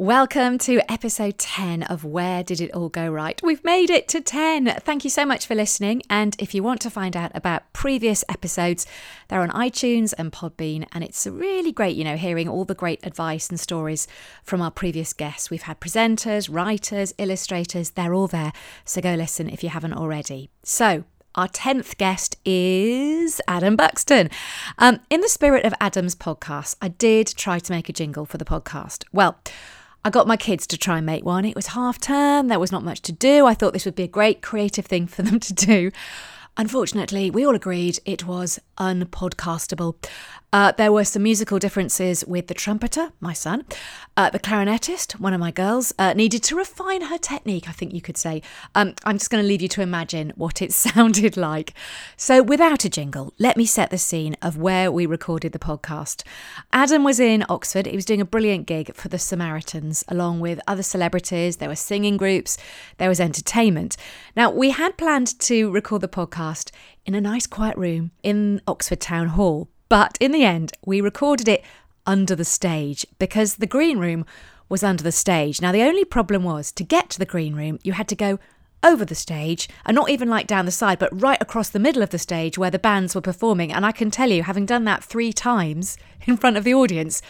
Welcome 0.00 0.58
to 0.58 0.80
episode 0.88 1.38
10 1.38 1.82
of 1.82 2.04
Where 2.04 2.44
Did 2.44 2.60
It 2.60 2.72
All 2.72 2.88
Go 2.88 3.10
Right? 3.10 3.42
We've 3.42 3.64
made 3.64 3.90
it 3.90 4.06
to 4.10 4.20
10. 4.20 4.76
Thank 4.84 5.02
you 5.02 5.10
so 5.10 5.26
much 5.26 5.44
for 5.44 5.56
listening. 5.56 6.02
And 6.08 6.36
if 6.38 6.54
you 6.54 6.62
want 6.62 6.80
to 6.82 6.88
find 6.88 7.16
out 7.16 7.32
about 7.34 7.72
previous 7.72 8.22
episodes, 8.28 8.86
they're 9.26 9.40
on 9.40 9.50
iTunes 9.50 10.14
and 10.16 10.30
Podbean. 10.32 10.86
And 10.92 11.02
it's 11.02 11.26
really 11.26 11.72
great, 11.72 11.96
you 11.96 12.04
know, 12.04 12.16
hearing 12.16 12.48
all 12.48 12.64
the 12.64 12.76
great 12.76 13.04
advice 13.04 13.48
and 13.48 13.58
stories 13.58 14.06
from 14.44 14.62
our 14.62 14.70
previous 14.70 15.12
guests. 15.12 15.50
We've 15.50 15.62
had 15.62 15.80
presenters, 15.80 16.48
writers, 16.48 17.12
illustrators, 17.18 17.90
they're 17.90 18.14
all 18.14 18.28
there. 18.28 18.52
So 18.84 19.00
go 19.00 19.14
listen 19.16 19.50
if 19.50 19.64
you 19.64 19.70
haven't 19.70 19.94
already. 19.94 20.48
So, 20.62 21.02
our 21.34 21.48
10th 21.48 21.98
guest 21.98 22.36
is 22.44 23.40
Adam 23.48 23.74
Buxton. 23.74 24.30
Um, 24.78 25.00
in 25.10 25.20
the 25.20 25.28
spirit 25.28 25.64
of 25.64 25.74
Adam's 25.80 26.14
podcast, 26.14 26.76
I 26.80 26.88
did 26.88 27.26
try 27.36 27.58
to 27.58 27.72
make 27.72 27.88
a 27.88 27.92
jingle 27.92 28.26
for 28.26 28.38
the 28.38 28.44
podcast. 28.44 29.04
Well, 29.12 29.38
I 30.04 30.10
got 30.10 30.26
my 30.26 30.36
kids 30.36 30.66
to 30.68 30.78
try 30.78 30.98
and 30.98 31.06
make 31.06 31.24
one. 31.24 31.44
It 31.44 31.56
was 31.56 31.68
half 31.68 32.00
term, 32.00 32.48
there 32.48 32.60
was 32.60 32.72
not 32.72 32.84
much 32.84 33.02
to 33.02 33.12
do. 33.12 33.46
I 33.46 33.54
thought 33.54 33.72
this 33.72 33.84
would 33.84 33.94
be 33.94 34.04
a 34.04 34.08
great 34.08 34.42
creative 34.42 34.86
thing 34.86 35.06
for 35.06 35.22
them 35.22 35.40
to 35.48 35.52
do. 35.52 35.90
Unfortunately, 36.56 37.30
we 37.30 37.46
all 37.46 37.54
agreed 37.54 38.00
it 38.04 38.26
was 38.26 38.58
unpodcastable. 38.78 39.94
Uh, 40.50 40.72
there 40.72 40.90
were 40.90 41.04
some 41.04 41.22
musical 41.22 41.58
differences 41.58 42.24
with 42.26 42.46
the 42.46 42.54
trumpeter, 42.54 43.12
my 43.20 43.34
son. 43.34 43.66
Uh, 44.16 44.30
the 44.30 44.38
clarinetist, 44.38 45.20
one 45.20 45.34
of 45.34 45.40
my 45.40 45.50
girls, 45.50 45.92
uh, 45.98 46.14
needed 46.14 46.42
to 46.42 46.56
refine 46.56 47.02
her 47.02 47.18
technique, 47.18 47.68
I 47.68 47.72
think 47.72 47.92
you 47.92 48.00
could 48.00 48.16
say. 48.16 48.40
Um, 48.74 48.94
I'm 49.04 49.18
just 49.18 49.30
going 49.30 49.44
to 49.44 49.46
leave 49.46 49.60
you 49.60 49.68
to 49.68 49.82
imagine 49.82 50.32
what 50.36 50.62
it 50.62 50.72
sounded 50.86 51.36
like. 51.36 51.74
So, 52.16 52.42
without 52.42 52.86
a 52.86 52.88
jingle, 52.88 53.34
let 53.38 53.58
me 53.58 53.66
set 53.66 53.90
the 53.90 53.98
scene 53.98 54.36
of 54.40 54.56
where 54.56 54.90
we 54.90 55.04
recorded 55.04 55.52
the 55.52 55.58
podcast. 55.58 56.22
Adam 56.72 57.04
was 57.04 57.20
in 57.20 57.44
Oxford. 57.50 57.84
He 57.84 57.94
was 57.94 58.06
doing 58.06 58.22
a 58.22 58.24
brilliant 58.24 58.66
gig 58.66 58.94
for 58.94 59.08
the 59.08 59.18
Samaritans, 59.18 60.02
along 60.08 60.40
with 60.40 60.60
other 60.66 60.82
celebrities. 60.82 61.58
There 61.58 61.68
were 61.68 61.76
singing 61.76 62.16
groups, 62.16 62.56
there 62.96 63.10
was 63.10 63.20
entertainment. 63.20 63.98
Now, 64.34 64.50
we 64.50 64.70
had 64.70 64.96
planned 64.96 65.38
to 65.40 65.70
record 65.70 66.00
the 66.00 66.08
podcast 66.08 66.70
in 67.04 67.14
a 67.14 67.20
nice 67.20 67.46
quiet 67.46 67.76
room 67.76 68.12
in 68.22 68.62
Oxford 68.66 69.00
Town 69.00 69.28
Hall. 69.28 69.68
But 69.88 70.18
in 70.20 70.32
the 70.32 70.44
end, 70.44 70.72
we 70.84 71.00
recorded 71.00 71.48
it 71.48 71.64
under 72.06 72.34
the 72.34 72.44
stage 72.44 73.06
because 73.18 73.56
the 73.56 73.66
green 73.66 73.98
room 73.98 74.24
was 74.68 74.82
under 74.82 75.02
the 75.02 75.12
stage. 75.12 75.60
Now, 75.60 75.72
the 75.72 75.82
only 75.82 76.04
problem 76.04 76.44
was 76.44 76.72
to 76.72 76.84
get 76.84 77.10
to 77.10 77.18
the 77.18 77.24
green 77.24 77.54
room, 77.54 77.78
you 77.82 77.92
had 77.92 78.08
to 78.08 78.16
go 78.16 78.38
over 78.82 79.04
the 79.04 79.14
stage 79.14 79.68
and 79.84 79.94
not 79.94 80.10
even 80.10 80.28
like 80.28 80.46
down 80.46 80.64
the 80.64 80.70
side, 80.70 80.98
but 80.98 81.20
right 81.20 81.40
across 81.40 81.68
the 81.68 81.78
middle 81.78 82.02
of 82.02 82.10
the 82.10 82.18
stage 82.18 82.58
where 82.58 82.70
the 82.70 82.78
bands 82.78 83.14
were 83.14 83.20
performing. 83.20 83.72
And 83.72 83.84
I 83.84 83.92
can 83.92 84.10
tell 84.10 84.30
you, 84.30 84.42
having 84.42 84.66
done 84.66 84.84
that 84.84 85.02
three 85.02 85.32
times 85.32 85.96
in 86.26 86.36
front 86.36 86.56
of 86.56 86.64
the 86.64 86.74
audience, 86.74 87.22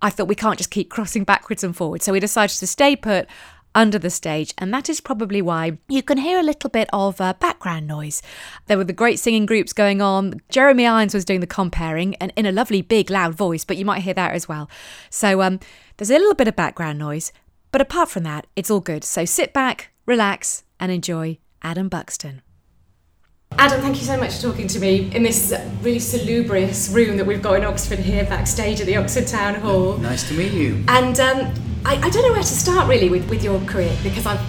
I 0.00 0.10
thought 0.10 0.28
we 0.28 0.34
can't 0.34 0.58
just 0.58 0.70
keep 0.70 0.90
crossing 0.90 1.24
backwards 1.24 1.64
and 1.64 1.76
forwards. 1.76 2.04
So 2.04 2.12
we 2.12 2.20
decided 2.20 2.56
to 2.56 2.66
stay 2.66 2.96
put 2.96 3.26
under 3.74 3.98
the 3.98 4.10
stage, 4.10 4.54
and 4.58 4.72
that 4.72 4.88
is 4.88 5.00
probably 5.00 5.40
why 5.42 5.78
you 5.88 6.02
can 6.02 6.18
hear 6.18 6.38
a 6.38 6.42
little 6.42 6.70
bit 6.70 6.88
of 6.92 7.20
uh, 7.20 7.34
background 7.34 7.86
noise. 7.86 8.22
There 8.66 8.76
were 8.76 8.84
the 8.84 8.92
great 8.92 9.20
singing 9.20 9.46
groups 9.46 9.72
going 9.72 10.00
on. 10.00 10.40
Jeremy 10.48 10.86
Irons 10.86 11.14
was 11.14 11.24
doing 11.24 11.40
the 11.40 11.46
comparing 11.46 12.14
and 12.16 12.32
in 12.36 12.46
a 12.46 12.52
lovely, 12.52 12.82
big, 12.82 13.10
loud 13.10 13.34
voice, 13.34 13.64
but 13.64 13.76
you 13.76 13.84
might 13.84 14.02
hear 14.02 14.14
that 14.14 14.34
as 14.34 14.48
well. 14.48 14.68
So 15.10 15.42
um, 15.42 15.60
there's 15.96 16.10
a 16.10 16.18
little 16.18 16.34
bit 16.34 16.48
of 16.48 16.56
background 16.56 16.98
noise, 16.98 17.32
but 17.70 17.80
apart 17.80 18.08
from 18.08 18.24
that, 18.24 18.46
it's 18.56 18.70
all 18.70 18.80
good. 18.80 19.04
So 19.04 19.24
sit 19.24 19.52
back, 19.52 19.90
relax, 20.06 20.64
and 20.80 20.90
enjoy 20.90 21.38
Adam 21.62 21.88
Buxton. 21.88 22.42
Adam, 23.52 23.80
thank 23.80 23.96
you 23.96 24.04
so 24.04 24.16
much 24.16 24.36
for 24.36 24.42
talking 24.42 24.68
to 24.68 24.78
me 24.78 25.10
in 25.14 25.22
this 25.22 25.52
really 25.82 25.98
salubrious 25.98 26.90
room 26.90 27.16
that 27.16 27.26
we've 27.26 27.42
got 27.42 27.56
in 27.56 27.64
Oxford 27.64 27.98
here, 27.98 28.24
backstage 28.24 28.80
at 28.80 28.86
the 28.86 28.96
Oxford 28.96 29.26
Town 29.26 29.54
Hall. 29.56 29.96
Nice 29.98 30.28
to 30.28 30.34
meet 30.34 30.52
you. 30.52 30.84
And 30.88 31.18
um, 31.18 31.52
I, 31.84 31.96
I, 31.96 32.10
don't 32.10 32.22
know 32.22 32.32
where 32.32 32.42
to 32.42 32.44
start 32.44 32.88
really 32.88 33.08
with, 33.08 33.28
with 33.28 33.42
your 33.42 33.60
career 33.62 33.96
because 34.02 34.26
I've, 34.26 34.40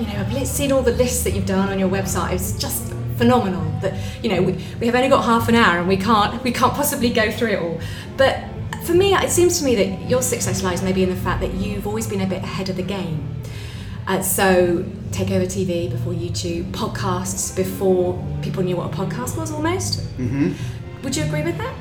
you 0.00 0.06
know, 0.06 0.14
I've 0.18 0.46
seen 0.48 0.72
all 0.72 0.82
the 0.82 0.92
lists 0.92 1.22
that 1.24 1.32
you've 1.32 1.46
done 1.46 1.68
on 1.68 1.78
your 1.78 1.88
website. 1.88 2.32
It's 2.32 2.58
just 2.58 2.92
phenomenal 3.16 3.64
that 3.80 3.98
you 4.22 4.28
know 4.28 4.42
we, 4.42 4.52
we 4.80 4.86
have 4.86 4.94
only 4.94 5.08
got 5.08 5.24
half 5.24 5.48
an 5.48 5.54
hour 5.54 5.78
and 5.78 5.88
we 5.88 5.96
can't 5.96 6.42
we 6.44 6.52
can't 6.52 6.74
possibly 6.74 7.10
go 7.10 7.30
through 7.30 7.48
it 7.48 7.62
all. 7.62 7.80
But 8.16 8.44
for 8.84 8.94
me, 8.94 9.14
it 9.14 9.30
seems 9.30 9.58
to 9.58 9.64
me 9.64 9.74
that 9.76 10.08
your 10.08 10.22
success 10.22 10.62
lies 10.62 10.82
maybe 10.82 11.02
in 11.02 11.10
the 11.10 11.16
fact 11.16 11.40
that 11.40 11.54
you've 11.54 11.86
always 11.86 12.06
been 12.06 12.20
a 12.20 12.26
bit 12.26 12.42
ahead 12.42 12.68
of 12.68 12.76
the 12.76 12.82
game. 12.82 13.36
Uh, 14.06 14.22
so 14.22 14.84
take 15.10 15.30
over 15.30 15.44
TV 15.44 15.90
before 15.90 16.12
YouTube, 16.12 16.70
podcasts 16.70 17.54
before 17.56 18.22
people 18.42 18.62
knew 18.62 18.76
what 18.76 18.92
a 18.92 18.96
podcast 18.96 19.36
was 19.36 19.50
almost. 19.50 20.00
Mm-hmm. 20.18 20.52
Would 21.02 21.16
you 21.16 21.24
agree 21.24 21.42
with 21.42 21.58
that? 21.58 21.74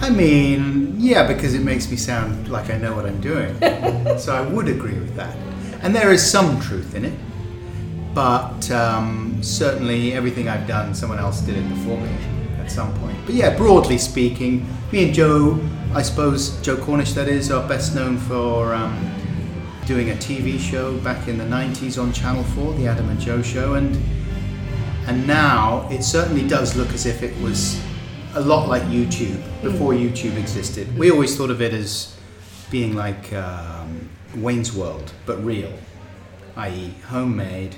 I 0.00 0.10
mean, 0.10 0.94
yeah, 0.98 1.26
because 1.26 1.54
it 1.54 1.62
makes 1.62 1.90
me 1.90 1.96
sound 1.96 2.48
like 2.48 2.70
I 2.70 2.78
know 2.78 2.94
what 2.94 3.06
I'm 3.06 3.20
doing. 3.20 3.54
so 4.18 4.34
I 4.34 4.42
would 4.42 4.68
agree 4.68 4.98
with 4.98 5.16
that. 5.16 5.36
And 5.82 5.94
there 5.94 6.12
is 6.12 6.28
some 6.28 6.60
truth 6.60 6.94
in 6.94 7.04
it. 7.04 7.18
But 8.14 8.70
um, 8.70 9.42
certainly 9.42 10.12
everything 10.12 10.48
I've 10.48 10.68
done, 10.68 10.94
someone 10.94 11.18
else 11.18 11.40
did 11.40 11.56
it 11.56 11.68
before 11.68 11.98
me 11.98 12.10
at 12.60 12.70
some 12.70 12.94
point. 13.00 13.16
But 13.26 13.34
yeah, 13.34 13.56
broadly 13.56 13.98
speaking, 13.98 14.66
me 14.92 15.06
and 15.06 15.14
Joe, 15.14 15.58
I 15.92 16.02
suppose, 16.02 16.60
Joe 16.62 16.76
Cornish, 16.76 17.12
that 17.14 17.26
is, 17.26 17.50
are 17.50 17.66
best 17.68 17.94
known 17.94 18.18
for 18.18 18.74
um, 18.74 19.13
doing 19.86 20.10
a 20.10 20.14
TV 20.14 20.58
show 20.58 20.96
back 20.98 21.28
in 21.28 21.36
the 21.36 21.44
90s 21.44 22.00
on 22.00 22.12
Channel 22.12 22.42
4, 22.42 22.74
The 22.74 22.86
Adam 22.86 23.08
and 23.10 23.20
Joe 23.20 23.42
Show. 23.42 23.74
And, 23.74 23.96
and 25.06 25.26
now 25.26 25.86
it 25.90 26.02
certainly 26.02 26.46
does 26.46 26.74
look 26.74 26.88
as 26.90 27.04
if 27.04 27.22
it 27.22 27.38
was 27.42 27.82
a 28.34 28.40
lot 28.40 28.68
like 28.68 28.82
YouTube 28.84 29.42
before 29.62 29.92
mm. 29.92 30.08
YouTube 30.08 30.36
existed. 30.36 30.96
We 30.96 31.10
always 31.10 31.36
thought 31.36 31.50
of 31.50 31.60
it 31.60 31.74
as 31.74 32.16
being 32.70 32.94
like 32.94 33.32
um, 33.34 34.08
Wayne's 34.36 34.74
World, 34.74 35.12
but 35.26 35.42
real, 35.44 35.72
i.e., 36.56 36.94
homemade. 37.08 37.76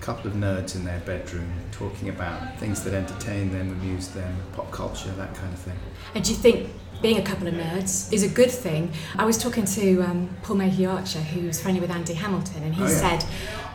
A 0.00 0.02
couple 0.04 0.30
of 0.30 0.36
nerds 0.36 0.76
in 0.76 0.84
their 0.84 1.00
bedroom 1.00 1.50
talking 1.72 2.10
about 2.10 2.58
things 2.58 2.84
that 2.84 2.94
entertain 2.94 3.50
them, 3.50 3.72
amuse 3.72 4.08
them, 4.08 4.36
pop 4.52 4.70
culture, 4.70 5.10
that 5.12 5.34
kind 5.34 5.52
of 5.52 5.58
thing. 5.58 5.76
And 6.14 6.22
do 6.22 6.30
you 6.30 6.36
think 6.36 6.70
being 7.04 7.18
a 7.18 7.22
couple 7.22 7.46
of 7.46 7.52
nerds 7.52 8.10
is 8.14 8.22
a 8.22 8.28
good 8.28 8.50
thing? 8.50 8.90
I 9.16 9.26
was 9.26 9.36
talking 9.36 9.66
to 9.66 10.00
um, 10.00 10.34
Paul 10.42 10.56
Mayhew 10.56 10.88
Archer, 10.88 11.18
who's 11.18 11.60
friendly 11.60 11.78
with 11.78 11.90
Andy 11.90 12.14
Hamilton, 12.14 12.62
and 12.62 12.74
he 12.74 12.82
oh, 12.82 12.86
yeah. 12.86 13.18
said 13.18 13.24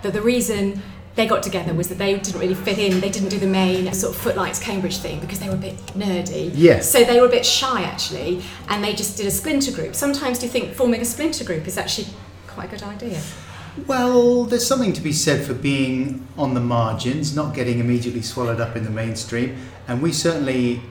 that 0.02 0.14
the 0.14 0.22
reason 0.22 0.82
they 1.14 1.28
got 1.28 1.44
together 1.44 1.76
was 1.76 1.90
that 1.90 2.00
they 2.00 2.18
didn't 2.18 2.40
really 2.40 2.56
fit 2.56 2.80
in. 2.80 3.00
They 3.00 3.12
didn't 3.12 3.30
do 3.30 3.38
the 3.38 3.46
main 3.46 3.94
sort 3.94 4.16
of 4.16 4.20
Footlights 4.20 4.58
Cambridge 4.58 4.98
thing 4.98 5.20
because 5.20 5.40
they 5.40 5.48
were 5.48 5.54
a 5.54 5.66
bit 5.70 5.78
nerdy. 5.94 6.50
Yes. 6.56 6.92
So 6.92 7.04
they 7.04 7.22
were 7.22 7.28
a 7.28 7.30
bit 7.30 7.46
shy 7.46 7.84
actually, 7.84 8.42
and 8.68 8.84
they 8.84 8.96
just 8.96 9.16
did 9.16 9.28
a 9.28 9.32
splinter 9.32 9.74
group. 9.74 9.94
Sometimes 9.94 10.40
do 10.40 10.48
you 10.48 10.52
think 10.52 10.74
forming 10.74 11.00
a 11.00 11.06
splinter 11.06 11.44
group 11.44 11.68
is 11.68 11.78
actually 11.78 12.08
quite 12.48 12.66
a 12.66 12.78
good 12.78 12.84
idea? 12.84 13.22
Well, 13.86 14.46
there's 14.46 14.66
something 14.66 14.94
to 14.94 15.02
be 15.02 15.12
said 15.14 15.46
for 15.46 15.54
being 15.54 16.28
on 16.36 16.56
the 16.56 16.62
margins, 16.62 17.36
not 17.36 17.54
getting 17.54 17.78
immediately 17.78 18.24
swallowed 18.24 18.60
up 18.60 18.76
in 18.76 18.86
the 18.86 18.90
mainstream, 18.90 19.56
and 19.88 20.02
we 20.02 20.14
certainly 20.14 20.82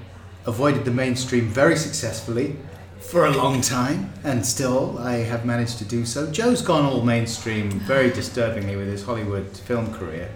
avoided 0.47 0.85
the 0.85 0.91
mainstream 0.91 1.47
very 1.47 1.77
successfully 1.77 2.57
for 2.99 3.27
a 3.27 3.31
long 3.31 3.61
time, 3.61 4.13
and 4.25 4.45
still 4.45 4.99
I 4.99 5.15
have 5.17 5.45
managed 5.45 5.79
to 5.79 5.85
do 5.85 6.05
so. 6.05 6.31
Joe's 6.31 6.63
gone 6.63 6.85
all 6.85 7.03
mainstream 7.03 7.71
very 7.71 8.11
disturbingly 8.11 8.77
with 8.77 8.89
his 8.89 9.05
Hollywood 9.05 9.57
film 9.57 9.93
career, 9.95 10.31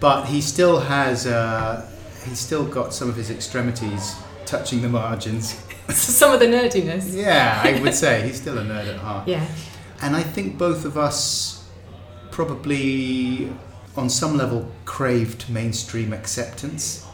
but 0.00 0.24
he 0.24 0.40
still 0.40 0.80
has 0.80 1.26
uh, 1.26 1.88
he's 2.26 2.38
still 2.38 2.64
got 2.64 2.92
some 2.92 3.08
of 3.08 3.16
his 3.16 3.30
extremities 3.30 4.16
touching 4.46 4.82
the 4.82 4.88
margins. 4.88 5.62
some 5.90 6.32
of 6.32 6.40
the 6.40 6.46
nerdiness. 6.46 7.14
Yeah, 7.14 7.60
I 7.62 7.80
would 7.80 7.94
say 8.04 8.26
he's 8.26 8.40
still 8.40 8.58
a 8.58 8.62
nerd 8.62 8.88
at 8.88 8.96
heart. 8.96 9.28
Yeah, 9.28 9.46
and 10.02 10.16
I 10.16 10.22
think 10.22 10.58
both 10.58 10.84
of 10.84 10.98
us 10.98 11.68
probably 12.30 13.52
on 13.96 14.10
some 14.10 14.36
level 14.36 14.68
craved 14.84 15.48
mainstream 15.48 16.12
acceptance, 16.12 17.06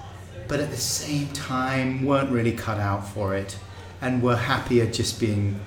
but 0.50 0.58
at 0.58 0.68
the 0.68 0.76
same 0.76 1.28
time 1.28 2.04
weren't 2.04 2.28
really 2.28 2.50
cut 2.50 2.80
out 2.80 3.06
for 3.06 3.36
it 3.36 3.56
and 4.00 4.20
were 4.20 4.36
happier 4.36 4.84
just 4.84 5.20
being 5.20 5.60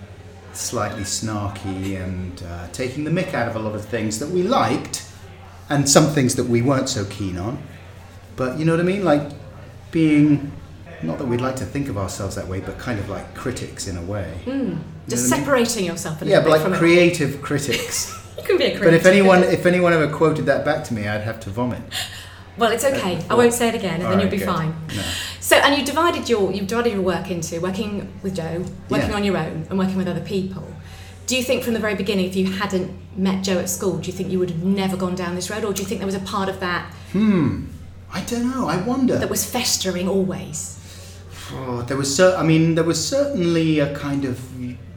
slightly 0.51 1.03
snarky 1.03 1.95
and 2.03 2.43
uh, 2.43 2.67
taking 2.73 3.05
the 3.05 3.09
mick 3.09 3.33
out 3.33 3.47
of 3.47 3.55
a 3.55 3.59
lot 3.59 3.73
of 3.75 3.85
things 3.85 4.19
that 4.19 4.27
we 4.27 4.43
liked 4.43 5.09
and 5.69 5.89
some 5.89 6.07
things 6.07 6.35
that 6.35 6.43
we 6.43 6.61
weren't 6.61 6.89
so 6.89 7.05
keen 7.05 7.37
on. 7.37 7.63
But 8.35 8.59
you 8.59 8.65
know 8.65 8.73
what 8.73 8.81
I 8.81 8.83
mean? 8.83 9.05
Like 9.05 9.31
being, 9.91 10.51
not 11.01 11.17
that 11.17 11.27
we'd 11.27 11.39
like 11.39 11.55
to 11.55 11.65
think 11.65 11.87
of 11.87 11.97
ourselves 11.97 12.35
that 12.35 12.49
way, 12.49 12.59
but 12.59 12.77
kind 12.77 12.99
of 12.99 13.07
like 13.07 13.33
critics 13.35 13.87
in 13.87 13.95
a 13.95 14.01
way. 14.01 14.37
Mm. 14.43 14.79
Just 15.07 15.29
separating 15.29 15.77
I 15.77 15.77
mean? 15.77 15.91
yourself 15.91 16.21
a 16.21 16.25
little 16.25 16.39
yeah, 16.39 16.43
bit. 16.43 16.51
Yeah, 16.51 16.57
but 16.57 16.71
like 16.71 16.79
creative 16.79 17.35
it. 17.35 17.41
critics. 17.41 18.13
you 18.37 18.43
can 18.43 18.57
be 18.57 18.65
a 18.65 18.77
critic. 18.77 18.83
But 18.83 18.93
if 18.95 19.05
anyone, 19.05 19.43
if 19.43 19.65
anyone 19.65 19.93
ever 19.93 20.13
quoted 20.13 20.45
that 20.47 20.65
back 20.65 20.83
to 20.85 20.93
me, 20.93 21.07
I'd 21.07 21.21
have 21.21 21.39
to 21.41 21.49
vomit. 21.49 21.81
Well, 22.57 22.71
it's 22.71 22.85
okay. 22.85 23.19
I 23.29 23.35
won't 23.35 23.53
say 23.53 23.69
it 23.69 23.75
again, 23.75 24.01
and 24.01 24.11
then 24.11 24.19
you'll 24.19 24.29
be 24.29 24.37
good. 24.37 24.45
fine. 24.45 24.75
No. 24.95 25.03
So, 25.39 25.55
and 25.57 25.75
you 25.77 25.85
divided 25.85 26.29
your 26.29 26.51
you 26.51 26.61
divided 26.61 26.93
your 26.93 27.01
work 27.01 27.31
into 27.31 27.59
working 27.59 28.13
with 28.21 28.35
Joe, 28.35 28.65
working 28.89 29.09
yeah. 29.09 29.15
on 29.15 29.23
your 29.23 29.37
own, 29.37 29.67
and 29.69 29.79
working 29.79 29.97
with 29.97 30.07
other 30.07 30.21
people. 30.21 30.65
Do 31.25 31.35
you 31.35 31.43
think 31.43 31.63
from 31.63 31.73
the 31.73 31.79
very 31.79 31.95
beginning, 31.95 32.25
if 32.25 32.35
you 32.35 32.51
hadn't 32.51 32.91
met 33.17 33.43
Joe 33.43 33.59
at 33.59 33.69
school, 33.69 33.97
do 33.97 34.07
you 34.07 34.13
think 34.13 34.29
you 34.29 34.39
would 34.39 34.51
have 34.51 34.63
never 34.63 34.97
gone 34.97 35.15
down 35.15 35.35
this 35.35 35.49
road, 35.49 35.63
or 35.63 35.73
do 35.73 35.81
you 35.81 35.87
think 35.87 35.99
there 35.99 36.05
was 36.05 36.15
a 36.15 36.19
part 36.19 36.49
of 36.49 36.59
that? 36.59 36.93
Hmm. 37.11 37.65
I 38.11 38.21
don't 38.21 38.51
know. 38.51 38.67
I 38.67 38.77
wonder. 38.77 39.17
That 39.17 39.29
was 39.29 39.49
festering 39.49 40.07
always. 40.07 40.79
Oh, 41.51 41.81
there 41.81 41.97
was 41.97 42.15
so. 42.15 42.37
I 42.37 42.43
mean, 42.43 42.75
there 42.75 42.83
was 42.83 43.05
certainly 43.05 43.79
a 43.79 43.95
kind 43.95 44.25
of 44.25 44.39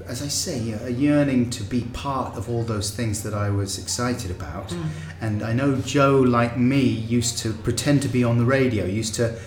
as 0.09 0.23
I 0.23 0.29
say, 0.29 0.73
a 0.73 0.91
yearning 0.91 1.51
to 1.51 1.65
be 1.65 1.83
part 1.93 2.37
of 2.37 2.49
all 2.49 2.63
those 2.63 2.91
things 2.91 3.23
that 3.25 3.35
I 3.35 3.51
was 3.51 3.79
excited 3.79 4.31
about. 4.31 4.69
Mm. 4.69 4.89
And 5.21 5.43
I 5.43 5.53
know 5.53 5.77
Joe, 5.77 6.21
like 6.21 6.57
me, 6.57 6.81
used 6.81 7.39
to 7.39 7.53
pretend 7.53 8.03
to 8.03 8.09
be 8.09 8.23
on 8.23 8.39
the 8.39 8.45
radio, 8.45 8.85
used 8.85 9.15
to 9.17 9.39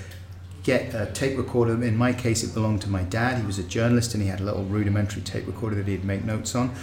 get 0.63 0.94
a 0.94 1.07
tape 1.13 1.38
recorder. 1.38 1.81
In 1.83 1.95
my 1.95 2.13
case, 2.13 2.44
it 2.44 2.53
belonged 2.53 2.81
to 2.81 2.89
my 2.89 3.03
dad. 3.03 3.39
He 3.39 3.45
was 3.45 3.57
a 3.57 3.63
journalist 3.63 4.13
and 4.13 4.21
he 4.21 4.29
had 4.29 4.41
a 4.41 4.44
little 4.44 4.65
rudimentary 4.65 5.21
tape 5.21 5.47
recorder 5.47 5.77
that 5.77 5.88
he'd 5.88 6.03
make 6.03 6.25
notes 6.25 6.56
on. 6.56 6.75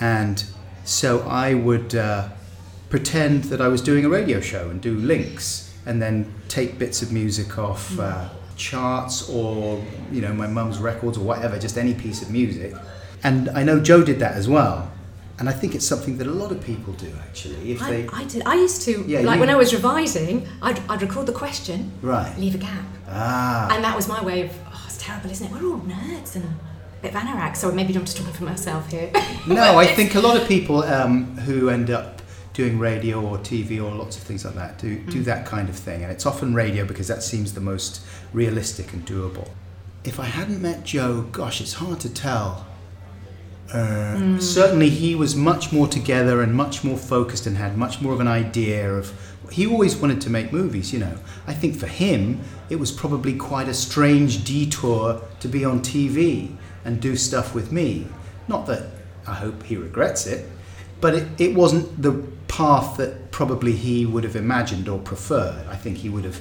And 0.00 0.42
so 0.84 1.20
I 1.20 1.54
would 1.54 1.94
uh, 1.94 2.28
pretend 2.88 3.44
that 3.44 3.60
I 3.60 3.68
was 3.68 3.82
doing 3.82 4.04
a 4.04 4.08
radio 4.08 4.40
show 4.40 4.70
and 4.70 4.80
do 4.80 4.96
links 4.96 5.74
and 5.86 6.00
then 6.00 6.32
take 6.48 6.78
bits 6.78 7.02
of 7.02 7.12
music 7.12 7.58
off 7.58 7.98
uh, 7.98 8.28
charts 8.56 9.28
or, 9.28 9.84
you 10.10 10.20
know, 10.20 10.32
my 10.32 10.46
mum's 10.46 10.78
records 10.78 11.18
or 11.18 11.22
whatever, 11.22 11.58
just 11.58 11.76
any 11.76 11.94
piece 11.94 12.22
of 12.22 12.30
music. 12.30 12.74
And 13.22 13.48
I 13.50 13.62
know 13.62 13.80
Joe 13.80 14.02
did 14.02 14.18
that 14.20 14.34
as 14.34 14.48
well. 14.48 14.90
And 15.38 15.48
I 15.48 15.52
think 15.52 15.74
it's 15.74 15.86
something 15.86 16.18
that 16.18 16.26
a 16.26 16.32
lot 16.32 16.52
of 16.52 16.62
people 16.62 16.92
do 16.94 17.10
actually. 17.26 17.72
If 17.72 17.82
I, 17.82 17.90
they 17.90 18.08
I 18.08 18.24
did. 18.24 18.42
I 18.44 18.54
used 18.56 18.82
to 18.82 19.04
Yeah, 19.06 19.20
like 19.20 19.40
when 19.40 19.48
I 19.48 19.56
was 19.56 19.72
revising. 19.72 20.46
I'd, 20.60 20.78
I'd 20.90 21.00
record 21.00 21.26
the 21.26 21.32
question, 21.32 21.92
right, 22.02 22.36
leave 22.38 22.54
a 22.54 22.58
gap, 22.58 22.84
ah, 23.08 23.74
and 23.74 23.82
that 23.82 23.96
was 23.96 24.06
my 24.06 24.22
way 24.22 24.42
of. 24.42 24.50
Oh, 24.66 24.84
it's 24.86 24.98
terrible, 24.98 25.30
isn't 25.30 25.46
it? 25.46 25.50
We're 25.50 25.66
all 25.66 25.80
nerds 25.80 26.36
and 26.36 26.44
a 26.44 26.54
bit 27.00 27.14
of 27.14 27.20
anoraks. 27.22 27.56
So 27.56 27.72
maybe 27.72 27.94
I'm 27.96 28.04
just 28.04 28.18
talking 28.18 28.34
for 28.34 28.44
myself 28.44 28.90
here. 28.90 29.10
No, 29.46 29.78
I 29.84 29.86
think 29.86 30.14
a 30.14 30.20
lot 30.20 30.38
of 30.38 30.46
people 30.46 30.82
um, 30.82 31.38
who 31.38 31.70
end 31.70 31.88
up 31.88 32.20
doing 32.52 32.78
radio 32.78 33.20
or 33.20 33.38
TV 33.38 33.82
or 33.82 33.94
lots 33.94 34.16
of 34.18 34.22
things 34.22 34.44
like 34.44 34.54
that 34.54 34.78
do, 34.78 34.98
do 35.04 35.22
that 35.22 35.46
kind 35.46 35.68
of 35.68 35.76
thing. 35.76 36.02
And 36.02 36.12
it's 36.12 36.26
often 36.26 36.52
radio 36.52 36.84
because 36.84 37.08
that 37.08 37.22
seems 37.22 37.54
the 37.54 37.60
most 37.60 38.02
realistic 38.32 38.92
and 38.92 39.06
doable. 39.06 39.48
If 40.04 40.20
I 40.20 40.24
hadn't 40.24 40.60
met 40.60 40.84
Joe, 40.84 41.22
gosh, 41.32 41.60
it's 41.60 41.74
hard 41.74 42.00
to 42.00 42.12
tell. 42.12 42.66
Uh, 43.72 44.38
Certainly, 44.38 44.90
he 44.90 45.14
was 45.14 45.36
much 45.36 45.72
more 45.72 45.86
together 45.86 46.42
and 46.42 46.54
much 46.54 46.82
more 46.82 46.96
focused 46.96 47.46
and 47.46 47.56
had 47.56 47.76
much 47.76 48.00
more 48.00 48.12
of 48.12 48.20
an 48.20 48.28
idea 48.28 48.92
of. 48.92 49.12
He 49.50 49.66
always 49.66 49.96
wanted 49.96 50.20
to 50.22 50.30
make 50.30 50.52
movies, 50.52 50.92
you 50.92 51.00
know. 51.00 51.16
I 51.46 51.54
think 51.54 51.76
for 51.76 51.86
him, 51.86 52.40
it 52.68 52.76
was 52.76 52.92
probably 52.92 53.34
quite 53.34 53.68
a 53.68 53.74
strange 53.74 54.44
detour 54.44 55.22
to 55.40 55.48
be 55.48 55.64
on 55.64 55.80
TV 55.80 56.54
and 56.84 57.00
do 57.00 57.16
stuff 57.16 57.54
with 57.54 57.72
me. 57.72 58.06
Not 58.46 58.66
that 58.66 58.86
I 59.26 59.34
hope 59.34 59.62
he 59.64 59.76
regrets 59.76 60.26
it, 60.26 60.48
but 61.00 61.14
it, 61.14 61.40
it 61.40 61.54
wasn't 61.54 62.00
the 62.00 62.12
path 62.48 62.96
that 62.96 63.30
probably 63.30 63.72
he 63.72 64.06
would 64.06 64.24
have 64.24 64.36
imagined 64.36 64.88
or 64.88 64.98
preferred. 64.98 65.66
I 65.68 65.76
think 65.76 65.98
he 65.98 66.08
would 66.08 66.24
have 66.24 66.40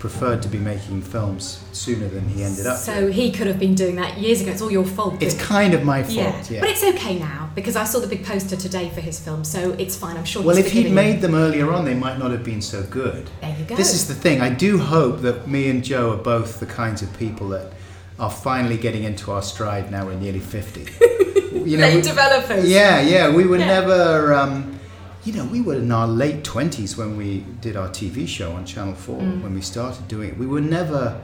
preferred 0.00 0.40
to 0.40 0.48
be 0.48 0.58
making 0.58 1.02
films 1.02 1.62
sooner 1.72 2.08
than 2.08 2.26
he 2.26 2.42
ended 2.42 2.66
up. 2.66 2.78
So 2.78 3.12
he 3.12 3.30
could 3.30 3.46
have 3.46 3.58
been 3.58 3.74
doing 3.74 3.96
that 3.96 4.16
years 4.18 4.40
ago. 4.40 4.50
It's 4.50 4.62
all 4.62 4.70
your 4.72 4.86
fault. 4.86 5.22
it's 5.22 5.40
kind 5.40 5.74
of 5.74 5.84
my 5.84 6.02
fault, 6.02 6.50
yeah. 6.50 6.60
but 6.60 6.70
it's 6.70 6.82
okay 6.82 7.18
now 7.18 7.50
because 7.54 7.76
I 7.76 7.84
saw 7.84 8.00
the 8.00 8.06
big 8.06 8.24
poster 8.24 8.56
today 8.56 8.88
for 8.88 9.02
his 9.02 9.20
film, 9.20 9.44
so 9.44 9.72
it's 9.72 9.96
fine. 9.96 10.16
I'm 10.16 10.24
sure. 10.24 10.42
Well, 10.42 10.56
if 10.56 10.72
he'd 10.72 10.90
made 10.90 11.16
you. 11.16 11.20
them 11.20 11.34
earlier 11.34 11.70
on, 11.70 11.84
they 11.84 11.94
might 11.94 12.18
not 12.18 12.30
have 12.30 12.42
been 12.42 12.62
so 12.62 12.82
good. 12.84 13.30
there 13.42 13.54
you 13.56 13.64
go. 13.66 13.76
This 13.76 13.92
is 13.92 14.08
the 14.08 14.14
thing. 14.14 14.40
I 14.40 14.48
do 14.48 14.78
hope 14.78 15.20
that 15.20 15.46
me 15.46 15.68
and 15.68 15.84
Joe 15.84 16.12
are 16.12 16.16
both 16.16 16.60
the 16.60 16.66
kinds 16.66 17.02
of 17.02 17.16
people 17.18 17.50
that 17.50 17.72
are 18.18 18.30
finally 18.30 18.78
getting 18.78 19.04
into 19.04 19.30
our 19.32 19.42
stride 19.42 19.90
now 19.90 20.06
we're 20.06 20.14
nearly 20.14 20.40
50. 20.40 20.80
you 21.70 21.76
late 21.76 21.96
we- 21.96 22.02
developers. 22.02 22.68
Yeah, 22.68 23.02
yeah. 23.02 23.30
We 23.34 23.44
were 23.44 23.58
Yeah. 23.58 23.66
never, 23.66 24.32
um, 24.32 24.79
you 25.24 25.32
know, 25.32 25.44
we 25.44 25.60
were 25.60 25.74
in 25.74 25.92
our 25.92 26.08
late 26.08 26.44
20s 26.44 26.96
when 26.96 27.16
we 27.16 27.44
did 27.60 27.76
our 27.76 27.88
TV 27.88 28.26
show 28.26 28.52
on 28.52 28.64
Channel 28.64 28.94
4, 28.94 29.20
Mm. 29.20 29.42
when 29.42 29.54
we 29.54 29.60
started 29.60 30.08
doing 30.08 30.30
it. 30.30 30.38
We 30.38 30.46
were 30.46 30.60
never 30.62 31.20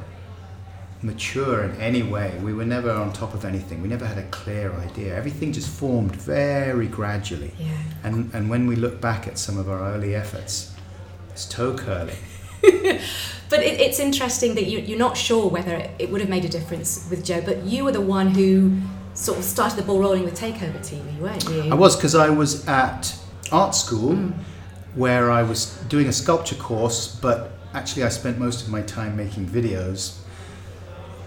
mature 1.02 1.64
in 1.64 1.72
any 1.80 2.02
way. 2.02 2.38
We 2.42 2.52
were 2.52 2.64
never 2.64 2.90
on 2.90 3.12
top 3.12 3.34
of 3.34 3.44
anything. 3.44 3.82
We 3.82 3.88
never 3.88 4.06
had 4.06 4.18
a 4.18 4.26
clear 4.28 4.72
idea. 4.74 5.14
Everything 5.14 5.52
just 5.52 5.68
formed 5.68 6.16
very 6.16 6.88
gradually. 6.88 7.52
Yeah. 7.58 7.68
And, 8.04 8.30
and 8.34 8.50
when 8.50 8.66
we 8.66 8.76
look 8.76 9.00
back 9.00 9.26
at 9.28 9.38
some 9.38 9.58
of 9.58 9.68
our 9.68 9.80
early 9.94 10.14
efforts, 10.14 10.72
it's 11.30 11.46
toe 11.46 11.74
curling. 11.76 12.16
But 13.48 13.60
it, 13.60 13.78
it's 13.80 14.00
interesting 14.00 14.56
that 14.56 14.64
you, 14.66 14.80
you're 14.80 14.98
not 14.98 15.16
sure 15.16 15.48
whether 15.48 15.72
it, 15.76 15.90
it 16.00 16.10
would 16.10 16.20
have 16.20 16.28
made 16.28 16.44
a 16.44 16.48
difference 16.48 17.06
with 17.08 17.24
Joe, 17.24 17.40
but 17.40 17.62
you 17.62 17.84
were 17.84 17.92
the 17.92 18.00
one 18.00 18.28
who 18.34 18.78
sort 19.14 19.38
of 19.38 19.44
started 19.44 19.76
the 19.78 19.82
ball 19.84 20.00
rolling 20.00 20.24
with 20.24 20.36
Takeover 20.36 20.78
TV, 20.80 21.16
weren't 21.20 21.48
you? 21.48 21.70
I 21.70 21.74
was 21.76 21.94
because 21.94 22.16
I 22.16 22.28
was 22.28 22.66
at 22.66 23.14
art 23.52 23.74
school 23.74 24.14
Mm. 24.14 24.32
where 24.94 25.30
I 25.30 25.42
was 25.42 25.76
doing 25.88 26.06
a 26.08 26.12
sculpture 26.12 26.54
course, 26.56 27.06
but 27.20 27.50
actually 27.74 28.04
I 28.04 28.08
spent 28.08 28.38
most 28.38 28.62
of 28.62 28.70
my 28.70 28.82
time 28.82 29.14
making 29.16 29.46
videos 29.46 30.16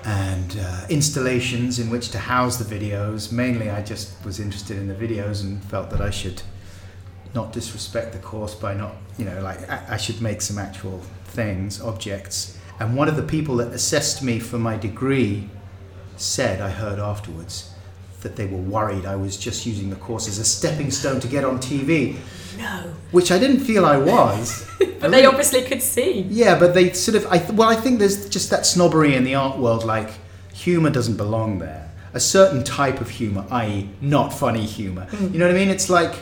and 0.05 0.57
uh, 0.59 0.85
installations 0.89 1.77
in 1.77 1.89
which 1.89 2.09
to 2.09 2.17
house 2.17 2.57
the 2.57 2.63
videos. 2.75 3.31
Mainly, 3.31 3.69
I 3.69 3.81
just 3.83 4.13
was 4.25 4.39
interested 4.39 4.77
in 4.77 4.87
the 4.87 4.95
videos 4.95 5.43
and 5.43 5.63
felt 5.65 5.89
that 5.91 6.01
I 6.01 6.09
should 6.09 6.41
not 7.35 7.53
disrespect 7.53 8.13
the 8.13 8.19
course 8.19 8.55
by 8.55 8.73
not, 8.73 8.95
you 9.17 9.25
know, 9.25 9.39
like 9.41 9.69
I, 9.69 9.83
I 9.89 9.97
should 9.97 10.21
make 10.21 10.41
some 10.41 10.57
actual 10.57 10.99
things, 11.25 11.79
objects. 11.81 12.57
And 12.79 12.95
one 12.95 13.07
of 13.07 13.17
the 13.17 13.23
people 13.23 13.57
that 13.57 13.67
assessed 13.73 14.23
me 14.23 14.39
for 14.39 14.57
my 14.57 14.77
degree 14.77 15.49
said, 16.17 16.61
I 16.61 16.69
heard 16.69 16.97
afterwards, 16.97 17.71
that 18.21 18.35
they 18.35 18.45
were 18.45 18.57
worried 18.57 19.05
I 19.05 19.15
was 19.15 19.37
just 19.37 19.65
using 19.65 19.89
the 19.89 19.95
course 19.95 20.27
as 20.27 20.39
a 20.39 20.43
stepping 20.45 20.91
stone 20.91 21.19
to 21.21 21.27
get 21.27 21.43
on 21.45 21.59
TV, 21.59 22.17
No. 22.57 22.93
which 23.11 23.31
I 23.31 23.39
didn't 23.39 23.61
feel 23.61 23.85
I 23.85 23.97
was. 23.97 24.65
But 24.99 25.11
they 25.11 25.25
obviously 25.25 25.61
could 25.61 25.81
see. 25.81 26.23
Yeah, 26.29 26.59
but 26.59 26.73
they 26.73 26.91
sort 26.91 27.15
of. 27.15 27.25
I 27.27 27.37
well, 27.53 27.69
I 27.69 27.75
think 27.75 27.99
there's 27.99 28.27
just 28.27 28.49
that 28.49 28.65
snobbery 28.65 29.15
in 29.15 29.23
the 29.23 29.33
art 29.33 29.57
world. 29.57 29.85
Like, 29.85 30.09
humor 30.53 30.89
doesn't 30.89 31.15
belong 31.15 31.59
there. 31.59 31.89
A 32.13 32.19
certain 32.19 32.65
type 32.65 32.99
of 32.99 33.09
humor, 33.09 33.45
i.e., 33.49 33.87
not 34.01 34.33
funny 34.33 34.65
humor. 34.65 35.05
Mm. 35.11 35.31
You 35.31 35.39
know 35.39 35.45
what 35.47 35.55
I 35.55 35.57
mean? 35.57 35.69
It's 35.69 35.89
like 35.89 36.15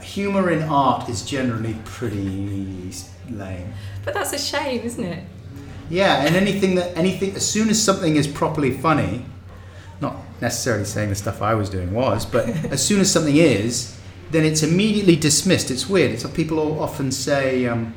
humor 0.00 0.50
in 0.50 0.62
art 0.64 1.08
is 1.08 1.22
generally 1.24 1.76
pretty 1.84 2.90
lame. 3.30 3.72
But 4.04 4.14
that's 4.14 4.32
a 4.32 4.38
shame, 4.38 4.80
isn't 4.82 5.04
it? 5.04 5.24
Yeah, 5.88 6.24
and 6.26 6.34
anything 6.34 6.74
that 6.76 6.96
anything 6.96 7.36
as 7.36 7.48
soon 7.48 7.68
as 7.68 7.82
something 7.82 8.16
is 8.16 8.26
properly 8.26 8.72
funny, 8.76 9.24
necessarily 10.42 10.84
saying 10.84 11.08
the 11.08 11.14
stuff 11.14 11.40
I 11.40 11.54
was 11.54 11.70
doing 11.70 11.92
was, 11.94 12.26
but 12.26 12.46
as 12.76 12.84
soon 12.84 13.00
as 13.00 13.10
something 13.10 13.36
is, 13.36 13.98
then 14.30 14.44
it's 14.44 14.62
immediately 14.62 15.16
dismissed. 15.16 15.70
It's 15.70 15.88
weird. 15.88 16.10
It's 16.10 16.24
what 16.24 16.34
people 16.34 16.58
often 16.82 17.10
say. 17.12 17.66
Um, 17.66 17.94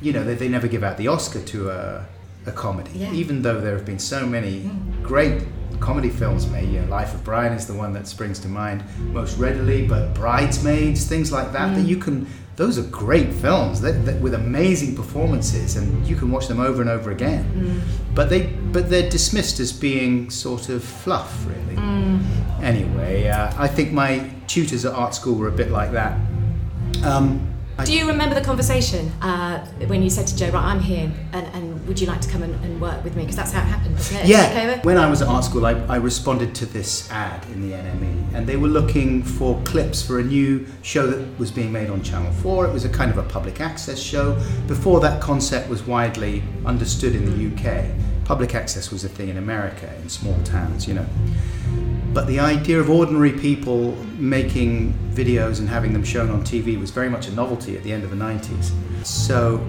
you 0.00 0.12
know, 0.12 0.24
they, 0.24 0.34
they 0.34 0.48
never 0.48 0.66
give 0.68 0.82
out 0.82 0.96
the 0.98 1.06
Oscar 1.08 1.40
to 1.40 1.70
a, 1.70 2.06
a 2.46 2.52
comedy, 2.52 2.90
Yeah. 2.94 3.12
even 3.12 3.42
though 3.42 3.60
there 3.60 3.74
have 3.76 3.86
been 3.86 4.00
so 4.00 4.26
many 4.26 4.62
Mm. 4.62 5.02
great 5.02 5.42
comedy 5.78 6.10
films 6.10 6.46
made. 6.48 6.68
You 6.72 6.80
know, 6.80 6.88
Life 6.88 7.14
of 7.14 7.22
Brian 7.24 7.52
is 7.52 7.66
the 7.66 7.74
one 7.74 7.92
that 7.94 8.06
springs 8.08 8.38
to 8.40 8.48
mind 8.48 8.82
most 9.12 9.38
readily, 9.38 9.86
but 9.86 10.12
Bridesmaids, 10.14 11.06
things 11.06 11.30
like 11.32 11.52
that, 11.52 11.74
that 11.76 11.84
Mm. 11.84 11.88
you 11.88 11.96
can. 11.96 12.26
Those 12.56 12.78
are 12.78 12.82
great 13.04 13.32
films 13.32 13.80
that, 13.80 14.04
that, 14.06 14.20
with 14.20 14.34
amazing 14.34 14.94
performances, 14.94 15.76
and 15.76 16.06
you 16.06 16.16
can 16.16 16.30
watch 16.30 16.48
them 16.48 16.60
over 16.60 16.82
and 16.82 16.90
over 16.90 17.10
again. 17.10 17.44
Mm. 17.56 18.14
But 18.14 18.28
they, 18.28 18.42
but 18.72 18.88
they're 18.88 19.08
dismissed 19.10 19.60
as 19.60 19.72
being 19.72 20.30
sort 20.30 20.68
of 20.68 20.82
fluff, 20.82 21.46
really. 21.46 21.76
Mm. 21.80 22.22
Anyway, 22.62 23.28
uh, 23.28 23.52
I 23.58 23.68
think 23.68 23.92
my 23.92 24.30
tutors 24.46 24.84
at 24.84 24.94
art 24.94 25.14
school 25.14 25.34
were 25.34 25.48
a 25.48 25.52
bit 25.52 25.70
like 25.70 25.92
that. 25.92 26.18
Um, 27.04 27.48
I- 27.78 27.84
Do 27.84 27.96
you 27.96 28.06
remember 28.06 28.34
the 28.34 28.42
conversation 28.44 29.10
uh, 29.22 29.64
when 29.86 30.02
you 30.02 30.10
said 30.10 30.26
to 30.28 30.36
Joe, 30.36 30.50
right, 30.50 30.62
I'm 30.64 30.78
here, 30.80 31.10
and, 31.32 31.46
and 31.54 31.86
would 31.88 31.98
you 32.00 32.06
like 32.06 32.20
to 32.20 32.28
come 32.30 32.42
and, 32.42 32.54
and 32.64 32.80
work 32.80 33.02
with 33.02 33.16
me? 33.16 33.22
Because 33.22 33.36
that's 33.36 33.50
how 33.52 33.60
it 33.62 33.64
happened, 33.66 33.94
wasn't 33.94 34.20
it? 34.20 34.26
Yeah, 34.26 34.52
Takeover? 34.76 34.84
when 34.84 34.98
I 34.98 35.08
was 35.08 35.22
at 35.22 35.28
art 35.28 35.44
school, 35.44 35.64
I, 35.66 35.72
I 35.88 35.96
responded 35.96 36.54
to 36.56 36.66
this 36.66 37.10
ad 37.10 37.44
in 37.46 37.62
the 37.68 37.74
NME, 37.74 38.34
and 38.34 38.46
they 38.46 38.56
were 38.56 38.68
looking 38.68 39.22
for 39.22 39.60
clips 39.64 40.02
for 40.02 40.18
a 40.20 40.22
new 40.24 40.66
show 40.82 41.06
that 41.06 41.38
was 41.38 41.50
being 41.50 41.72
made 41.72 41.88
on 41.90 42.02
Channel 42.02 42.30
4. 42.34 42.66
It 42.66 42.72
was 42.72 42.84
a 42.84 42.90
kind 42.90 43.10
of 43.10 43.18
a 43.18 43.22
public 43.24 43.60
access 43.60 43.98
show. 43.98 44.34
Before 44.68 45.00
that 45.00 45.20
concept 45.20 45.68
was 45.68 45.82
widely 45.82 46.42
understood 46.66 47.14
in 47.16 47.24
the 47.24 47.46
UK, 47.56 47.86
public 48.24 48.54
access 48.54 48.90
was 48.90 49.04
a 49.04 49.08
thing 49.08 49.28
in 49.28 49.36
America, 49.36 49.92
in 50.02 50.08
small 50.08 50.40
towns, 50.44 50.86
you 50.86 50.94
know. 50.94 51.06
But 52.12 52.26
the 52.26 52.40
idea 52.40 52.78
of 52.78 52.90
ordinary 52.90 53.32
people 53.32 53.96
making 54.18 54.92
videos 55.12 55.60
and 55.60 55.68
having 55.68 55.92
them 55.92 56.04
shown 56.04 56.30
on 56.30 56.42
TV 56.42 56.78
was 56.78 56.90
very 56.90 57.08
much 57.08 57.26
a 57.28 57.32
novelty 57.32 57.76
at 57.76 57.82
the 57.82 57.92
end 57.92 58.04
of 58.04 58.10
the 58.10 58.16
90s. 58.16 58.72
So 59.04 59.66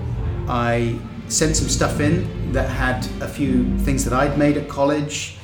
I 0.48 1.00
sent 1.30 1.56
some 1.56 1.70
stuff 1.70 2.00
in 2.00 2.52
that 2.52 2.70
had 2.70 3.06
a 3.22 3.28
few 3.28 3.78
things 3.80 4.04
that 4.04 4.14
I'd 4.14 4.38
made 4.38 4.58
at 4.58 4.68
college 4.68 5.38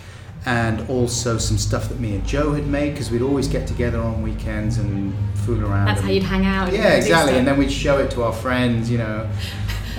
and 0.45 0.87
also 0.89 1.37
some 1.37 1.57
stuff 1.57 1.89
that 1.89 1.99
me 1.99 2.15
and 2.15 2.25
Joe 2.25 2.53
had 2.53 2.67
made 2.67 2.91
because 2.91 3.11
we'd 3.11 3.21
always 3.21 3.47
get 3.47 3.67
together 3.67 3.99
on 3.99 4.21
weekends 4.21 4.77
and 4.77 5.13
fool 5.39 5.61
around. 5.63 5.85
That's 5.85 5.99
and- 5.99 6.07
how 6.07 6.13
you'd 6.13 6.23
hang 6.23 6.45
out. 6.45 6.71
Yeah, 6.71 6.93
exactly. 6.95 7.37
And 7.37 7.47
then 7.47 7.57
we'd 7.57 7.71
show 7.71 7.97
it 7.97 8.11
to 8.11 8.23
our 8.23 8.33
friends, 8.33 8.89
you 8.91 8.97
know. 8.97 9.29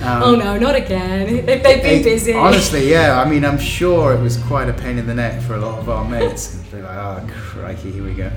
Um, 0.01 0.23
oh 0.23 0.35
no, 0.35 0.57
not 0.57 0.75
again. 0.75 1.27
They- 1.27 1.41
They've 1.59 1.83
been 1.83 2.03
busy. 2.03 2.33
Honestly, 2.33 2.89
yeah. 2.89 3.21
I 3.21 3.29
mean, 3.29 3.45
I'm 3.45 3.59
sure 3.59 4.13
it 4.13 4.21
was 4.21 4.37
quite 4.37 4.67
a 4.69 4.73
pain 4.73 4.97
in 4.97 5.05
the 5.07 5.13
neck 5.13 5.41
for 5.43 5.55
a 5.55 5.59
lot 5.59 5.77
of 5.79 5.89
our 5.89 6.03
mates. 6.07 6.59
They're 6.71 6.83
like, 6.83 6.97
oh, 6.97 7.27
crikey, 7.31 7.91
here 7.91 8.03
we 8.03 8.13
go. 8.13 8.31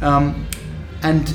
Um, 0.00 0.46
and 1.02 1.32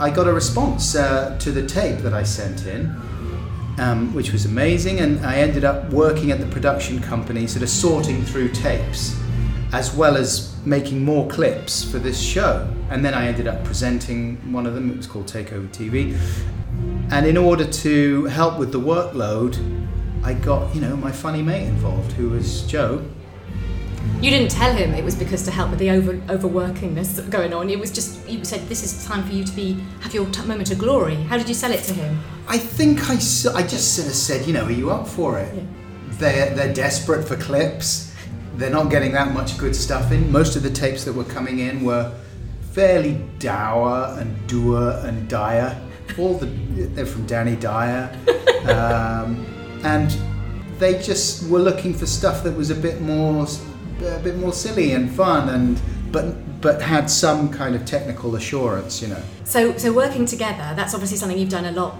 I 0.00 0.10
got 0.10 0.26
a 0.26 0.32
response 0.32 0.94
uh, 0.96 1.38
to 1.38 1.52
the 1.52 1.66
tape 1.66 1.98
that 2.00 2.12
I 2.14 2.24
sent 2.24 2.66
in, 2.66 2.86
um, 3.78 4.12
which 4.14 4.32
was 4.32 4.44
amazing. 4.44 4.98
And 5.00 5.24
I 5.24 5.36
ended 5.36 5.64
up 5.64 5.90
working 5.90 6.30
at 6.30 6.40
the 6.40 6.46
production 6.46 7.00
company, 7.00 7.46
sort 7.46 7.62
of 7.62 7.68
sorting 7.68 8.22
through 8.24 8.48
tapes. 8.50 9.16
as 9.72 9.94
well 9.94 10.16
as 10.18 10.54
making 10.66 11.02
more 11.02 11.26
clips 11.28 11.82
for 11.90 11.98
this 11.98 12.20
show. 12.20 12.68
And 12.90 13.02
then 13.04 13.14
I 13.14 13.26
ended 13.28 13.46
up 13.46 13.64
presenting 13.64 14.36
one 14.52 14.66
of 14.66 14.74
them. 14.74 14.90
It 14.90 14.96
was 14.98 15.06
called 15.06 15.26
Takeover 15.26 15.68
TV. 15.68 16.14
And 17.12 17.26
in 17.26 17.36
order 17.36 17.66
to 17.66 18.24
help 18.24 18.58
with 18.58 18.72
the 18.72 18.80
workload, 18.80 19.58
I 20.24 20.32
got, 20.32 20.74
you 20.74 20.80
know, 20.80 20.96
my 20.96 21.12
funny 21.12 21.42
mate 21.42 21.66
involved, 21.68 22.10
who 22.12 22.30
was 22.30 22.62
Joe. 22.62 23.04
You 24.22 24.30
didn't 24.30 24.50
tell 24.50 24.74
him 24.74 24.94
it 24.94 25.04
was 25.04 25.14
because 25.14 25.44
to 25.44 25.50
help 25.50 25.68
with 25.68 25.78
the 25.78 25.90
over 25.90 26.14
overworkingness 26.14 27.28
going 27.28 27.52
on. 27.52 27.68
It 27.68 27.78
was 27.78 27.92
just 27.92 28.26
you 28.26 28.42
said 28.46 28.66
this 28.66 28.82
is 28.82 29.04
time 29.04 29.24
for 29.24 29.34
you 29.34 29.44
to 29.44 29.52
be 29.52 29.74
have 30.00 30.14
your 30.14 30.24
t- 30.30 30.42
moment 30.46 30.70
of 30.70 30.78
glory. 30.78 31.16
How 31.16 31.36
did 31.36 31.50
you 31.50 31.54
sell 31.54 31.70
it 31.70 31.82
to 31.84 31.92
him? 31.92 32.18
I 32.48 32.56
think 32.56 33.10
I, 33.10 33.12
I 33.12 33.62
just 33.62 33.94
sort 33.94 34.08
of 34.08 34.14
said, 34.14 34.46
you 34.46 34.54
know, 34.54 34.64
are 34.64 34.72
you 34.72 34.90
up 34.90 35.06
for 35.06 35.38
it? 35.38 35.54
Yeah. 35.54 35.62
They're, 36.12 36.54
they're 36.54 36.72
desperate 36.72 37.28
for 37.28 37.36
clips. 37.36 38.14
They're 38.54 38.70
not 38.70 38.90
getting 38.90 39.12
that 39.12 39.34
much 39.34 39.58
good 39.58 39.76
stuff 39.76 40.12
in. 40.12 40.32
Most 40.32 40.56
of 40.56 40.62
the 40.62 40.70
tapes 40.70 41.04
that 41.04 41.12
were 41.12 41.24
coming 41.24 41.58
in 41.58 41.84
were 41.84 42.10
fairly 42.70 43.22
dour 43.38 44.16
and 44.18 44.46
dour 44.46 44.98
and 45.04 45.28
dire. 45.28 45.78
All 46.18 46.36
the 46.38 46.46
they're 46.46 47.06
from 47.06 47.26
Danny 47.26 47.56
Dyer, 47.56 48.10
um, 48.64 49.46
and 49.84 50.16
they 50.78 51.00
just 51.00 51.48
were 51.48 51.58
looking 51.58 51.94
for 51.94 52.06
stuff 52.06 52.42
that 52.44 52.56
was 52.56 52.70
a 52.70 52.74
bit 52.74 53.00
more 53.00 53.46
a 54.04 54.18
bit 54.18 54.36
more 54.36 54.52
silly 54.52 54.92
and 54.92 55.10
fun 55.10 55.48
and 55.48 55.80
but 56.10 56.60
but 56.60 56.80
had 56.80 57.10
some 57.10 57.50
kind 57.50 57.74
of 57.74 57.84
technical 57.84 58.36
assurance, 58.36 59.02
you 59.02 59.08
know. 59.08 59.22
So 59.44 59.76
so 59.76 59.92
working 59.92 60.26
together, 60.26 60.74
that's 60.76 60.94
obviously 60.94 61.18
something 61.18 61.38
you've 61.38 61.48
done 61.48 61.66
a 61.66 61.72
lot 61.72 61.96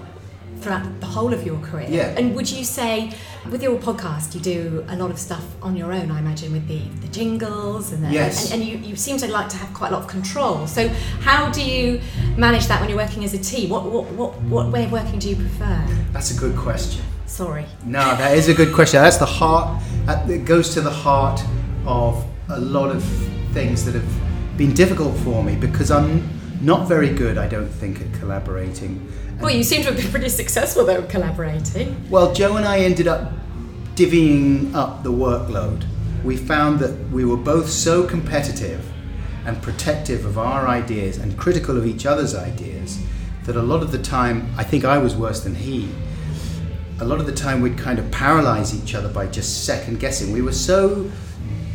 throughout 0.60 1.00
the 1.00 1.06
whole 1.06 1.34
of 1.34 1.44
your 1.44 1.58
career. 1.58 1.88
Yeah. 1.88 2.14
And 2.16 2.34
would 2.36 2.50
you 2.50 2.64
say 2.64 3.12
with 3.50 3.62
your 3.62 3.76
podcast 3.78 4.34
you 4.34 4.40
do 4.40 4.84
a 4.88 4.96
lot 4.96 5.10
of 5.10 5.18
stuff 5.18 5.44
on 5.62 5.76
your 5.76 5.92
own, 5.92 6.10
I 6.10 6.18
imagine, 6.20 6.52
with 6.52 6.66
the, 6.68 6.78
the 7.00 7.08
jingles 7.08 7.92
and 7.92 8.04
the, 8.04 8.10
Yes. 8.10 8.52
and, 8.52 8.62
and 8.62 8.70
you, 8.70 8.78
you 8.78 8.96
seem 8.96 9.16
to 9.18 9.26
like 9.28 9.48
to 9.50 9.56
have 9.56 9.72
quite 9.74 9.88
a 9.90 9.94
lot 9.94 10.02
of 10.02 10.08
control. 10.08 10.66
So 10.66 10.88
how 11.20 11.50
do 11.50 11.62
you 11.64 12.00
manage 12.36 12.66
that 12.66 12.80
when 12.80 12.88
you're 12.88 12.98
working 12.98 13.24
as 13.24 13.34
a 13.34 13.38
team? 13.38 13.70
What 13.70 13.84
what, 13.84 14.04
what, 14.12 14.40
what 14.42 14.68
way 14.70 14.84
of 14.84 14.92
working 14.92 15.18
do 15.18 15.28
you 15.28 15.36
prefer? 15.36 15.84
That's 16.12 16.36
a 16.36 16.38
good 16.38 16.56
question. 16.56 17.02
Sorry. 17.26 17.66
No, 17.84 18.00
that 18.16 18.36
is 18.36 18.48
a 18.48 18.54
good 18.54 18.74
question. 18.74 19.00
That's 19.02 19.16
the 19.16 19.26
heart. 19.26 19.82
It 20.28 20.44
goes 20.44 20.72
to 20.74 20.80
the 20.80 20.90
heart 20.90 21.40
of 21.86 22.24
a 22.48 22.60
lot 22.60 22.90
of 22.94 23.02
things 23.52 23.84
that 23.86 23.94
have 23.94 24.56
been 24.58 24.74
difficult 24.74 25.16
for 25.18 25.42
me 25.42 25.56
because 25.56 25.90
I'm 25.90 26.28
not 26.60 26.86
very 26.86 27.08
good, 27.08 27.38
I 27.38 27.48
don't 27.48 27.68
think, 27.68 28.00
at 28.02 28.12
collaborating. 28.20 29.10
Well, 29.42 29.50
you 29.50 29.64
seem 29.64 29.82
to 29.82 29.88
have 29.88 29.96
been 29.96 30.08
pretty 30.08 30.28
successful 30.28 30.84
though 30.84 31.02
collaborating. 31.02 32.08
Well, 32.08 32.32
Joe 32.32 32.58
and 32.58 32.64
I 32.64 32.78
ended 32.78 33.08
up 33.08 33.32
divvying 33.96 34.72
up 34.72 35.02
the 35.02 35.10
workload. 35.10 35.84
We 36.22 36.36
found 36.36 36.78
that 36.78 37.10
we 37.10 37.24
were 37.24 37.36
both 37.36 37.68
so 37.68 38.06
competitive 38.06 38.88
and 39.44 39.60
protective 39.60 40.24
of 40.24 40.38
our 40.38 40.68
ideas 40.68 41.18
and 41.18 41.36
critical 41.36 41.76
of 41.76 41.86
each 41.86 42.06
other's 42.06 42.36
ideas 42.36 43.00
that 43.42 43.56
a 43.56 43.62
lot 43.62 43.82
of 43.82 43.90
the 43.90 43.98
time, 43.98 44.48
I 44.56 44.62
think 44.62 44.84
I 44.84 44.98
was 44.98 45.16
worse 45.16 45.40
than 45.42 45.56
he. 45.56 45.88
A 47.00 47.04
lot 47.04 47.18
of 47.18 47.26
the 47.26 47.34
time, 47.34 47.60
we'd 47.62 47.76
kind 47.76 47.98
of 47.98 48.08
paralyze 48.12 48.80
each 48.80 48.94
other 48.94 49.08
by 49.08 49.26
just 49.26 49.64
second 49.64 49.98
guessing. 49.98 50.30
We 50.32 50.42
were 50.42 50.52
so 50.52 51.10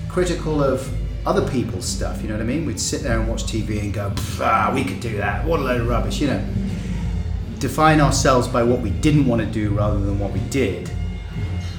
critical 0.08 0.64
of 0.64 0.90
other 1.28 1.46
people's 1.52 1.86
stuff, 1.86 2.22
you 2.22 2.30
know 2.30 2.36
what 2.36 2.44
I 2.44 2.46
mean? 2.46 2.66
We'd 2.66 2.80
sit 2.80 3.04
there 3.04 3.20
and 3.20 3.28
watch 3.28 3.44
TV 3.44 3.82
and 3.82 3.94
go, 3.94 4.14
ah, 4.40 4.72
we 4.74 4.86
could 4.86 5.02
do 5.02 5.18
that. 5.18 5.46
What 5.46 5.60
a 5.60 5.64
load 5.64 5.82
of 5.82 5.90
rubbish, 5.90 6.22
you 6.22 6.28
know. 6.28 6.42
Define 7.60 8.02
ourselves 8.02 8.48
by 8.48 8.64
what 8.64 8.82
we 8.82 8.90
didn't 8.90 9.26
want 9.26 9.42
to 9.42 9.48
do 9.48 9.72
rather 9.72 10.00
than 10.00 10.20
what 10.20 10.32
we 10.32 10.40
did. 10.50 10.92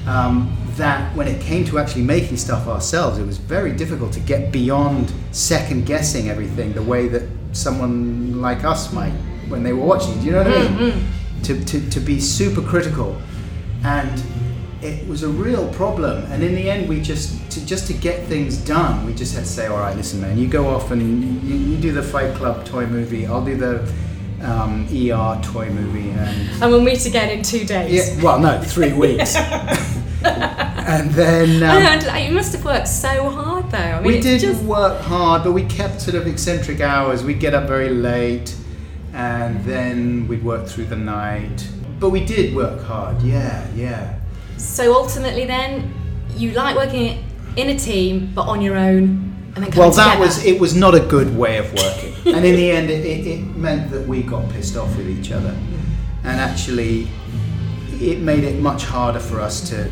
Um, 0.07 0.57
that 0.77 1.15
when 1.17 1.29
it 1.29 1.41
came 1.41 1.65
to 1.67 1.79
actually 1.79 2.03
making 2.03 2.37
stuff 2.37 2.67
ourselves, 2.67 3.19
it 3.19 3.27
was 3.27 3.37
very 3.37 3.73
difficult 3.73 4.13
to 4.13 4.21
get 4.21 4.53
beyond 4.53 5.13
second 5.33 5.87
guessing 5.87 6.31
everything 6.31 6.73
the 6.73 6.83
way 6.83 7.09
that 7.09 7.29
someone 7.53 8.41
like 8.41 8.65
us 8.65 8.93
might 8.93 9.13
when 9.49 9.63
they 9.63 9.73
were 9.73 9.85
watching. 9.85 10.19
Do 10.21 10.27
you 10.27 10.33
know 10.33 10.45
what 10.45 10.57
I 10.57 10.69
mean? 10.69 11.05
To, 11.45 11.65
to, 11.65 11.91
to 11.91 12.01
be 12.01 12.21
super 12.21 12.63
critical. 12.63 13.21
And 13.85 14.23
it 14.83 15.07
was 15.09 15.23
a 15.23 15.29
real 15.29 15.73
problem. 15.75 16.25
And 16.31 16.43
in 16.43 16.55
the 16.55 16.71
end, 16.71 16.89
we 16.89 17.01
just 17.01 17.51
to 17.51 17.65
just 17.67 17.87
to 17.89 17.93
get 17.93 18.27
things 18.27 18.57
done, 18.57 19.05
we 19.07 19.15
just 19.15 19.35
had 19.35 19.45
to 19.45 19.51
say, 19.51 19.67
all 19.67 19.79
right, 19.79 19.97
listen, 19.97 20.21
man, 20.21 20.39
you 20.39 20.47
go 20.47 20.69
off 20.69 20.91
and 20.91 21.03
you, 21.45 21.67
you 21.67 21.77
do 21.77 21.93
the 21.93 22.03
Fight 22.03 22.35
Club 22.35 22.65
toy 22.65 22.87
movie. 22.87 23.27
I'll 23.27 23.45
do 23.45 23.57
the 23.57 23.93
um, 24.43 24.87
ER 24.93 25.41
toy 25.43 25.71
movie, 25.71 26.11
and 26.11 26.63
And 26.63 26.71
we'll 26.71 26.81
meet 26.81 27.05
again 27.07 27.31
in 27.31 27.43
two 27.43 27.65
days. 27.65 28.17
yeah, 28.17 28.23
well, 28.23 28.39
no, 28.39 28.61
three 28.61 28.93
weeks. 28.93 29.37
and 30.25 31.11
then 31.11 31.63
I 31.63 31.77
um, 31.77 31.83
know, 31.83 32.11
and, 32.11 32.29
you 32.29 32.35
must 32.35 32.53
have 32.53 32.65
worked 32.65 32.89
so 32.89 33.29
hard 33.31 33.71
though. 33.71 33.79
I 33.79 34.01
mean, 34.01 34.15
we 34.15 34.21
did 34.21 34.41
just 34.41 34.63
work 34.65 35.01
hard, 35.03 35.45
but 35.45 35.53
we 35.53 35.65
kept 35.65 36.01
sort 36.01 36.17
of 36.17 36.27
eccentric 36.27 36.81
hours. 36.81 37.25
We'd 37.25 37.41
get 37.41 37.55
up 37.55 37.69
very 37.69 37.91
late, 37.91 38.57
and 39.13 39.63
then 39.65 40.29
we'd 40.29 40.45
work 40.45 40.67
through 40.67 40.87
the 40.87 40.97
night. 40.97 41.69
But 42.01 42.11
we 42.11 42.25
did 42.25 42.55
work 42.55 42.83
hard. 42.83 43.21
Yeah, 43.23 43.67
yeah. 43.75 44.19
so 44.57 44.95
ultimately 44.95 45.47
then 45.47 45.95
you 46.37 46.53
like 46.53 46.77
working 46.77 47.25
in 47.57 47.71
a 47.71 47.79
team 47.79 48.31
but 48.35 48.43
on 48.43 48.63
your 48.63 48.77
own 48.77 49.28
and 49.65 49.73
then 49.73 49.79
Well, 49.79 49.91
that 49.91 50.15
together. 50.15 50.21
was 50.27 50.45
it. 50.45 50.61
Was 50.61 50.75
not 50.75 50.95
a 50.95 51.01
good 51.01 51.37
way 51.37 51.59
of 51.59 51.73
working, 51.73 52.15
and 52.35 52.45
in 52.45 52.55
the 52.57 52.71
end, 52.71 52.91
it, 52.91 53.05
it, 53.05 53.27
it 53.27 53.57
meant 53.57 53.91
that 53.91 54.07
we 54.07 54.23
got 54.23 54.49
pissed 54.51 54.77
off 54.77 54.97
with 54.97 55.09
each 55.09 55.33
other, 55.33 55.57
and 56.25 56.41
actually, 56.41 57.09
it 58.01 58.21
made 58.21 58.45
it 58.45 58.61
much 58.61 58.85
harder 58.85 59.21
for 59.21 59.41
us 59.41 59.69
to 59.71 59.91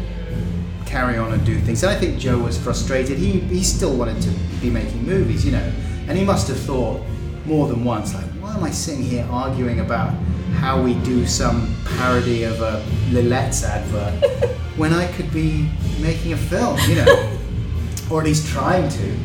carry 0.84 1.18
on 1.18 1.32
and 1.32 1.44
do 1.44 1.58
things. 1.58 1.82
And 1.82 1.90
I 1.90 1.96
think 1.98 2.18
Joe 2.18 2.38
was 2.38 2.56
frustrated. 2.58 3.18
He 3.18 3.40
he 3.40 3.62
still 3.62 3.96
wanted 3.96 4.22
to 4.22 4.30
be 4.60 4.70
making 4.70 5.04
movies, 5.04 5.44
you 5.44 5.52
know, 5.52 5.72
and 6.08 6.16
he 6.16 6.24
must 6.24 6.48
have 6.48 6.58
thought 6.58 7.00
more 7.44 7.68
than 7.68 7.84
once, 7.84 8.14
like, 8.14 8.24
why 8.40 8.54
am 8.54 8.64
I 8.64 8.70
sitting 8.70 9.02
here 9.04 9.26
arguing 9.30 9.80
about 9.80 10.10
how 10.54 10.80
we 10.82 10.94
do 10.94 11.26
some 11.26 11.74
parody 11.96 12.42
of 12.44 12.60
a 12.60 12.84
Lil-Lets 13.10 13.62
advert 13.64 14.48
when 14.76 14.92
I 14.92 15.06
could 15.12 15.32
be 15.32 15.68
making 16.00 16.32
a 16.32 16.36
film, 16.36 16.78
you 16.88 16.96
know, 16.96 17.38
or 18.10 18.20
at 18.20 18.26
least 18.26 18.48
trying 18.48 18.88
to. 18.88 19.16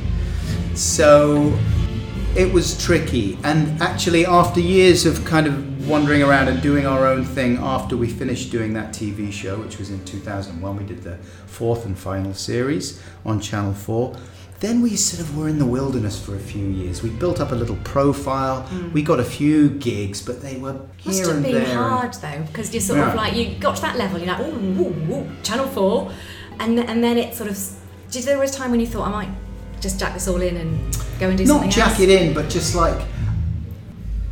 So 0.76 1.58
it 2.36 2.52
was 2.52 2.84
tricky. 2.84 3.38
And 3.44 3.82
actually, 3.82 4.26
after 4.26 4.60
years 4.60 5.06
of 5.06 5.24
kind 5.26 5.48
of 5.48 5.88
wandering 5.90 6.24
around 6.24 6.48
and 6.48 6.62
doing 6.62 6.86
our 6.86 7.06
own 7.06 7.26
thing, 7.26 7.58
after 7.58 7.98
we 7.98 8.08
finished 8.08 8.52
doing 8.52 8.74
that 8.74 8.94
TV 8.94 9.32
show, 9.32 9.58
which 9.58 9.78
was 9.80 9.90
in 9.90 10.04
2001, 10.06 10.78
we 10.78 10.84
did 10.84 11.04
the 11.04 11.18
fourth 11.48 11.86
and 11.86 11.98
final 11.98 12.34
series 12.34 13.02
on 13.26 13.40
Channel 13.40 13.74
4. 13.74 14.16
Then 14.62 14.82
we 14.82 14.96
sort 14.96 15.22
of 15.28 15.36
were 15.36 15.50
in 15.50 15.58
the 15.58 15.66
wilderness 15.66 16.24
for 16.24 16.36
a 16.36 16.40
few 16.40 16.64
years. 16.68 17.02
We 17.02 17.10
built 17.10 17.42
up 17.42 17.52
a 17.52 17.56
little 17.56 17.78
profile. 17.78 18.62
Hmm. 18.62 18.92
We 18.94 19.02
got 19.02 19.20
a 19.20 19.24
few 19.24 19.70
gigs, 19.72 20.22
but 20.22 20.42
they 20.42 20.58
were 20.58 20.74
here 20.98 21.14
must 21.14 21.20
have 21.26 21.30
and 21.38 21.44
been 21.44 21.54
there. 21.56 21.64
and- 21.64 21.72
hard 21.80 22.14
though 22.14 22.44
because 22.46 22.72
you're 22.72 22.80
sort 22.80 23.00
Yeah. 23.00 23.10
of 23.10 23.16
like 23.16 23.34
you 23.36 23.56
got 23.60 23.78
to 23.78 23.82
that 23.82 23.98
level 23.98 24.20
you're 24.20 24.28
like 24.28 24.40
ooh, 24.40 24.84
ooh, 24.84 25.14
ooh 25.16 25.28
channel 25.42 25.66
4 25.66 26.12
and 26.60 26.80
and 26.80 27.04
then 27.04 27.18
it 27.18 27.34
sort 27.34 27.50
of 27.50 27.58
did 28.12 28.24
there 28.26 28.38
was 28.38 28.52
a 28.52 28.54
time 28.54 28.70
when 28.70 28.80
you 28.80 28.86
thought 28.86 29.08
I 29.08 29.12
might 29.12 29.30
just 29.82 30.00
jack 30.00 30.14
this 30.14 30.28
all 30.28 30.42
in 30.42 30.58
and 30.58 30.94
go 31.20 31.30
and 31.30 31.38
do 31.38 31.46
not 31.46 31.54
something 31.54 31.70
jack 31.72 31.92
else 31.92 32.00
it 32.02 32.10
in, 32.10 32.34
but 32.34 32.50
just 32.50 32.76
like 32.76 33.06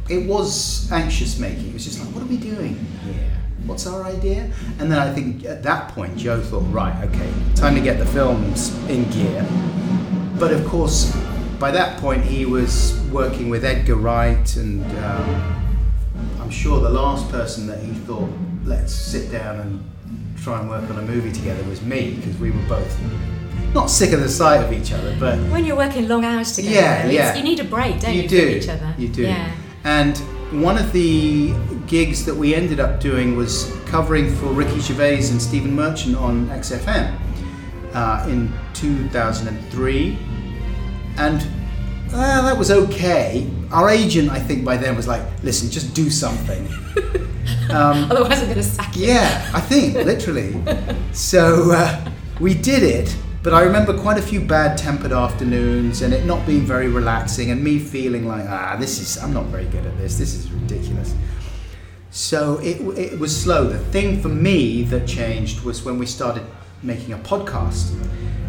it 0.08 0.28
was 0.28 0.92
anxious 0.92 1.38
making. 1.40 1.70
It 1.70 1.74
was 1.74 1.86
just 1.86 2.00
like, 2.00 2.14
what 2.14 2.24
are 2.24 2.28
we 2.28 2.38
doing 2.38 2.76
here? 3.04 3.32
What's 3.66 3.86
our 3.86 4.04
idea? 4.04 4.52
And 4.80 4.92
then 4.92 4.98
I 4.98 5.14
think 5.14 5.46
at 5.46 5.62
that 5.64 5.90
point, 5.90 6.18
Joe 6.18 6.42
thought, 6.42 6.64
right, 6.72 6.96
okay, 7.10 7.32
time 7.56 7.76
to 7.76 7.82
get 7.82 8.00
the 8.00 8.06
films 8.06 8.74
in 8.88 9.10
gear. 9.12 9.46
But 10.40 10.52
of 10.52 10.66
course, 10.66 11.16
by 11.60 11.72
that 11.72 12.00
point, 12.00 12.24
he 12.24 12.46
was 12.46 13.00
working 13.12 13.50
with 13.50 13.66
Edgar 13.66 13.96
Wright, 13.96 14.56
and 14.56 14.84
um, 15.00 15.82
I'm 16.40 16.50
sure 16.50 16.80
the 16.80 16.90
last 16.90 17.30
person 17.30 17.68
that 17.68 17.80
he 17.84 17.92
thought, 17.94 18.30
let's 18.64 18.94
sit 18.94 19.32
down 19.32 19.60
and 19.60 19.84
try 20.38 20.60
and 20.62 20.70
work 20.70 20.90
on 20.90 20.98
a 20.98 21.02
movie 21.02 21.32
together 21.32 21.62
was 21.66 21.82
me, 21.82 22.16
because 22.16 22.38
we 22.38 22.52
were 22.52 22.66
both 22.68 22.98
not 23.74 23.90
sick 23.90 24.12
of 24.14 24.20
the 24.22 24.30
sight 24.30 24.64
of 24.64 24.72
each 24.74 24.92
other, 24.92 25.16
but 25.20 25.38
when 25.52 25.64
you're 25.66 25.76
working 25.78 26.08
long 26.08 26.26
hours 26.26 26.56
together 26.56 26.74
Yeah, 26.76 27.08
yeah. 27.10 27.36
you 27.36 27.44
need 27.44 27.60
a 27.60 27.64
break 27.64 28.00
don't 28.00 28.14
you, 28.16 28.24
you 28.24 28.28
do. 28.30 28.48
each 28.50 28.68
other 28.70 28.94
You 28.98 29.08
do. 29.10 29.24
yeah 29.24 29.52
And 29.84 30.18
one 30.52 30.78
of 30.78 30.92
the 30.92 31.54
gigs 31.88 32.26
that 32.26 32.36
we 32.36 32.56
ended 32.56 32.80
up 32.80 33.00
doing 33.00 33.36
was 33.36 33.72
covering 33.86 34.34
for 34.36 34.48
Ricky 34.48 34.80
Gervais 34.80 35.30
and 35.30 35.40
Stephen 35.42 35.76
Merchant 35.76 36.16
on 36.16 36.48
XFM 36.50 37.16
uh, 37.94 38.26
in 38.28 38.52
2003. 38.74 40.18
And 41.18 41.42
uh, 42.14 42.42
that 42.44 42.58
was 42.58 42.72
okay. 42.72 43.48
Our 43.72 43.90
agent, 43.90 44.32
I 44.32 44.40
think, 44.40 44.66
by 44.66 44.78
then 44.78 44.96
was 44.96 45.08
like, 45.08 45.22
listen, 45.44 45.70
just 45.70 45.94
do 45.94 46.10
something. 46.10 46.68
um, 47.70 48.10
otherwise 48.12 48.40
I'm 48.40 48.46
going 48.46 48.56
to 48.56 48.64
sack 48.64 48.96
you 48.96 49.06
yeah, 49.08 49.50
I 49.54 49.62
think, 49.62 49.94
literally. 49.94 50.56
So 51.14 51.72
uh, 51.72 52.10
we 52.40 52.54
did 52.54 52.84
it, 52.84 53.16
but 53.50 53.56
I 53.56 53.64
remember 53.64 53.98
quite 53.98 54.20
a 54.20 54.22
few 54.22 54.42
bad 54.42 54.78
tempered 54.78 55.12
afternoons 55.12 56.04
and 56.04 56.14
it 56.14 56.24
not 56.24 56.46
being 56.46 56.68
very 56.68 56.88
relaxing 56.88 57.50
and 57.50 57.64
me 57.64 57.80
feeling 57.80 58.28
like, 58.28 58.46
ah, 58.48 58.76
this 58.80 59.00
is, 59.00 59.18
I'm 59.18 59.34
not 59.34 59.46
very 59.46 59.66
good 59.66 59.88
at 59.88 59.98
this, 59.98 60.20
this 60.20 60.36
is 60.36 60.52
ridiculous. 60.52 61.16
So 62.12 62.60
it, 62.60 62.80
it 62.96 63.20
was 63.20 63.36
slow. 63.36 63.68
The 63.68 63.80
thing 63.80 64.22
for 64.22 64.28
me 64.28 64.84
that 64.84 65.08
changed 65.08 65.64
was 65.64 65.84
when 65.84 65.98
we 65.98 66.06
started 66.06 66.44
making 66.84 67.14
a 67.14 67.18
podcast 67.18 68.00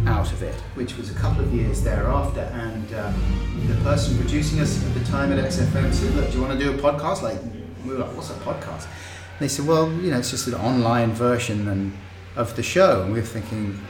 out 0.07 0.31
of 0.33 0.43
it, 0.43 0.55
which 0.75 0.99
was 0.99 1.11
a 1.11 1.15
couple 1.15 1.45
of 1.45 1.55
years 1.55 1.83
thereafter. 1.83 2.43
And 2.53 2.93
um, 2.93 3.65
the 3.69 3.77
person 3.77 4.19
producing 4.19 4.61
us 4.61 4.85
at 4.85 4.93
the 4.93 5.05
time 5.07 5.33
at 5.33 5.43
XFM 5.43 5.95
said, 5.95 6.15
"Look, 6.15 6.31
do 6.31 6.37
you 6.37 6.45
want 6.45 6.59
to 6.59 6.63
do 6.63 6.75
a 6.75 6.77
podcast?" 6.77 7.23
Like 7.23 7.39
we 7.87 7.95
were 7.95 8.01
like, 8.01 8.15
"What's 8.15 8.29
a 8.29 8.35
podcast?" 8.35 8.85
And 8.85 9.41
they 9.41 9.49
said, 9.49 9.67
"Well, 9.67 9.91
you 9.93 10.11
know, 10.11 10.19
it's 10.19 10.31
just 10.31 10.47
an 10.47 10.57
online 10.57 11.13
version 11.13 11.69
and 11.69 11.97
of 12.37 12.55
the 12.55 12.63
show." 12.63 13.03
And 13.03 13.13
we 13.15 13.21
were 13.21 13.27
thinking, 13.27 13.81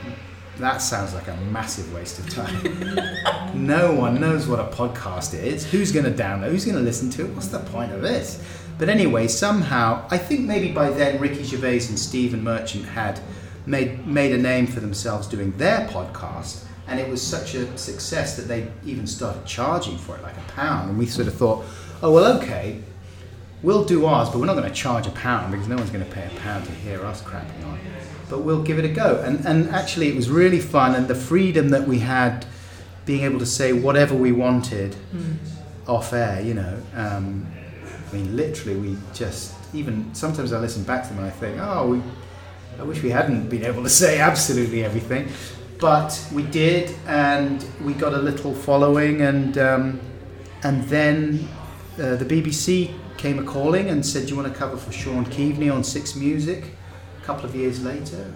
that 0.61 0.77
sounds 0.77 1.13
like 1.13 1.27
a 1.27 1.35
massive 1.51 1.93
waste 1.93 2.19
of 2.19 2.29
time. 2.29 3.55
no 3.67 3.93
one 3.93 4.19
knows 4.21 4.47
what 4.47 4.59
a 4.59 4.65
podcast 4.65 5.33
is. 5.33 5.65
Who's 5.65 5.91
going 5.91 6.05
to 6.05 6.11
download? 6.11 6.51
Who's 6.51 6.65
going 6.65 6.77
to 6.77 6.83
listen 6.83 7.09
to 7.11 7.25
it? 7.25 7.33
What's 7.33 7.47
the 7.47 7.59
point 7.59 7.91
of 7.91 8.01
this? 8.01 8.43
But 8.77 8.89
anyway, 8.89 9.27
somehow, 9.27 10.07
I 10.09 10.17
think 10.17 10.41
maybe 10.41 10.71
by 10.71 10.89
then 10.89 11.19
Ricky 11.19 11.43
Gervais 11.43 11.87
and 11.89 11.99
Stephen 11.99 12.43
Merchant 12.43 12.85
had 12.85 13.19
made 13.65 14.07
made 14.07 14.31
a 14.33 14.37
name 14.37 14.65
for 14.65 14.79
themselves 14.79 15.27
doing 15.27 15.51
their 15.57 15.87
podcast, 15.87 16.63
and 16.87 16.99
it 16.99 17.07
was 17.07 17.21
such 17.21 17.53
a 17.53 17.77
success 17.77 18.35
that 18.37 18.47
they 18.47 18.71
even 18.83 19.05
started 19.05 19.45
charging 19.45 19.97
for 19.97 20.15
it, 20.15 20.23
like 20.23 20.35
a 20.35 20.51
pound. 20.51 20.89
And 20.89 20.99
we 20.99 21.05
sort 21.05 21.27
of 21.27 21.35
thought, 21.35 21.63
oh 22.01 22.11
well, 22.11 22.37
okay, 22.41 22.81
we'll 23.63 23.83
do 23.85 24.05
ours, 24.05 24.29
but 24.29 24.39
we're 24.39 24.45
not 24.45 24.55
going 24.55 24.67
to 24.69 24.73
charge 24.75 25.07
a 25.07 25.11
pound 25.11 25.51
because 25.51 25.67
no 25.67 25.75
one's 25.75 25.89
going 25.89 26.03
to 26.05 26.11
pay 26.11 26.25
a 26.25 26.39
pound 26.39 26.65
to 26.65 26.71
hear 26.71 27.03
us 27.05 27.21
crapping 27.21 27.65
on. 27.65 27.79
But 28.29 28.39
we'll 28.39 28.63
give 28.63 28.79
it 28.79 28.85
a 28.85 28.89
go. 28.89 29.21
And 29.25 29.45
and 29.45 29.69
actually, 29.69 30.07
it 30.07 30.15
was 30.15 30.29
really 30.29 30.59
fun, 30.59 30.95
and 30.95 31.07
the 31.07 31.15
freedom 31.15 31.69
that 31.69 31.87
we 31.87 31.99
had, 31.99 32.45
being 33.05 33.23
able 33.23 33.39
to 33.39 33.45
say 33.45 33.73
whatever 33.73 34.15
we 34.15 34.31
wanted 34.31 34.95
Mm. 35.15 35.35
off 35.87 36.13
air, 36.13 36.41
you 36.41 36.53
know. 36.53 36.77
Um, 36.95 37.45
I 38.09 38.15
mean, 38.15 38.35
literally, 38.35 38.77
we 38.79 38.97
just 39.13 39.53
even 39.73 40.13
sometimes 40.13 40.51
I 40.53 40.59
listen 40.59 40.83
back 40.83 41.03
to 41.03 41.09
them 41.09 41.19
and 41.19 41.27
I 41.27 41.31
think, 41.31 41.57
oh, 41.59 41.87
we, 41.91 42.01
I 42.79 42.83
wish 42.83 43.01
we 43.03 43.09
hadn't 43.09 43.49
been 43.49 43.65
able 43.65 43.83
to 43.83 43.89
say 43.89 44.19
absolutely 44.19 44.83
everything, 44.85 45.27
but 45.79 46.09
we 46.33 46.43
did, 46.43 46.93
and 47.07 47.65
we 47.83 47.93
got 47.93 48.13
a 48.13 48.17
little 48.29 48.53
following, 48.53 49.21
and 49.21 49.57
um, 49.57 49.99
and 50.63 50.83
then 50.85 51.47
uh, 51.99 52.15
the 52.15 52.25
BBC 52.25 52.91
came 53.21 53.37
a 53.37 53.43
calling 53.43 53.89
and 53.89 54.03
said, 54.03 54.23
do 54.25 54.29
you 54.33 54.35
want 54.41 54.51
to 54.51 54.59
cover 54.59 54.75
for 54.75 54.91
Shaun 54.91 55.25
Keaveny 55.25 55.71
on 55.71 55.83
Six 55.83 56.15
Music? 56.15 56.63
A 57.21 57.23
couple 57.23 57.45
of 57.45 57.55
years 57.55 57.83
later, 57.83 58.33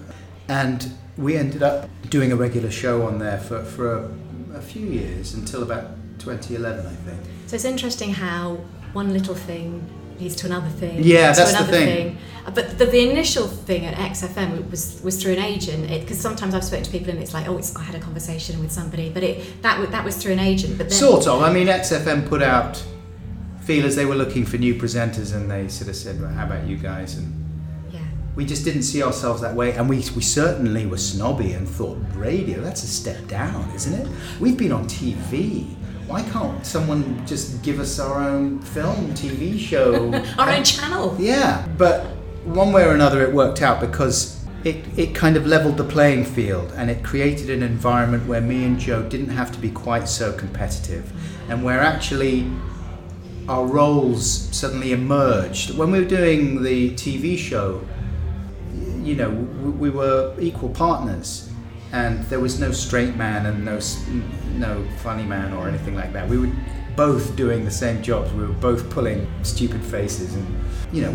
and 0.48 0.92
we 1.18 1.36
ended 1.38 1.63
up 1.63 1.89
doing 2.12 2.32
a 2.32 2.36
regular 2.36 2.70
show 2.70 3.01
on 3.08 3.18
there 3.18 3.39
for 3.39 3.63
for 3.63 3.96
a, 3.98 4.12
a 4.54 4.62
few 4.62 4.86
years 4.86 5.34
until 5.34 5.63
about 5.63 5.86
2011, 6.20 6.86
I 6.86 6.94
think. 7.08 7.20
So 7.48 7.56
it's 7.56 7.65
interesting 7.65 8.13
how 8.13 8.60
one 8.94 9.12
little 9.12 9.34
thing 9.34 9.84
leads 10.20 10.36
to 10.36 10.46
another 10.46 10.70
thing. 10.70 11.00
Yeah, 11.04 11.34
that's 11.34 11.51
the 11.51 11.58
another 11.58 11.72
thing. 11.72 12.18
Uh, 12.46 12.51
But 12.51 12.77
the, 12.77 12.86
the 12.86 13.10
initial 13.12 13.48
thing 13.48 13.86
at 13.88 13.96
XFM 14.12 14.70
was 14.70 15.01
was 15.04 15.15
through 15.20 15.34
an 15.34 15.44
agent. 15.54 15.89
Because 15.89 16.20
sometimes 16.22 16.54
I've 16.54 16.63
spoken 16.63 16.86
to 16.86 16.92
people 16.92 17.10
and 17.10 17.20
it's 17.20 17.34
like, 17.34 17.48
oh, 17.50 17.58
it's, 17.58 17.75
I 17.75 17.82
had 17.82 17.96
a 17.96 18.00
conversation 18.00 18.60
with 18.60 18.72
somebody, 18.72 19.10
but 19.10 19.24
it 19.24 19.63
that 19.63 19.75
that 19.92 20.06
was 20.06 20.15
through 20.15 20.34
an 20.34 20.39
agent. 20.54 20.77
But 20.77 20.89
then, 20.89 21.00
Sort 21.00 21.25
of. 21.27 21.42
I 21.42 21.51
mean, 21.51 21.68
XFM 21.68 22.30
put 22.30 22.44
out 22.44 22.84
feelers. 23.65 23.95
They 23.95 24.05
were 24.05 24.15
looking 24.15 24.45
for 24.45 24.57
new 24.57 24.75
presenters, 24.75 25.36
and 25.36 25.50
they 25.50 25.67
sort 25.67 25.89
of 25.89 25.95
said, 25.95 26.22
well, 26.22 26.31
"How 26.31 26.45
about 26.45 26.67
you 26.67 26.77
guys?" 26.77 27.17
And 27.17 27.34
yeah, 27.91 28.05
we 28.36 28.45
just 28.45 28.63
didn't 28.63 28.84
see 28.84 29.03
ourselves 29.03 29.41
that 29.41 29.55
way, 29.55 29.74
and 29.74 29.89
we 29.89 29.98
we 30.15 30.22
certainly 30.22 30.86
were 30.86 30.98
snobby 30.98 31.53
and 31.53 31.67
thought 31.67 31.98
radio 32.15 32.62
that's 32.62 32.84
a 32.84 32.88
step 32.88 33.27
down, 33.27 33.69
isn't 33.72 33.93
it? 33.93 34.07
We've 34.39 34.57
been 34.57 34.72
on 34.72 34.86
TV. 34.86 35.65
Why 36.07 36.22
can't 36.29 36.63
someone 36.63 37.25
just 37.25 37.63
give 37.63 37.79
us 37.79 37.98
our 38.00 38.24
own 38.24 38.60
film, 38.60 39.10
TV 39.15 39.60
show? 39.60 40.13
our 40.38 40.50
own 40.51 40.63
channel. 40.63 41.15
Yeah, 41.19 41.67
but 41.79 42.05
one 42.45 42.72
way 42.72 42.84
or 42.86 42.91
another, 42.93 43.24
it 43.24 43.34
worked 43.34 43.63
out 43.63 43.81
because 43.81 44.36
it, 44.63 44.84
it 44.98 45.15
kind 45.15 45.38
of 45.38 45.45
leveled 45.45 45.77
the 45.77 45.84
playing 45.84 46.25
field 46.25 46.72
and 46.75 46.89
it 46.89 47.03
created 47.03 47.50
an 47.50 47.63
environment 47.63 48.27
where 48.27 48.41
me 48.41 48.65
and 48.65 48.79
Joe 48.79 49.03
didn't 49.03 49.29
have 49.29 49.51
to 49.51 49.60
be 49.60 49.69
quite 49.69 50.07
so 50.07 50.34
competitive 50.34 51.12
and 51.50 51.63
where 51.63 51.79
actually 51.81 52.51
our 53.48 53.66
roles 53.66 54.25
suddenly 54.56 54.92
emerged. 54.92 55.78
When 55.78 55.92
we 55.92 56.00
were 56.00 56.08
doing 56.08 56.64
the 56.64 56.92
TV 56.92 57.38
show, 57.38 57.86
you 59.04 59.15
know, 59.15 59.30
we, 59.30 59.69
we 59.69 59.89
were 59.89 60.36
equal 60.39 60.69
partners 60.69 61.50
and 61.91 62.24
there 62.26 62.39
was 62.39 62.60
no 62.60 62.72
straight 62.72 63.15
man 63.15 63.46
and 63.46 63.63
no, 63.63 63.80
no 64.58 64.86
funny 64.98 65.24
man 65.24 65.54
or 65.54 65.67
anything 65.67 65.96
like 65.96 66.12
that. 66.13 66.28
We 66.28 66.39
were 66.39 66.52
both 66.96 67.36
doing 67.36 67.65
the 67.65 67.72
same 67.72 68.02
jobs. 68.02 68.34
We 68.34 68.43
were 68.43 68.54
both 68.54 68.89
pulling 68.89 69.28
stupid 69.43 69.84
faces 69.84 70.34
and, 70.36 70.48
you 70.91 71.04
know, 71.04 71.13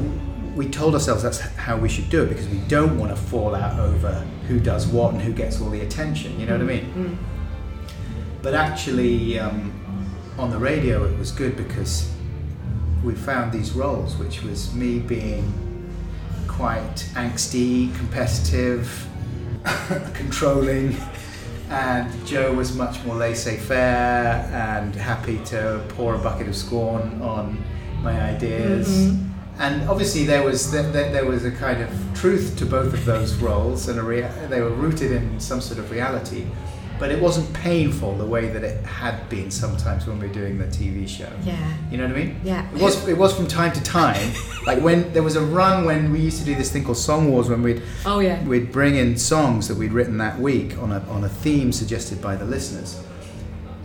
we 0.55 0.69
told 0.69 0.95
ourselves 0.95 1.23
that's 1.23 1.41
how 1.41 1.77
we 1.77 1.89
should 1.89 2.11
do 2.11 2.23
it 2.23 2.29
because 2.29 2.49
we 2.49 2.59
don't 2.69 2.99
want 2.99 3.15
to 3.15 3.21
fall 3.21 3.55
out 3.55 3.79
over 3.79 4.13
who 4.47 4.61
does 4.61 4.87
what 4.87 5.13
and 5.13 5.23
who 5.23 5.33
gets 5.33 5.61
all 5.61 5.71
the 5.71 5.81
attention. 5.81 6.39
You 6.39 6.47
know 6.47 6.53
what 6.53 6.63
I 6.63 6.65
mean? 6.65 6.93
Mm. 6.95 7.17
But 8.43 8.55
actually, 8.55 9.39
um, 9.39 9.73
on 10.39 10.51
the 10.51 10.59
radio, 10.59 11.05
it 11.05 11.19
was 11.19 11.31
good 11.31 11.57
because 11.57 12.11
we 13.03 13.15
found 13.15 13.53
these 13.53 13.73
roles, 13.73 14.17
which 14.17 14.43
was 14.43 14.75
me 14.75 14.99
being 14.99 15.53
quite 16.49 16.97
angsty, 17.15 17.95
competitive, 17.97 19.07
controlling, 20.15 20.97
and 21.71 22.27
Joe 22.27 22.53
was 22.53 22.75
much 22.77 23.03
more 23.05 23.17
laissez-faire 23.17 24.51
and 24.53 24.95
happy 24.95 25.39
to 25.47 25.83
pour 25.91 26.15
a 26.15 26.19
bucket 26.19 26.49
of 26.49 26.57
scorn 26.57 27.21
on 27.23 27.63
my 28.03 28.21
ideas. 28.21 28.89
Mhm. 28.89 29.27
And 29.59 29.89
obviously, 29.91 30.25
there 30.25 30.43
was 30.43 30.71
th- 30.71 30.91
th- 30.93 31.13
there 31.13 31.27
was 31.27 31.45
a 31.45 31.51
kind 31.51 31.83
of 31.83 31.91
truth 32.15 32.57
to 32.59 32.65
both 32.67 32.95
of 32.95 33.05
those 33.05 33.35
roles, 33.35 33.89
and 33.89 33.99
a 33.99 34.03
rea- 34.03 34.31
they 34.49 34.61
were 34.63 34.71
rooted 34.71 35.13
in 35.13 35.39
some 35.39 35.61
sort 35.61 35.79
of 35.79 35.91
reality. 35.91 36.47
But 37.01 37.11
it 37.11 37.21
wasn't 37.21 37.51
painful 37.55 38.15
the 38.19 38.27
way 38.27 38.49
that 38.51 38.63
it 38.63 38.85
had 38.85 39.27
been 39.31 39.51
sometimes 39.51 40.07
when 40.07 40.19
we 40.21 40.29
were 40.29 40.35
doing 40.35 40.59
the 40.59 40.67
TV 40.67 41.09
show. 41.09 41.29
Yeah, 41.45 41.57
You 41.91 41.97
know 41.97 42.07
what 42.07 42.15
I 42.17 42.25
mean? 42.25 42.41
yeah. 42.45 42.71
It 42.75 42.81
was 42.83 43.09
it 43.09 43.17
was 43.17 43.35
from 43.35 43.47
time 43.47 43.73
to 43.73 43.83
time. 43.83 44.33
like 44.67 44.81
when 44.83 45.11
there 45.15 45.23
was 45.23 45.35
a 45.37 45.41
run 45.41 45.87
when 45.87 46.13
we 46.13 46.21
used 46.21 46.39
to 46.41 46.45
do 46.45 46.55
this 46.55 46.71
thing 46.71 46.85
called 46.85 46.99
Song 46.99 47.31
Wars 47.31 47.49
when 47.49 47.63
we'd 47.63 47.83
Oh 48.05 48.21
yeah. 48.21 48.45
we'd 48.45 48.71
bring 48.71 48.97
in 48.97 49.17
songs 49.17 49.67
that 49.69 49.79
we'd 49.79 49.93
written 49.93 50.19
that 50.19 50.39
week 50.39 50.77
on 50.79 50.93
a 50.93 51.01
on 51.09 51.25
a 51.25 51.29
theme 51.29 51.73
suggested 51.73 52.21
by 52.21 52.37
the 52.37 52.45
listeners. 52.45 53.03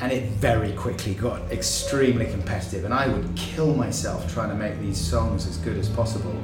And 0.02 0.12
it 0.12 0.30
very 0.32 0.74
quickly 0.74 1.14
got 1.14 1.40
extremely 1.54 2.26
competitive 2.26 2.84
and 2.84 2.94
I 2.94 3.08
would 3.08 3.34
kill 3.38 3.74
myself 3.76 4.32
trying 4.34 4.50
to 4.50 4.56
make 4.56 4.78
these 4.82 4.98
songs 5.00 5.48
as 5.48 5.56
good 5.60 5.78
as 5.78 5.88
possible. 5.88 6.36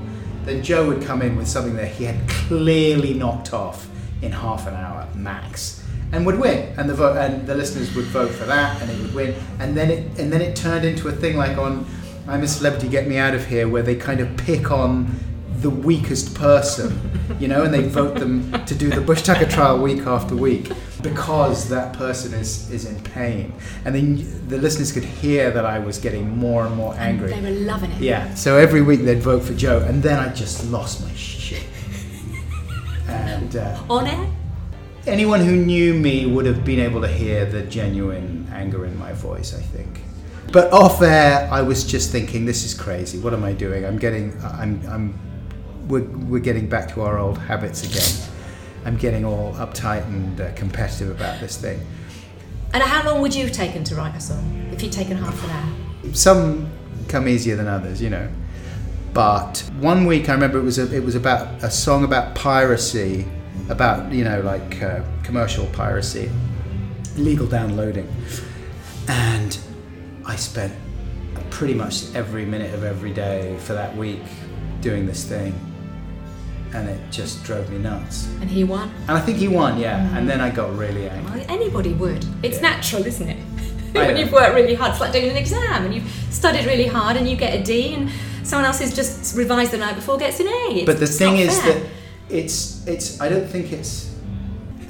Then 0.45 0.63
Joe 0.63 0.88
would 0.88 1.03
come 1.03 1.21
in 1.21 1.36
with 1.36 1.49
something 1.49 1.75
that 1.75 1.89
he 1.89 2.05
had 2.05 2.17
clearly 2.29 3.13
knocked 3.13 3.51
off 3.53 3.89
in 4.21 4.31
half 4.31 4.67
an 4.67 4.73
hour 4.75 5.05
max 5.15 5.84
and 6.12 6.26
would 6.26 6.39
win 6.39 6.74
and 6.78 6.89
the 6.89 6.93
vote 6.93 7.17
and 7.17 7.47
the 7.47 7.56
listeners 7.56 7.93
would 7.95 8.06
vote 8.06 8.32
for 8.32 8.45
that 8.45 8.82
and 8.82 8.89
it 8.91 9.00
would 9.02 9.13
win 9.15 9.34
and 9.60 9.76
then 9.78 9.89
it 9.89 10.19
and 10.19 10.32
then 10.32 10.41
it 10.41 10.56
turned 10.56 10.86
into 10.86 11.08
a 11.08 11.12
thing 11.12 11.38
like 11.38 11.58
on 11.58 11.86
I'm 12.28 12.43
a 12.43 12.47
celebrity 12.47 12.88
get 12.89 13.08
me 13.08 13.17
out 13.17 13.34
of 13.34 13.45
here 13.47 13.67
where 13.67 13.82
they 13.84 13.95
kind 13.95 14.19
of 14.19 14.36
pick 14.38 14.71
on 14.71 15.15
the 15.62 15.69
weakest 15.69 16.34
person 16.36 17.00
you 17.39 17.47
know 17.47 17.63
and 17.63 17.74
they 17.74 17.84
vote 17.88 18.15
them 18.19 18.52
to 18.65 18.74
do 18.76 18.89
the 18.89 19.02
Bush 19.02 19.21
Tucker 19.21 19.45
trial 19.45 19.80
week 19.82 20.06
after 20.08 20.36
week 20.36 20.71
because 21.02 21.69
that 21.69 21.93
person 21.93 22.34
is 22.34 22.69
is 22.71 22.86
in 22.86 23.00
pain 23.04 23.54
and 23.86 23.93
then 23.95 24.47
the 24.50 24.58
listeners 24.58 24.91
could 24.91 25.04
hear 25.06 25.50
that 25.52 25.65
I 25.65 25.80
was 25.80 25.97
getting 25.97 26.36
more 26.38 26.65
and 26.65 26.76
more 26.76 26.93
And 26.93 27.02
angry 27.04 27.30
They 27.34 27.41
were 27.41 27.60
loving 27.65 27.91
it. 27.91 28.02
yeah, 28.02 28.34
so 28.36 28.58
every 28.58 28.82
week 28.82 29.02
they'd 29.02 29.21
vote 29.24 29.43
for 29.43 29.54
Joe, 29.54 29.80
and 29.88 30.02
then 30.04 30.19
I 30.19 30.34
just 30.34 30.65
lost 30.71 31.02
my 31.06 31.13
shit. 31.13 31.63
And 33.08 33.56
uh, 33.56 33.84
On 33.89 34.08
air. 34.08 34.28
Anyone 35.07 35.41
who 35.41 35.55
knew 35.55 35.93
me 35.93 36.25
would 36.25 36.45
have 36.45 36.63
been 36.63 36.79
able 36.79 37.01
to 37.01 37.07
hear 37.07 37.45
the 37.45 37.61
genuine 37.63 38.47
anger 38.51 38.85
in 38.85 38.97
my 38.97 39.13
voice, 39.13 39.53
I 39.53 39.61
think. 39.61 40.01
But 40.51 40.71
off 40.73 41.01
air, 41.01 41.47
I 41.51 41.61
was 41.61 41.83
just 41.83 42.11
thinking, 42.11 42.45
this 42.45 42.65
is 42.65 42.73
crazy. 42.73 43.17
What 43.19 43.33
am 43.33 43.43
I 43.43 43.53
doing? 43.53 43.85
I'm 43.85 43.97
getting, 43.97 44.37
I'm, 44.43 44.85
I'm, 44.87 45.19
we're, 45.87 46.03
we're 46.03 46.39
getting 46.41 46.67
back 46.67 46.93
to 46.93 47.01
our 47.01 47.17
old 47.17 47.37
habits 47.37 47.83
again. 47.83 48.29
I'm 48.85 48.97
getting 48.97 49.23
all 49.23 49.53
uptight 49.53 50.03
and 50.05 50.41
uh, 50.41 50.51
competitive 50.53 51.09
about 51.09 51.39
this 51.39 51.57
thing. 51.57 51.79
And 52.73 52.83
how 52.83 53.09
long 53.09 53.21
would 53.21 53.33
you 53.33 53.45
have 53.45 53.53
taken 53.53 53.83
to 53.85 53.95
write 53.95 54.15
a 54.15 54.19
song 54.19 54.69
if 54.71 54.81
you'd 54.81 54.91
taken 54.91 55.17
half 55.17 55.43
an 55.43 55.49
hour? 55.49 55.91
some 56.13 56.69
come 57.07 57.27
easier 57.27 57.55
than 57.55 57.67
others, 57.67 58.01
you 58.01 58.09
know. 58.09 58.29
But 59.13 59.69
one 59.79 60.05
week 60.05 60.29
I 60.29 60.33
remember 60.33 60.57
it 60.57 60.63
was 60.63 60.79
a, 60.79 60.93
it 60.95 61.03
was 61.03 61.15
about 61.15 61.63
a 61.63 61.69
song 61.69 62.03
about 62.03 62.33
piracy, 62.35 63.25
about 63.69 64.12
you 64.12 64.24
know 64.24 64.41
like 64.41 64.82
uh, 64.82 65.02
commercial 65.24 65.65
piracy, 65.67 66.30
legal 67.17 67.47
downloading, 67.47 68.08
and 69.08 69.58
I 70.26 70.36
spent 70.36 70.74
pretty 71.50 71.74
much 71.74 72.13
every 72.15 72.45
minute 72.45 72.74
of 72.74 72.84
every 72.84 73.13
day 73.13 73.58
for 73.60 73.74
that 73.74 73.95
week 73.95 74.21
doing 74.82 75.06
this 75.06 75.24
thing, 75.26 75.54
and 76.74 76.89
it 76.89 77.00
just 77.12 77.43
drove 77.43 77.69
me 77.69 77.78
nuts. 77.78 78.28
And 78.41 78.50
he 78.50 78.63
won. 78.63 78.91
And 79.08 79.12
I 79.17 79.19
think 79.21 79.38
he 79.38 79.47
won, 79.47 79.78
yeah. 79.80 80.15
And 80.17 80.30
then 80.30 80.41
I 80.41 80.50
got 80.50 80.76
really 80.78 81.10
angry. 81.10 81.39
Well, 81.41 81.52
anybody 81.52 81.93
would. 81.93 82.26
It's 82.43 82.58
Yeah. 82.58 82.69
natural, 82.71 83.06
isn't 83.06 83.28
it? 83.30 83.38
When 83.93 84.15
you've 84.15 84.32
worked 84.32 84.56
really 84.56 84.74
hard, 84.74 84.91
it's 84.91 85.02
like 85.02 85.12
doing 85.12 85.30
an 85.30 85.36
exam 85.36 85.84
and 85.86 85.93
you've 85.93 86.10
studied 86.30 86.65
really 86.65 86.88
hard 86.88 87.17
and 87.17 87.28
you 87.30 87.36
get 87.36 87.60
a 87.60 87.62
D, 87.62 87.93
and 87.93 88.10
someone 88.43 88.65
else 88.65 88.80
who's 88.80 88.95
just 88.95 89.36
revised 89.36 89.71
the 89.71 89.78
night 89.78 89.95
before 89.95 90.17
gets 90.17 90.39
an 90.39 90.47
A. 90.47 90.67
It's- 90.71 90.86
But 90.86 91.00
the 91.02 91.08
thing 91.08 91.38
is 91.38 91.62
that 91.63 91.78
it's 92.32 92.86
it's 92.88 93.20
I 93.22 93.30
don't 93.30 93.48
think 93.48 93.72
it's 93.72 94.10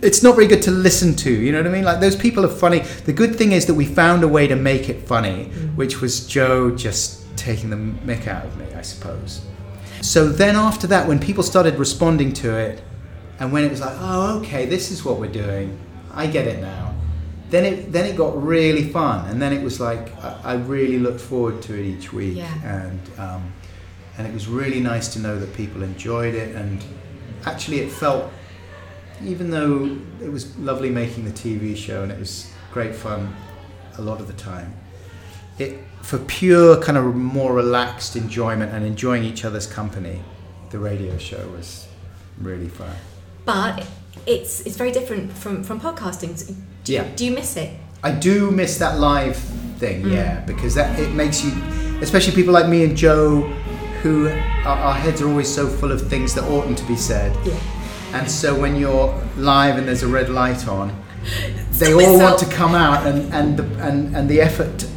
it's 0.02 0.24
not 0.24 0.36
very 0.36 0.48
good 0.48 0.62
to 0.64 0.72
listen 0.72 1.16
to. 1.18 1.32
You 1.32 1.52
know 1.52 1.60
what 1.60 1.68
I 1.68 1.72
mean? 1.72 1.84
Like 1.84 2.00
those 2.00 2.16
people 2.16 2.44
are 2.46 2.50
funny. 2.66 2.80
The 3.06 3.14
good 3.14 3.36
thing 3.36 3.52
is 3.52 3.66
that 3.68 3.76
we 3.76 3.86
found 3.86 4.24
a 4.24 4.28
way 4.28 4.48
to 4.48 4.56
make 4.56 4.90
it 4.90 5.08
funny, 5.08 5.46
which 5.76 6.02
was 6.02 6.26
Joe 6.26 6.72
just 6.76 7.24
taking 7.38 7.70
the 7.70 7.76
mick 7.76 8.28
out 8.28 8.46
of 8.46 8.58
me, 8.58 8.66
I 8.76 8.82
suppose. 8.82 9.42
So 10.02 10.28
then 10.28 10.56
after 10.56 10.88
that, 10.88 11.08
when 11.08 11.20
people 11.20 11.44
started 11.44 11.76
responding 11.78 12.34
to 12.34 12.58
it, 12.58 12.82
and 13.40 13.52
when 13.54 13.64
it 13.64 13.70
was 13.72 13.82
like, 13.82 13.96
oh, 14.00 14.40
okay, 14.40 14.66
this 14.66 14.90
is 14.92 15.06
what 15.06 15.20
we're 15.20 15.32
doing, 15.32 15.78
I 16.12 16.26
get 16.28 16.48
it 16.48 16.62
now. 16.62 16.96
Then 17.52 17.66
it 17.66 17.92
then 17.92 18.06
it 18.06 18.16
got 18.16 18.42
really 18.42 18.90
fun, 18.92 19.30
and 19.30 19.40
then 19.42 19.54
it 19.54 19.62
was 19.64 19.80
like 19.80 20.16
I, 20.24 20.40
I 20.44 20.54
really 20.56 20.98
looked 21.00 21.22
forward 21.22 21.62
to 21.64 21.78
it 21.80 21.86
each 21.86 22.12
week, 22.14 22.38
Yeah. 22.38 22.54
and 22.64 23.00
um, 23.20 23.54
and 24.18 24.26
it 24.26 24.34
was 24.34 24.48
really 24.48 24.80
nice 24.80 25.10
to 25.14 25.20
know 25.20 25.38
that 25.38 25.54
people 25.54 25.84
enjoyed 25.84 26.34
it, 26.34 26.56
and 26.56 26.84
actually 27.46 27.80
it 27.80 27.92
felt, 27.92 28.32
even 29.24 29.50
though 29.52 29.98
it 30.24 30.32
was 30.32 30.56
lovely 30.58 30.90
making 30.90 31.26
the 31.26 31.32
TV 31.32 31.76
show 31.76 32.04
and 32.04 32.12
it 32.12 32.20
was 32.20 32.52
great 32.74 32.96
fun, 32.96 33.34
a 33.98 34.02
lot 34.02 34.20
of 34.20 34.28
the 34.28 34.34
time, 34.34 34.74
it 35.60 35.78
for 36.02 36.18
pure 36.18 36.82
kind 36.82 36.98
of 36.98 37.16
more 37.16 37.54
relaxed 37.54 38.16
enjoyment 38.16 38.74
and 38.74 38.84
enjoying 38.86 39.24
each 39.24 39.46
other's 39.46 39.68
company, 39.68 40.20
the 40.72 40.80
radio 40.80 41.18
show 41.18 41.48
was 41.50 41.88
really 42.40 42.68
fun. 42.68 42.96
But 43.46 43.86
it's 44.26 44.62
it's 44.62 44.78
very 44.78 44.92
different 44.92 45.32
from 45.34 45.64
from 45.64 45.80
podcasting. 45.80 46.56
Do, 46.84 46.94
Yeah. 46.94 47.06
do 47.16 47.26
you 47.26 47.32
miss 47.32 47.56
it? 47.58 47.70
I 48.04 48.12
do 48.12 48.50
miss 48.50 48.78
that 48.80 49.00
live 49.00 49.38
thing, 49.78 50.04
Mm. 50.04 50.12
yeah, 50.14 50.40
because 50.48 50.74
that 50.76 50.98
it 51.00 51.12
makes 51.14 51.44
you, 51.44 51.52
especially 52.02 52.34
people 52.34 52.54
like 52.54 52.68
me 52.68 52.84
and 52.84 52.98
Joe, 52.98 53.48
who 54.02 54.28
our, 54.66 54.78
our 54.78 54.94
heads 54.94 55.22
are 55.22 55.28
always 55.30 55.54
so 55.54 55.68
full 55.68 55.92
of 55.92 56.08
things 56.10 56.34
that 56.36 56.44
oughtn't 56.46 56.78
to 56.80 56.86
be 56.86 56.96
said, 56.96 57.36
Yeah. 57.46 57.54
and 58.14 58.30
so 58.30 58.60
when 58.60 58.76
you're 58.76 59.14
live 59.38 59.78
and 59.78 59.88
there's 59.88 60.04
a 60.04 60.08
red 60.08 60.30
light 60.30 60.68
on, 60.68 60.92
they 61.74 61.94
all 61.94 62.18
want 62.20 62.40
to 62.40 62.46
come 62.48 62.74
out, 62.76 63.06
and 63.06 63.32
and 63.34 63.58
the, 63.58 63.64
and 63.88 64.16
and 64.16 64.30
the 64.30 64.42
effort 64.42 64.80
to, 64.80 64.88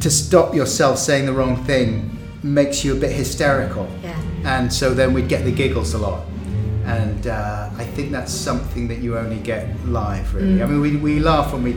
to 0.00 0.10
stop 0.10 0.54
yourself 0.54 0.98
saying 0.98 1.26
the 1.26 1.32
wrong 1.32 1.56
thing 1.64 2.16
makes 2.42 2.84
you 2.84 2.96
a 2.96 3.00
bit 3.00 3.12
hysterical, 3.12 3.86
Yeah. 4.02 4.18
and 4.44 4.72
so 4.72 4.94
then 4.94 5.12
we'd 5.14 5.28
get 5.28 5.44
the 5.44 5.52
giggles 5.52 5.94
a 5.94 5.98
lot. 5.98 6.24
And 6.86 7.26
uh, 7.28 7.70
I 7.76 7.84
think 7.84 8.10
that's 8.10 8.32
something 8.32 8.88
that 8.88 8.98
you 8.98 9.16
only 9.16 9.38
get 9.38 9.68
live, 9.86 10.34
really. 10.34 10.60
I 10.60 10.66
mean, 10.66 10.80
we, 10.80 10.96
we 10.96 11.20
laugh 11.20 11.52
when 11.52 11.62
we 11.62 11.74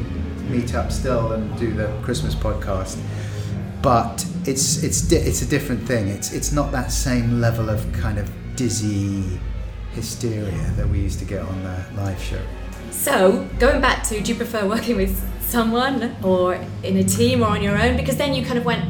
meet 0.49 0.73
up 0.73 0.91
still 0.91 1.33
and 1.33 1.55
do 1.59 1.71
the 1.73 1.87
Christmas 2.01 2.33
podcast, 2.33 2.97
but 3.81 4.25
it's 4.47 4.83
it's 4.83 5.01
di- 5.01 5.17
it's 5.17 5.41
a 5.41 5.45
different 5.45 5.87
thing. 5.87 6.07
It's 6.07 6.33
it's 6.33 6.51
not 6.51 6.71
that 6.71 6.91
same 6.91 7.39
level 7.39 7.69
of 7.69 7.91
kind 7.93 8.17
of 8.17 8.29
dizzy 8.55 9.39
hysteria 9.93 10.51
that 10.75 10.87
we 10.87 10.99
used 10.99 11.19
to 11.19 11.25
get 11.25 11.41
on 11.41 11.63
the 11.63 11.85
live 12.01 12.21
show. 12.21 12.41
So 12.91 13.47
going 13.59 13.81
back 13.81 14.03
to, 14.07 14.21
do 14.21 14.31
you 14.31 14.37
prefer 14.37 14.67
working 14.67 14.97
with 14.97 15.15
someone 15.41 16.15
or 16.23 16.55
in 16.83 16.97
a 16.97 17.03
team 17.03 17.41
or 17.41 17.47
on 17.47 17.61
your 17.61 17.77
own? 17.77 17.97
Because 17.97 18.17
then 18.17 18.33
you 18.33 18.45
kind 18.45 18.57
of 18.57 18.65
went 18.65 18.85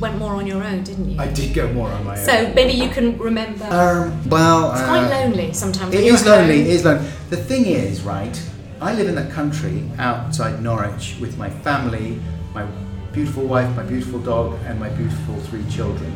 went 0.00 0.16
more 0.16 0.34
on 0.34 0.46
your 0.46 0.62
own, 0.62 0.84
didn't 0.84 1.10
you? 1.10 1.18
I 1.18 1.26
did 1.28 1.54
go 1.54 1.72
more 1.72 1.90
on 1.90 2.04
my 2.04 2.18
own. 2.18 2.24
so 2.24 2.52
maybe 2.54 2.72
you 2.72 2.88
can 2.88 3.18
remember. 3.18 3.64
Um, 3.64 4.28
well, 4.28 4.72
it's 4.72 4.82
quite 4.82 5.06
uh, 5.06 5.20
lonely 5.20 5.52
sometimes. 5.52 5.94
It 5.94 6.04
is 6.04 6.24
lonely. 6.24 6.60
It 6.60 6.64
home. 6.64 6.70
is 6.70 6.84
lonely. 6.84 7.08
The 7.30 7.36
thing 7.36 7.66
is, 7.66 8.02
right? 8.02 8.36
I 8.80 8.94
live 8.94 9.08
in 9.08 9.16
the 9.16 9.28
country 9.34 9.82
outside 9.98 10.62
Norwich 10.62 11.16
with 11.20 11.36
my 11.36 11.50
family, 11.50 12.20
my 12.54 12.64
beautiful 13.12 13.44
wife, 13.44 13.74
my 13.76 13.82
beautiful 13.82 14.20
dog, 14.20 14.58
and 14.64 14.78
my 14.78 14.88
beautiful 14.90 15.36
three 15.42 15.64
children. 15.70 16.12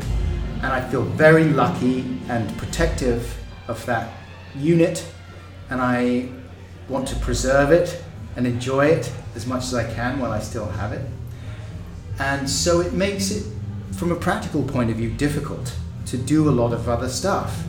And 0.57 0.66
I 0.66 0.81
feel 0.81 1.02
very 1.02 1.44
lucky 1.44 2.18
and 2.28 2.57
protective 2.59 3.37
of 3.68 3.85
that 3.87 4.12
unit, 4.55 5.05
and 5.70 5.81
I 5.81 6.28
want 6.88 7.09
to 7.09 7.16
preserve 7.16 7.70
it 7.70 8.02
and 8.37 8.46
enjoy 8.46 8.87
it 8.87 9.12
as 9.35 9.46
much 9.46 9.64
as 9.64 9.74
I 9.74 9.92
can 9.92 10.18
while 10.18 10.33
I 10.33 10.40
still 10.40 10.66
have 10.66 10.92
it. 10.92 11.05
And 12.18 12.48
so 12.48 12.81
it 12.81 12.92
makes 12.92 13.31
it, 13.31 13.44
from 13.92 14.12
a 14.12 14.16
practical 14.16 14.62
point 14.62 14.90
of 14.90 14.96
view, 14.96 15.11
difficult 15.11 15.74
to 16.07 16.18
do 16.18 16.48
a 16.48 16.52
lot 16.52 16.72
of 16.72 16.88
other 16.88 17.09
stuff 17.09 17.64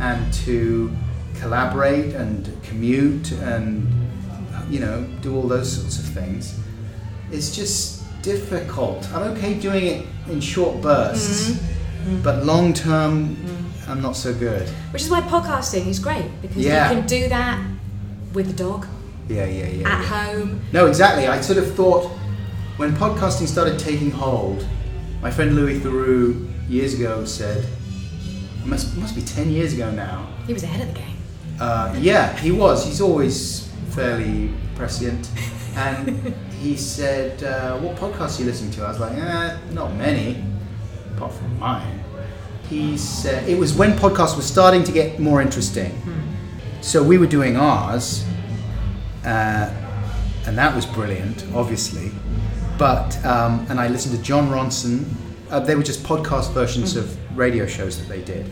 and 0.00 0.32
to 0.32 0.90
collaborate 1.36 2.14
and 2.14 2.50
commute 2.62 3.32
and, 3.32 3.86
you 4.70 4.80
know, 4.80 5.04
do 5.20 5.36
all 5.36 5.46
those 5.46 5.72
sorts 5.72 5.98
of 5.98 6.06
things. 6.06 6.58
It's 7.30 7.54
just 7.54 8.01
difficult. 8.22 9.08
I'm 9.12 9.32
okay 9.36 9.54
doing 9.54 9.86
it 9.86 10.06
in 10.30 10.40
short 10.40 10.80
bursts, 10.80 11.60
but 12.22 12.44
long 12.44 12.72
term, 12.72 13.36
I'm 13.88 14.00
not 14.00 14.16
so 14.16 14.32
good. 14.34 14.68
Which 14.92 15.02
is 15.02 15.10
why 15.10 15.20
podcasting 15.22 15.86
is 15.86 15.98
great 15.98 16.30
because 16.40 16.56
Yeah. 16.64 16.90
you 16.90 16.96
can 16.98 17.06
do 17.06 17.28
that 17.28 17.60
with 18.32 18.46
the 18.46 18.52
dog 18.64 18.86
Yeah, 19.28 19.44
yeah, 19.46 19.66
yeah. 19.66 19.88
at 19.88 20.00
yeah. 20.00 20.04
home. 20.04 20.60
No, 20.72 20.86
exactly. 20.86 21.26
I 21.26 21.40
sort 21.40 21.58
of 21.58 21.74
thought 21.74 22.10
when 22.76 22.92
podcasting 22.92 23.46
started 23.46 23.78
taking 23.78 24.10
hold, 24.10 24.66
my 25.20 25.30
friend 25.30 25.54
Louis 25.54 25.78
Theroux 25.80 26.48
years 26.68 26.94
ago 26.94 27.24
said, 27.24 27.64
it 28.62 28.66
must, 28.66 28.96
must 28.96 29.14
be 29.14 29.22
10 29.22 29.50
years 29.50 29.74
ago 29.74 29.90
now. 29.90 30.26
He 30.46 30.52
was 30.52 30.62
ahead 30.62 30.80
of 30.88 30.94
the 30.94 31.00
game. 31.00 31.16
Uh, 31.60 31.94
yeah, 32.00 32.36
he 32.38 32.50
was. 32.50 32.84
He's 32.86 33.00
always 33.00 33.68
fairly 33.90 34.50
prescient. 34.74 35.28
And 35.74 36.34
he 36.60 36.76
said, 36.76 37.42
uh, 37.42 37.78
What 37.78 37.96
podcasts 37.96 38.38
are 38.38 38.42
you 38.42 38.48
listening 38.48 38.70
to? 38.72 38.84
I 38.84 38.88
was 38.88 39.00
like, 39.00 39.16
eh, 39.16 39.56
Not 39.72 39.94
many, 39.96 40.42
apart 41.16 41.32
from 41.32 41.58
mine. 41.58 42.04
He 42.68 42.96
said, 42.96 43.48
It 43.48 43.58
was 43.58 43.74
when 43.74 43.92
podcasts 43.92 44.36
were 44.36 44.42
starting 44.42 44.84
to 44.84 44.92
get 44.92 45.18
more 45.18 45.40
interesting. 45.42 46.00
So 46.80 47.02
we 47.02 47.16
were 47.16 47.26
doing 47.28 47.56
ours, 47.56 48.24
uh, 49.24 49.72
and 50.46 50.58
that 50.58 50.74
was 50.74 50.84
brilliant, 50.84 51.44
obviously. 51.54 52.10
But 52.76 53.24
um, 53.24 53.64
and 53.70 53.78
I 53.78 53.86
listened 53.88 54.16
to 54.16 54.22
Jon 54.22 54.48
Ronson. 54.48 55.04
Uh, 55.50 55.60
they 55.60 55.76
were 55.76 55.82
just 55.84 56.02
podcast 56.02 56.52
versions 56.52 56.96
of 56.96 57.16
radio 57.38 57.66
shows 57.66 57.98
that 57.98 58.08
they 58.08 58.22
did. 58.22 58.46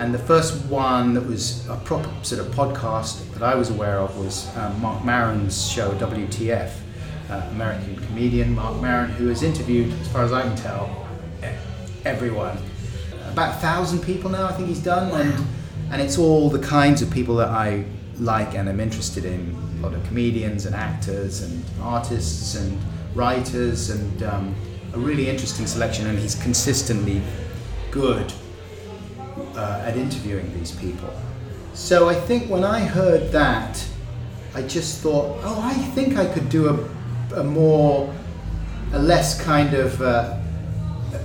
And 0.00 0.12
the 0.12 0.18
first 0.18 0.64
one 0.66 1.14
that 1.14 1.24
was 1.24 1.66
a 1.68 1.76
proper 1.76 2.10
sort 2.24 2.40
of 2.40 2.52
podcast 2.52 3.32
that 3.34 3.44
I 3.44 3.54
was 3.54 3.70
aware 3.70 4.00
of 4.00 4.18
was 4.18 4.54
um, 4.56 4.80
Marc 4.80 5.04
Maron's 5.04 5.70
show 5.70 5.92
WTF, 5.94 6.72
uh, 7.30 7.46
American 7.52 7.96
comedian 8.06 8.56
Marc 8.56 8.80
Maron, 8.82 9.10
who 9.10 9.28
has 9.28 9.44
interviewed, 9.44 9.92
as 10.00 10.08
far 10.08 10.24
as 10.24 10.32
I 10.32 10.42
can 10.42 10.56
tell, 10.56 11.06
everyone. 12.04 12.58
About 13.28 13.56
a 13.56 13.58
thousand 13.58 14.00
people 14.02 14.30
now, 14.30 14.46
I 14.46 14.52
think 14.52 14.68
he's 14.68 14.82
done, 14.82 15.10
and 15.12 15.46
and 15.90 16.02
it's 16.02 16.18
all 16.18 16.50
the 16.50 16.58
kinds 16.58 17.00
of 17.00 17.10
people 17.10 17.36
that 17.36 17.48
I 17.48 17.84
like 18.18 18.54
and 18.54 18.68
am 18.68 18.80
interested 18.80 19.24
in. 19.24 19.56
A 19.78 19.86
lot 19.86 19.94
of 19.94 20.04
comedians 20.08 20.66
and 20.66 20.74
actors 20.74 21.42
and 21.42 21.64
artists 21.80 22.56
and 22.56 22.80
writers, 23.14 23.90
and 23.90 24.22
um, 24.24 24.54
a 24.92 24.98
really 24.98 25.28
interesting 25.28 25.68
selection. 25.68 26.08
And 26.08 26.18
he's 26.18 26.34
consistently 26.34 27.22
good 27.92 28.32
uh, 29.56 29.82
at 29.84 29.96
interviewing 29.96 30.52
these 30.58 30.72
people. 30.72 31.10
So 31.74 32.08
I 32.08 32.14
think 32.14 32.48
when 32.50 32.64
I 32.64 32.80
heard 32.80 33.32
that, 33.32 33.84
I 34.54 34.62
just 34.62 35.00
thought, 35.02 35.40
oh, 35.42 35.60
I 35.62 35.74
think 35.94 36.16
I 36.16 36.26
could 36.26 36.48
do 36.48 36.68
a, 36.68 37.40
a 37.40 37.44
more, 37.44 38.14
a 38.92 38.98
less 38.98 39.40
kind 39.42 39.74
of 39.74 40.00
uh, 40.00 40.36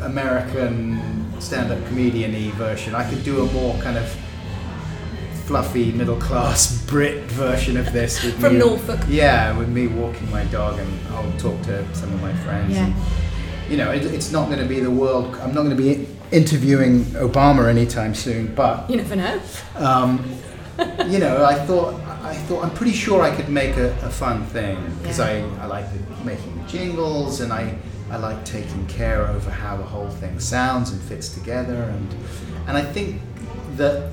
American 0.02 1.00
stand-up 1.40 1.86
comedian-y 1.88 2.52
version. 2.58 2.96
I 2.96 3.08
could 3.10 3.24
do 3.24 3.44
a 3.44 3.52
more 3.54 3.78
kind 3.82 3.98
of 3.98 4.10
fluffy 5.46 5.92
middle-class 5.92 6.86
Brit 6.90 7.24
version 7.26 7.78
of 7.78 7.92
this 7.94 8.24
with 8.24 8.40
From 8.40 8.54
me, 8.54 8.60
Norfolk. 8.60 9.00
Yeah, 9.08 9.58
with 9.58 9.70
me 9.70 9.88
walking 9.88 10.30
my 10.32 10.44
dog, 10.46 10.80
and 10.80 11.08
I'll 11.10 11.32
talk 11.38 11.62
to 11.64 11.96
some 11.96 12.12
of 12.14 12.22
my 12.22 12.34
friends. 12.34 12.74
Yeah. 12.74 12.86
and- 12.86 12.96
you 13.70 13.78
know, 13.78 13.92
it, 13.92 14.04
it's 14.04 14.32
not 14.32 14.48
going 14.48 14.58
to 14.58 14.66
be 14.66 14.80
the 14.80 14.90
world. 14.90 15.36
I'm 15.36 15.54
not 15.54 15.62
going 15.62 15.70
to 15.70 15.76
be 15.76 16.08
interviewing 16.32 17.04
Obama 17.16 17.68
anytime 17.70 18.14
soon, 18.16 18.54
but 18.56 18.90
You 18.90 18.98
never 18.98 19.16
know. 19.16 19.42
um, 19.76 20.24
you 21.08 21.20
know, 21.20 21.44
I 21.44 21.56
thought 21.66 21.96
I 22.24 22.36
thought 22.48 22.64
I'm 22.64 22.72
pretty 22.72 22.94
sure 22.94 23.22
I 23.22 23.36
could 23.36 23.50
make 23.50 23.76
a, 23.78 23.92
a 24.06 24.10
fun 24.10 24.46
thing 24.46 24.78
because 25.02 25.20
Yeah. 25.20 25.46
I, 25.60 25.64
I 25.64 25.66
like 25.66 25.86
making 26.24 26.64
jingles 26.68 27.42
and 27.42 27.52
I 27.52 27.76
I 28.12 28.18
like 28.18 28.44
taking 28.46 28.86
care 28.88 29.28
over 29.28 29.50
how 29.52 29.78
the 29.78 29.84
whole 29.84 30.10
thing 30.10 30.40
sounds 30.40 30.92
and 30.92 31.02
fits 31.02 31.30
together 31.30 31.76
and 31.96 32.16
and 32.68 32.78
I 32.78 32.82
think 32.84 33.22
that 33.78 34.10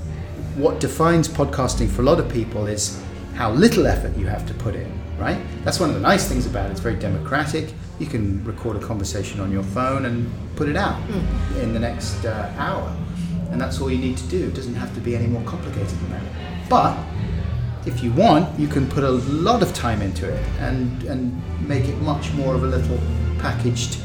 what 0.56 0.80
defines 0.80 1.28
podcasting 1.28 1.88
for 1.90 2.02
a 2.02 2.04
lot 2.04 2.18
of 2.18 2.28
people 2.28 2.66
is 2.66 2.98
how 3.34 3.52
little 3.52 3.86
effort 3.86 4.16
you 4.16 4.26
have 4.26 4.46
to 4.46 4.54
put 4.54 4.74
in, 4.74 4.90
right? 5.18 5.38
That's 5.64 5.78
one 5.78 5.90
of 5.90 5.94
the 5.94 6.00
nice 6.00 6.26
things 6.26 6.46
about 6.46 6.66
it. 6.68 6.72
It's 6.72 6.80
very 6.80 6.96
democratic. 6.96 7.74
You 7.98 8.06
can 8.06 8.44
record 8.44 8.76
a 8.76 8.80
conversation 8.80 9.40
on 9.40 9.50
your 9.50 9.62
phone 9.62 10.04
and 10.04 10.30
put 10.54 10.68
it 10.68 10.76
out 10.76 11.00
in 11.60 11.72
the 11.72 11.80
next 11.80 12.24
uh, 12.24 12.52
hour. 12.58 12.94
And 13.50 13.60
that's 13.60 13.80
all 13.80 13.90
you 13.90 13.98
need 13.98 14.16
to 14.18 14.26
do. 14.26 14.46
It 14.48 14.54
doesn't 14.54 14.74
have 14.74 14.94
to 14.94 15.00
be 15.00 15.16
any 15.16 15.26
more 15.26 15.42
complicated 15.44 15.88
than 15.88 16.10
that. 16.10 16.68
But 16.68 16.98
if 17.86 18.02
you 18.02 18.12
want, 18.12 18.58
you 18.58 18.66
can 18.66 18.88
put 18.88 19.04
a 19.04 19.10
lot 19.10 19.62
of 19.62 19.72
time 19.72 20.02
into 20.02 20.28
it 20.28 20.44
and, 20.58 21.02
and 21.04 21.68
make 21.68 21.84
it 21.84 21.96
much 21.98 22.32
more 22.32 22.54
of 22.54 22.64
a 22.64 22.66
little 22.66 22.98
packaged 23.38 23.98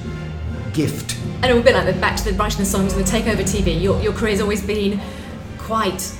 gift. 0.73 1.17
And 1.41 1.45
it 1.45 1.53
would 1.53 1.65
be 1.65 1.73
like 1.73 1.85
the 1.85 1.99
back 1.99 2.15
to 2.17 2.23
the 2.23 2.33
writing 2.33 2.59
the 2.59 2.65
songs 2.65 2.93
and 2.93 3.05
the 3.05 3.09
takeover 3.09 3.41
TV. 3.41 3.81
Your, 3.81 3.99
your 4.01 4.13
career's 4.13 4.39
always 4.39 4.65
been 4.65 5.01
quite 5.57 6.15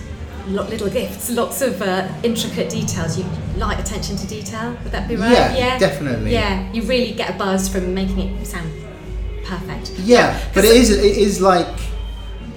little 0.47 0.89
gifts, 0.89 1.29
lots 1.29 1.61
of 1.61 1.81
uh, 1.81 2.07
intricate 2.23 2.69
details. 2.69 3.17
You 3.17 3.25
like 3.57 3.79
attention 3.79 4.15
to 4.17 4.27
detail. 4.27 4.77
Would 4.83 4.91
that 4.91 5.07
be 5.07 5.15
right? 5.15 5.31
Yeah, 5.31 5.77
definitely. 5.77 6.31
Yeah, 6.31 6.71
you 6.71 6.83
really 6.83 7.13
get 7.13 7.35
a 7.35 7.37
buzz 7.37 7.69
from 7.69 7.93
making 7.93 8.19
it 8.19 8.45
sound 8.45 8.71
perfect. 9.43 9.91
Yeah, 9.99 10.39
but 10.53 10.65
it 10.65 10.75
is 10.75 10.91
it 10.91 11.17
is 11.17 11.41
like 11.41 11.79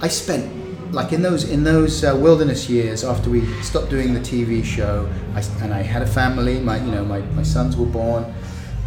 I 0.01 0.07
spent 0.07 0.65
like 0.91 1.11
in 1.11 1.21
those 1.21 1.49
in 1.49 1.63
those 1.63 2.03
uh, 2.03 2.15
wilderness 2.15 2.69
years 2.69 3.03
after 3.03 3.29
we 3.29 3.45
stopped 3.61 3.89
doing 3.89 4.13
the 4.13 4.19
TV 4.19 4.63
show, 4.63 5.09
I, 5.35 5.41
and 5.63 5.73
I 5.73 5.81
had 5.81 6.01
a 6.01 6.07
family. 6.07 6.59
My 6.59 6.77
you 6.77 6.91
know 6.91 7.03
my, 7.03 7.19
my 7.19 7.43
sons 7.43 7.75
were 7.75 7.85
born. 7.85 8.33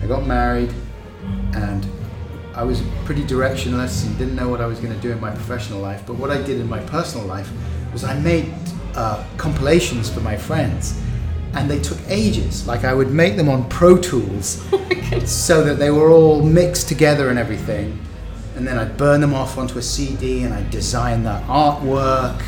I 0.02 0.06
got 0.06 0.26
married, 0.26 0.72
and 1.54 1.86
I 2.54 2.64
was 2.64 2.82
pretty 3.04 3.24
directionless 3.24 4.06
and 4.06 4.16
didn't 4.18 4.34
know 4.34 4.48
what 4.48 4.60
I 4.60 4.66
was 4.66 4.80
going 4.80 4.94
to 4.94 5.00
do 5.00 5.12
in 5.12 5.20
my 5.20 5.30
professional 5.30 5.80
life. 5.80 6.02
But 6.06 6.16
what 6.16 6.30
I 6.30 6.42
did 6.42 6.60
in 6.60 6.68
my 6.68 6.80
personal 6.80 7.26
life 7.26 7.50
was 7.92 8.04
I 8.04 8.18
made 8.18 8.52
uh, 8.98 9.24
compilations 9.36 10.10
for 10.10 10.20
my 10.20 10.36
friends. 10.36 11.00
And 11.54 11.70
they 11.70 11.80
took 11.80 11.98
ages. 12.08 12.66
Like 12.66 12.84
I 12.84 12.92
would 12.92 13.10
make 13.10 13.36
them 13.36 13.48
on 13.48 13.68
Pro 13.68 13.96
Tools, 13.96 14.62
so 15.24 15.64
that 15.64 15.78
they 15.78 15.90
were 15.90 16.10
all 16.10 16.42
mixed 16.42 16.88
together 16.88 17.30
and 17.30 17.38
everything 17.38 17.98
and 18.58 18.66
then 18.66 18.76
I'd 18.76 18.96
burn 18.96 19.20
them 19.20 19.34
off 19.34 19.56
onto 19.56 19.78
a 19.78 19.82
CD 19.82 20.42
and 20.42 20.52
I'd 20.52 20.68
design 20.70 21.22
the 21.22 21.40
artwork 21.46 22.42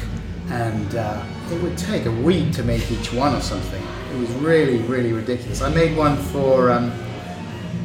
and 0.48 0.96
uh, 0.96 1.24
it 1.52 1.62
would 1.62 1.78
take 1.78 2.06
a 2.06 2.10
week 2.10 2.52
to 2.54 2.64
make 2.64 2.90
each 2.90 3.12
one 3.12 3.32
or 3.32 3.40
something. 3.40 3.80
It 4.12 4.18
was 4.18 4.28
really, 4.32 4.78
really 4.78 5.12
ridiculous. 5.12 5.62
I 5.62 5.68
made 5.72 5.96
one 5.96 6.16
for 6.16 6.72
um, 6.72 6.92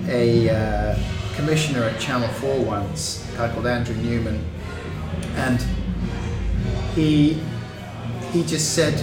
a 0.08 0.50
uh, 0.50 1.00
commissioner 1.36 1.84
at 1.84 2.00
Channel 2.00 2.28
4 2.28 2.66
once, 2.66 3.32
a 3.36 3.38
guy 3.38 3.54
called 3.54 3.68
Andrew 3.68 3.96
Newman, 3.98 4.44
and 5.36 5.64
he 6.96 7.40
he 8.36 8.44
just 8.44 8.74
said, 8.74 9.02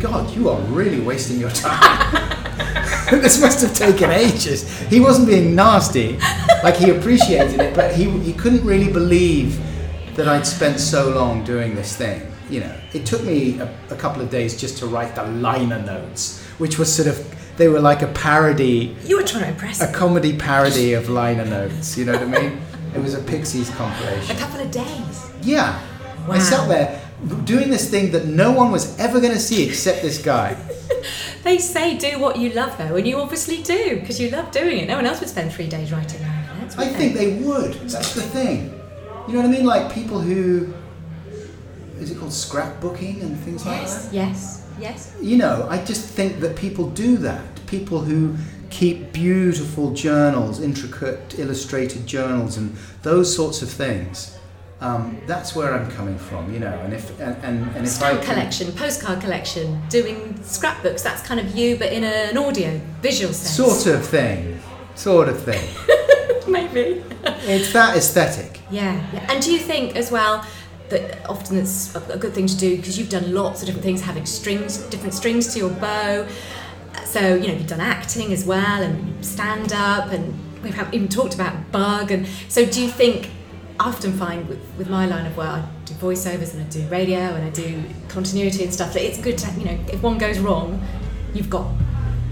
God, 0.00 0.28
you 0.34 0.48
are 0.48 0.60
really 0.62 1.00
wasting 1.00 1.38
your 1.38 1.50
time. 1.50 2.40
this 3.10 3.40
must 3.40 3.60
have 3.62 3.72
taken 3.72 4.10
ages. 4.10 4.80
He 4.88 4.98
wasn't 4.98 5.28
being 5.28 5.54
nasty, 5.54 6.18
like 6.64 6.74
he 6.74 6.90
appreciated 6.90 7.60
it, 7.60 7.74
but 7.74 7.94
he, 7.94 8.10
he 8.20 8.32
couldn't 8.32 8.64
really 8.64 8.92
believe 8.92 9.60
that 10.16 10.26
I'd 10.26 10.44
spent 10.46 10.80
so 10.80 11.10
long 11.10 11.44
doing 11.44 11.76
this 11.76 11.96
thing. 11.96 12.26
You 12.50 12.60
know, 12.60 12.76
it 12.92 13.06
took 13.06 13.22
me 13.22 13.60
a, 13.60 13.72
a 13.90 13.96
couple 13.96 14.20
of 14.20 14.28
days 14.28 14.60
just 14.60 14.76
to 14.78 14.86
write 14.86 15.14
the 15.14 15.24
liner 15.24 15.80
notes, 15.80 16.42
which 16.58 16.76
was 16.76 16.92
sort 16.92 17.08
of 17.08 17.34
they 17.56 17.68
were 17.68 17.80
like 17.80 18.02
a 18.02 18.08
parody. 18.08 18.96
You 19.04 19.18
were 19.18 19.22
trying 19.22 19.44
to 19.44 19.50
impress 19.50 19.80
a 19.80 19.92
comedy 19.92 20.36
parody 20.36 20.94
of 20.94 21.08
liner 21.08 21.44
notes. 21.44 21.96
You 21.96 22.06
know 22.06 22.12
what 22.12 22.22
I 22.22 22.42
mean? 22.42 22.60
It 22.94 23.00
was 23.00 23.14
a 23.14 23.22
Pixies 23.22 23.70
compilation. 23.70 24.36
A 24.36 24.38
couple 24.38 24.60
of 24.60 24.70
days. 24.72 25.30
Yeah. 25.42 25.80
Wow. 26.26 26.34
I 26.34 26.38
sat 26.38 26.68
there 26.68 27.03
doing 27.44 27.70
this 27.70 27.90
thing 27.90 28.12
that 28.12 28.26
no 28.26 28.52
one 28.52 28.70
was 28.70 28.98
ever 28.98 29.20
going 29.20 29.32
to 29.32 29.40
see 29.40 29.66
except 29.68 30.02
this 30.02 30.18
guy. 30.18 30.56
they 31.44 31.58
say 31.58 31.96
do 31.96 32.18
what 32.18 32.38
you 32.38 32.50
love 32.50 32.76
though, 32.78 32.96
and 32.96 33.06
you 33.06 33.16
obviously 33.18 33.62
do 33.62 34.00
because 34.00 34.20
you 34.20 34.30
love 34.30 34.50
doing 34.50 34.78
it. 34.78 34.88
No 34.88 34.96
one 34.96 35.06
else 35.06 35.20
would 35.20 35.28
spend 35.28 35.52
three 35.52 35.68
days 35.68 35.92
writing 35.92 36.20
that. 36.22 36.78
I 36.78 36.88
think 36.88 37.14
they 37.14 37.34
would. 37.36 37.74
That's 37.74 38.14
the 38.14 38.22
thing. 38.22 38.80
You 39.28 39.34
know 39.34 39.40
what 39.40 39.46
I 39.46 39.48
mean? 39.48 39.64
Like 39.64 39.92
people 39.92 40.20
who 40.20 40.74
is 42.00 42.10
it 42.10 42.18
called 42.18 42.32
scrapbooking 42.32 43.22
and 43.22 43.38
things 43.38 43.64
yes, 43.64 43.94
like 43.94 44.04
that? 44.04 44.14
Yes, 44.14 44.66
yes, 44.78 45.16
You 45.20 45.36
know, 45.36 45.66
I 45.70 45.82
just 45.84 46.08
think 46.08 46.40
that 46.40 46.56
people 46.56 46.90
do 46.90 47.16
that. 47.18 47.66
People 47.66 48.00
who 48.00 48.36
keep 48.70 49.12
beautiful 49.12 49.92
journals, 49.92 50.60
intricate 50.60 51.38
illustrated 51.38 52.06
journals, 52.06 52.56
and 52.56 52.76
those 53.02 53.34
sorts 53.34 53.62
of 53.62 53.70
things. 53.70 54.33
Um, 54.84 55.18
that's 55.26 55.56
where 55.56 55.72
I'm 55.72 55.90
coming 55.92 56.18
from, 56.18 56.52
you 56.52 56.60
know. 56.60 56.78
And 56.84 56.92
if 56.92 57.18
and 57.18 57.34
and, 57.42 57.74
and 57.74 57.86
if 57.86 57.88
Stamp 57.88 58.20
I 58.20 58.22
can, 58.22 58.34
collection, 58.34 58.72
postcard 58.72 59.18
collection, 59.22 59.80
doing 59.88 60.38
scrapbooks. 60.42 61.02
That's 61.02 61.26
kind 61.26 61.40
of 61.40 61.56
you, 61.56 61.78
but 61.78 61.90
in 61.90 62.04
a, 62.04 62.30
an 62.30 62.36
audio, 62.36 62.78
visual 63.00 63.32
sense. 63.32 63.56
Sort 63.56 63.98
of 63.98 64.06
thing, 64.06 64.60
sort 64.94 65.30
of 65.30 65.42
thing. 65.42 65.66
Maybe. 66.46 67.02
it's 67.24 67.72
that 67.72 67.96
aesthetic. 67.96 68.60
Yeah, 68.70 68.94
yeah. 69.14 69.32
And 69.32 69.42
do 69.42 69.50
you 69.50 69.58
think 69.58 69.96
as 69.96 70.12
well? 70.12 70.46
That 70.90 71.26
often 71.30 71.56
it's 71.56 71.96
a 71.96 72.18
good 72.18 72.34
thing 72.34 72.46
to 72.46 72.56
do 72.58 72.76
because 72.76 72.98
you've 72.98 73.08
done 73.08 73.32
lots 73.32 73.62
of 73.62 73.66
different 73.66 73.84
things, 73.86 74.02
having 74.02 74.26
strings, 74.26 74.76
different 74.88 75.14
strings 75.14 75.54
to 75.54 75.60
your 75.60 75.70
bow. 75.70 76.28
So 77.06 77.20
you 77.36 77.48
know 77.48 77.54
you've 77.54 77.66
done 77.66 77.80
acting 77.80 78.34
as 78.34 78.44
well 78.44 78.82
and 78.82 79.24
stand 79.24 79.72
up, 79.72 80.12
and 80.12 80.62
we've 80.62 80.78
even 80.92 81.08
talked 81.08 81.34
about 81.34 81.72
bug. 81.72 82.10
And 82.10 82.26
so 82.50 82.66
do 82.66 82.82
you 82.82 82.90
think 82.90 83.30
I 83.80 83.88
often 83.88 84.12
find 84.12 84.48
with, 84.48 84.60
with 84.78 84.88
my 84.88 85.06
line 85.06 85.26
of 85.26 85.36
work, 85.36 85.48
I 85.48 85.68
do 85.84 85.94
voiceovers 85.94 86.54
and 86.54 86.62
I 86.62 86.68
do 86.68 86.86
radio 86.88 87.18
and 87.18 87.44
I 87.44 87.50
do 87.50 87.82
continuity 88.08 88.62
and 88.62 88.72
stuff, 88.72 88.92
that 88.92 89.02
it's 89.02 89.20
good 89.20 89.36
to, 89.38 89.50
you 89.58 89.64
know, 89.64 89.78
if 89.92 90.02
one 90.02 90.16
goes 90.16 90.38
wrong, 90.38 90.80
you've 91.34 91.50
got 91.50 91.66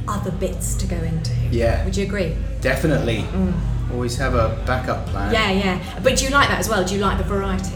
other 0.07 0.31
bits 0.31 0.75
to 0.77 0.87
go 0.87 0.97
into. 0.97 1.35
Yeah. 1.51 1.85
Would 1.85 1.97
you 1.97 2.05
agree? 2.05 2.37
Definitely. 2.61 3.23
Mm. 3.33 3.93
Always 3.93 4.17
have 4.19 4.35
a 4.35 4.63
backup 4.67 5.07
plan. 5.07 5.33
Yeah, 5.33 5.51
yeah. 5.51 6.01
But 6.03 6.17
do 6.17 6.25
you 6.25 6.31
like 6.31 6.49
that 6.49 6.61
as 6.61 6.69
well? 6.69 6.85
Do 6.85 6.95
you 6.95 7.01
like 7.01 7.19
the 7.19 7.25
variety? 7.25 7.75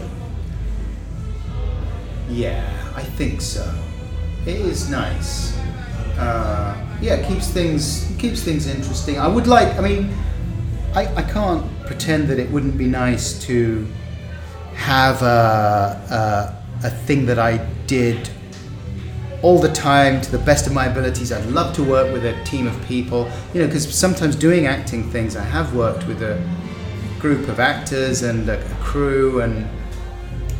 Yeah, 2.29 2.91
I 2.95 3.03
think 3.03 3.41
so. 3.41 3.69
It 4.45 4.55
is 4.55 4.89
nice. 4.89 5.57
Uh, 6.17 6.75
yeah, 7.01 7.15
it 7.15 7.27
keeps 7.27 7.49
things 7.49 8.11
keeps 8.17 8.41
things 8.41 8.65
interesting. 8.65 9.19
I 9.19 9.27
would 9.27 9.45
like. 9.45 9.77
I 9.77 9.81
mean, 9.81 10.11
I, 10.93 11.13
I 11.15 11.21
can't 11.23 11.65
pretend 11.85 12.27
that 12.29 12.39
it 12.39 12.49
wouldn't 12.49 12.77
be 12.77 12.87
nice 12.87 13.39
to 13.45 13.87
have 14.73 15.21
a, 15.21 16.55
a, 16.83 16.87
a 16.87 16.89
thing 16.89 17.25
that 17.25 17.39
I 17.39 17.57
did 17.87 18.29
all 19.41 19.59
the 19.59 19.71
time 19.71 20.19
to 20.21 20.31
the 20.31 20.39
best 20.39 20.67
of 20.67 20.73
my 20.73 20.85
abilities. 20.85 21.31
I'd 21.31 21.45
love 21.47 21.75
to 21.75 21.83
work 21.83 22.11
with 22.11 22.25
a 22.25 22.41
team 22.43 22.67
of 22.67 22.85
people, 22.85 23.29
you 23.53 23.61
know, 23.61 23.67
because 23.67 23.93
sometimes 23.93 24.35
doing 24.35 24.65
acting 24.65 25.09
things, 25.09 25.35
I 25.35 25.43
have 25.43 25.75
worked 25.75 26.07
with 26.07 26.21
a 26.21 26.41
group 27.19 27.47
of 27.47 27.59
actors 27.59 28.23
and 28.23 28.47
a, 28.49 28.63
crew, 28.81 29.41
and 29.41 29.67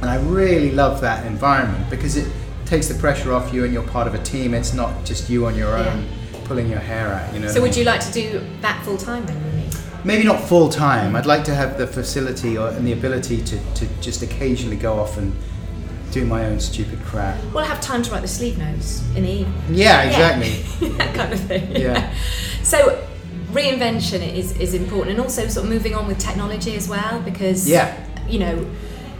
and 0.01 0.09
I 0.09 0.17
really 0.21 0.71
love 0.71 1.01
that 1.01 1.25
environment 1.25 1.89
because 1.89 2.17
it 2.17 2.31
takes 2.65 2.87
the 2.87 2.93
pressure 2.95 3.33
off 3.33 3.53
you 3.53 3.63
and 3.63 3.73
you're 3.73 3.87
part 3.87 4.05
of 4.05 4.13
a 4.13 4.21
team. 4.21 4.53
It's 4.53 4.73
not 4.73 5.05
just 5.05 5.29
you 5.29 5.45
on 5.47 5.55
your 5.55 5.75
own 5.75 6.03
yeah. 6.03 6.39
pulling 6.43 6.69
your 6.69 6.79
hair 6.79 7.07
out. 7.13 7.33
You 7.33 7.39
know. 7.39 7.47
So 7.47 7.61
would 7.61 7.75
you 7.75 7.83
like 7.83 8.01
to 8.01 8.11
do 8.11 8.45
that 8.61 8.83
full 8.83 8.97
time 8.97 9.25
then? 9.25 9.71
Maybe 10.03 10.23
not 10.23 10.41
full 10.41 10.69
time. 10.69 11.15
I'd 11.15 11.25
like 11.25 11.43
to 11.45 11.55
have 11.55 11.77
the 11.77 11.87
facility 11.87 12.57
or, 12.57 12.69
and 12.69 12.85
the 12.85 12.93
ability 12.93 13.43
to, 13.43 13.73
to 13.75 13.87
just 14.01 14.21
occasionally 14.21 14.77
go 14.77 14.99
off 14.99 15.17
and 15.17 15.33
do 16.11 16.25
my 16.25 16.45
own 16.45 16.59
stupid 16.59 16.99
crap. 17.01 17.37
Well, 17.53 17.63
I 17.63 17.67
have 17.67 17.81
time 17.81 18.01
to 18.03 18.11
write 18.11 18.21
the 18.21 18.27
sleeve 18.27 18.57
notes 18.57 19.03
in 19.15 19.23
the 19.23 19.31
evening. 19.31 19.63
Yeah, 19.69 20.03
exactly. 20.03 20.87
Yeah. 20.87 20.97
that 20.97 21.15
kind 21.15 21.33
of 21.33 21.39
thing. 21.41 21.75
Yeah. 21.75 22.13
So 22.63 23.01
reinvention 23.51 24.21
is, 24.33 24.57
is 24.59 24.73
important 24.73 25.11
and 25.11 25.21
also 25.21 25.47
sort 25.47 25.65
of 25.65 25.71
moving 25.71 25.95
on 25.95 26.05
with 26.05 26.19
technology 26.19 26.75
as 26.75 26.89
well 26.89 27.21
because 27.21 27.65
yeah. 27.65 27.95
you 28.27 28.39
know 28.39 28.69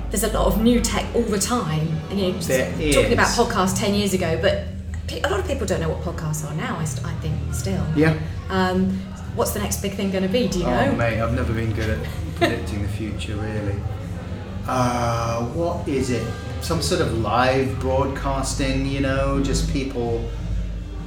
there's 0.10 0.24
a 0.24 0.34
lot 0.34 0.48
of 0.48 0.62
new 0.62 0.82
tech 0.82 1.06
all 1.16 1.22
the 1.22 1.40
time. 1.40 1.88
You 2.12 2.34
know, 2.34 2.40
talking 2.40 3.14
about 3.14 3.28
podcasts 3.28 3.78
10 3.78 3.94
years 3.94 4.14
ago, 4.14 4.38
but 4.42 4.68
a 5.24 5.30
lot 5.30 5.40
of 5.40 5.48
people 5.48 5.66
don't 5.66 5.80
know 5.80 5.90
what 5.90 6.02
podcasts 6.02 6.50
are 6.50 6.54
now, 6.56 6.76
I, 6.78 6.82
I 6.82 7.14
think, 7.22 7.54
still. 7.54 7.86
Yeah. 7.96 8.18
Um, 8.50 9.00
what's 9.38 9.52
the 9.52 9.60
next 9.60 9.82
big 9.82 9.94
thing 9.94 10.10
going 10.10 10.24
to 10.24 10.30
be? 10.30 10.48
Do 10.48 10.60
you 10.60 10.66
oh, 10.66 10.86
know? 10.86 10.96
mate, 10.96 11.22
I've 11.22 11.36
never 11.36 11.54
been 11.54 11.72
good 11.72 11.92
at 11.92 12.08
predicting 12.36 12.82
the 12.82 12.88
future, 12.88 13.36
really. 13.36 13.80
Uh, 14.68 15.46
what 15.50 15.88
is 15.88 16.10
it? 16.10 16.28
Some 16.62 16.82
sort 16.82 17.02
of 17.02 17.20
live 17.20 17.80
broadcasting, 17.80 18.88
you 18.88 19.00
know, 19.00 19.42
just 19.42 19.72
people 19.72 20.28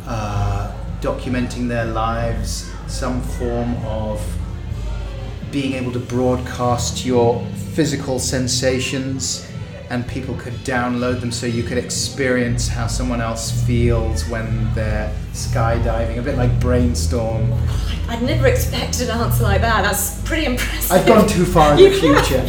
uh, 0.06 0.72
documenting 1.00 1.66
their 1.68 1.86
lives, 1.86 2.70
some 2.86 3.20
form 3.20 3.74
of 3.84 4.24
being 5.50 5.72
able 5.72 5.92
to 5.92 5.98
broadcast 5.98 7.04
your 7.04 7.44
physical 7.74 8.20
sensations 8.20 9.49
and 9.90 10.06
people 10.06 10.36
could 10.36 10.54
download 10.64 11.20
them 11.20 11.32
so 11.32 11.46
you 11.46 11.64
could 11.64 11.76
experience 11.76 12.68
how 12.68 12.86
someone 12.86 13.20
else 13.20 13.50
feels 13.66 14.26
when 14.28 14.72
they're 14.72 15.12
skydiving, 15.32 16.16
a 16.18 16.22
bit 16.22 16.36
like 16.36 16.60
brainstorm. 16.60 17.52
I'd 18.08 18.22
never 18.22 18.46
expected 18.46 19.10
an 19.10 19.18
answer 19.18 19.42
like 19.42 19.60
that. 19.62 19.82
That's 19.82 20.20
pretty 20.22 20.46
impressive. 20.46 20.92
I've 20.92 21.06
gone 21.06 21.28
too 21.28 21.44
far 21.44 21.72
in 21.72 21.78
the 21.78 21.90
future. 21.90 22.46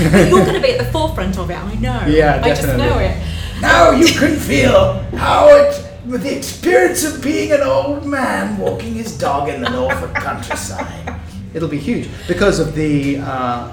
You're 0.00 0.44
going 0.44 0.54
to 0.54 0.60
be 0.60 0.72
at 0.72 0.84
the 0.84 0.92
forefront 0.92 1.38
of 1.38 1.50
it, 1.50 1.56
I 1.56 1.74
know. 1.76 2.04
Yeah, 2.06 2.40
definitely. 2.40 2.50
I 2.50 2.54
just 2.54 2.76
know 2.78 2.98
it. 2.98 3.60
Now 3.60 3.90
you 3.92 4.06
can 4.06 4.36
feel 4.36 5.00
how 5.16 5.48
it, 5.48 5.86
with 6.04 6.22
the 6.22 6.36
experience 6.36 7.04
of 7.04 7.22
being 7.22 7.52
an 7.52 7.62
old 7.62 8.04
man 8.04 8.58
walking 8.58 8.94
his 8.94 9.16
dog 9.16 9.48
in 9.48 9.62
the 9.62 9.70
Norfolk 9.70 10.14
countryside. 10.14 11.20
It'll 11.54 11.68
be 11.68 11.78
huge 11.78 12.08
because 12.28 12.58
of 12.58 12.74
the 12.74 13.18
uh, 13.18 13.72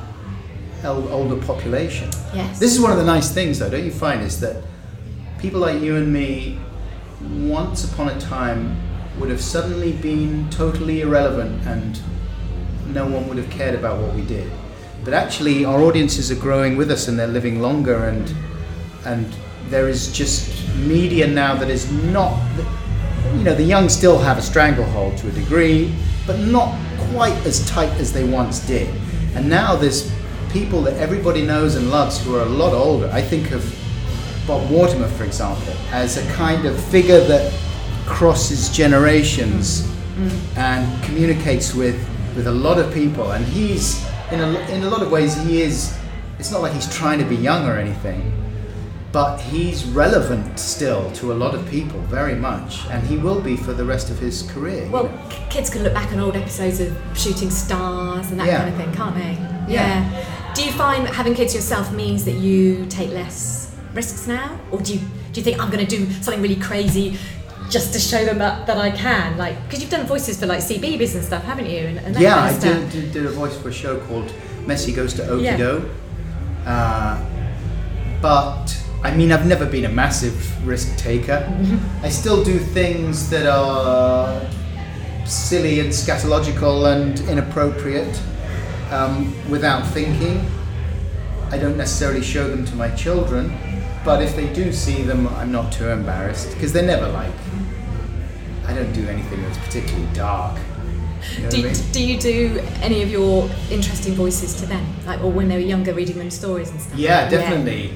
older 0.86 1.44
population. 1.46 2.10
Yes. 2.34 2.60
This 2.60 2.74
is 2.74 2.82
one 2.82 2.92
of 2.92 2.98
the 2.98 3.06
nice 3.06 3.32
things, 3.32 3.60
though, 3.60 3.70
don't 3.70 3.86
you 3.86 3.92
find, 3.92 4.22
is 4.22 4.40
that 4.42 4.64
people 5.40 5.60
like 5.60 5.82
you 5.82 5.96
and 5.96 6.12
me, 6.12 6.60
once 7.42 7.92
upon 7.92 8.10
a 8.10 8.20
time, 8.20 8.78
would 9.20 9.30
have 9.30 9.42
suddenly 9.42 9.94
been 9.94 10.50
totally 10.50 11.02
irrelevant 11.02 11.66
and 11.66 12.02
no 12.88 13.08
one 13.08 13.28
would 13.28 13.38
have 13.38 13.50
cared 13.50 13.76
about 13.76 14.00
what 14.00 14.14
we 14.16 14.22
did. 14.24 14.52
But 15.04 15.14
actually, 15.14 15.66
our 15.66 15.82
audiences 15.82 16.32
are 16.32 16.36
growing 16.36 16.78
with 16.78 16.90
us 16.90 17.08
and 17.08 17.20
they're 17.20 17.28
living 17.28 17.62
longer 17.62 18.06
and 18.06 18.34
and 19.06 19.36
there 19.70 19.90
is 19.90 20.14
just 20.14 20.68
media 20.78 21.28
now 21.28 21.56
that 21.56 21.70
is 21.70 21.92
not, 21.92 22.40
you 23.36 23.44
know, 23.44 23.54
the 23.56 23.64
young 23.64 23.90
still 23.90 24.18
have 24.18 24.38
a 24.38 24.42
stranglehold 24.42 25.18
to 25.18 25.28
a 25.28 25.32
degree, 25.32 25.94
but 26.26 26.40
not 26.40 26.74
quite 27.12 27.36
as 27.46 27.68
tight 27.70 27.92
as 28.00 28.14
they 28.14 28.24
once 28.24 28.66
did. 28.66 28.88
And 29.36 29.50
now 29.50 29.76
there's 29.76 30.12
people 30.54 30.84
that 30.84 30.94
everybody 30.98 31.42
knows 31.42 31.76
and 31.76 31.90
loves 31.90 32.24
who 32.24 32.36
are 32.36 32.44
a 32.44 32.50
lot 32.64 32.74
older. 32.74 33.10
I 33.12 33.22
think 33.22 33.52
of 33.52 33.64
Bob 34.46 34.70
Mortimer, 34.70 35.08
for 35.08 35.24
example, 35.24 35.74
as 35.92 36.18
a 36.18 36.34
kind 36.34 36.66
of 36.66 36.82
figure 36.86 37.22
that 37.22 37.52
crosses 38.06 38.70
generations 38.70 39.82
mm. 40.16 40.58
and 40.58 41.04
communicates 41.04 41.74
with, 41.74 41.96
with 42.36 42.46
a 42.46 42.52
lot 42.52 42.78
of 42.78 42.94
people. 42.94 43.32
And 43.32 43.44
he's, 43.44 44.06
in 44.32 44.40
a, 44.42 44.60
in 44.70 44.84
a 44.84 44.90
lot 44.90 45.02
of 45.02 45.12
ways, 45.12 45.36
he 45.44 45.64
is, 45.64 45.98
it's 46.38 46.52
not 46.52 46.62
like 46.62 46.74
he's 46.74 46.94
trying 46.96 47.18
to 47.18 47.26
be 47.26 47.36
young 47.36 47.68
or 47.68 47.78
anything, 47.78 48.32
but 49.12 49.38
he's 49.38 49.86
relevant 49.86 50.60
still 50.60 51.12
to 51.14 51.32
a 51.32 51.36
lot 51.36 51.56
of 51.56 51.68
people, 51.70 52.00
very 52.02 52.36
much. 52.36 52.86
And 52.88 53.06
he 53.08 53.18
will 53.18 53.42
be 53.42 53.56
for 53.56 53.74
the 53.74 53.86
rest 53.86 54.12
of 54.12 54.20
his 54.20 54.44
career. 54.52 54.88
Well, 54.90 55.06
know. 55.06 55.30
kids 55.50 55.70
can 55.70 55.84
look 55.84 55.94
back 55.94 56.12
on 56.12 56.20
old 56.20 56.36
episodes 56.36 56.80
of 56.80 56.96
Shooting 57.16 57.50
Stars 57.50 58.30
and 58.30 58.40
that 58.40 58.48
Yeah. 58.48 58.58
kind 58.58 58.70
of 58.70 58.76
thing, 58.76 58.94
can't 58.94 59.16
they? 59.16 59.74
Yeah. 59.74 60.26
Do 60.56 60.64
you 60.64 60.72
find 60.72 61.08
having 61.08 61.34
kids 61.34 61.56
yourself 61.56 61.92
means 61.92 62.26
that 62.26 62.34
you 62.36 62.86
take 62.86 63.10
less 63.10 63.76
risks 63.94 64.28
now, 64.28 64.60
or 64.72 64.80
do 64.80 64.94
you 64.96 65.00
do 65.32 65.40
you 65.40 65.44
think 65.44 65.60
I'm 65.60 65.72
going 65.72 65.86
to 65.86 65.98
do 65.98 66.12
something 66.22 66.42
really 66.42 66.60
crazy 66.60 67.18
just 67.70 67.92
to 67.94 68.00
show 68.00 68.24
them 68.24 68.38
that, 68.38 68.68
that 68.68 68.78
I 68.78 68.92
can? 68.92 69.36
Like, 69.36 69.62
because 69.64 69.82
you've 69.82 69.90
done 69.90 70.06
voices 70.06 70.40
for 70.40 70.46
like 70.46 70.60
CBeebies 70.60 71.16
and 71.16 71.24
stuff, 71.24 71.44
haven't 71.44 71.68
you? 71.70 71.80
And, 71.80 71.98
and 72.00 72.20
yeah, 72.20 72.36
I 72.36 72.60
did, 72.60 72.92
did, 72.92 73.12
did 73.12 73.26
a 73.26 73.30
voice 73.30 73.58
for 73.58 73.70
a 73.70 73.74
show 73.74 74.00
called 74.02 74.32
Messy 74.68 74.94
Goes 74.94 75.16
to 75.16 75.40
Yeah. 75.42 75.82
Uh, 76.68 77.26
but 78.22 78.80
I 79.04 79.16
mean, 79.16 79.32
I've 79.32 79.48
never 79.48 79.66
been 79.66 79.86
a 79.86 79.90
massive 79.90 80.68
risk 80.68 80.96
taker. 80.98 81.48
Mm-hmm. 81.50 82.06
I 82.06 82.10
still 82.10 82.44
do 82.44 82.60
things 82.60 83.30
that 83.32 83.48
are 83.48 84.40
silly 85.26 85.80
and 85.80 85.90
scatological 85.90 86.94
and 86.94 87.20
inappropriate 87.22 88.22
um, 88.94 89.34
without 89.50 89.86
thinking. 89.88 90.46
I 91.50 91.58
don't 91.58 91.78
necessarily 91.78 92.22
show 92.22 92.48
them 92.50 92.66
to 92.66 92.76
my 92.76 92.90
children, 92.92 93.56
but 94.06 94.22
if 94.22 94.36
they 94.36 94.52
do 94.54 94.72
see 94.72 95.04
them, 95.04 95.28
I'm 95.28 95.52
not 95.52 95.72
too 95.72 95.90
embarrassed 95.90 96.54
because 96.54 96.74
they're 96.74 96.86
never 96.86 97.08
like. 97.10 97.34
I 98.66 98.74
don't 98.74 98.94
do 98.94 99.08
anything 99.08 99.42
that's 99.42 99.58
particularly 99.58 100.08
dark. 100.14 100.60
You 101.38 101.44
know 101.44 101.50
Do, 101.50 101.58
I 101.60 101.62
mean? 101.64 101.74
do 101.92 102.04
you 102.04 102.20
do 102.20 102.60
any 102.82 103.02
of 103.02 103.10
your 103.10 103.50
interesting 103.70 104.14
voices 104.14 104.60
to 104.62 104.66
them, 104.66 104.86
like, 105.06 105.22
or 105.22 105.32
when 105.32 105.48
they 105.48 105.56
were 105.56 105.62
younger, 105.62 105.94
reading 105.94 106.18
them 106.18 106.32
stories 106.32 106.70
and 106.72 106.82
stuff? 106.82 106.98
Yeah, 106.98 107.30
definitely. 107.30 107.94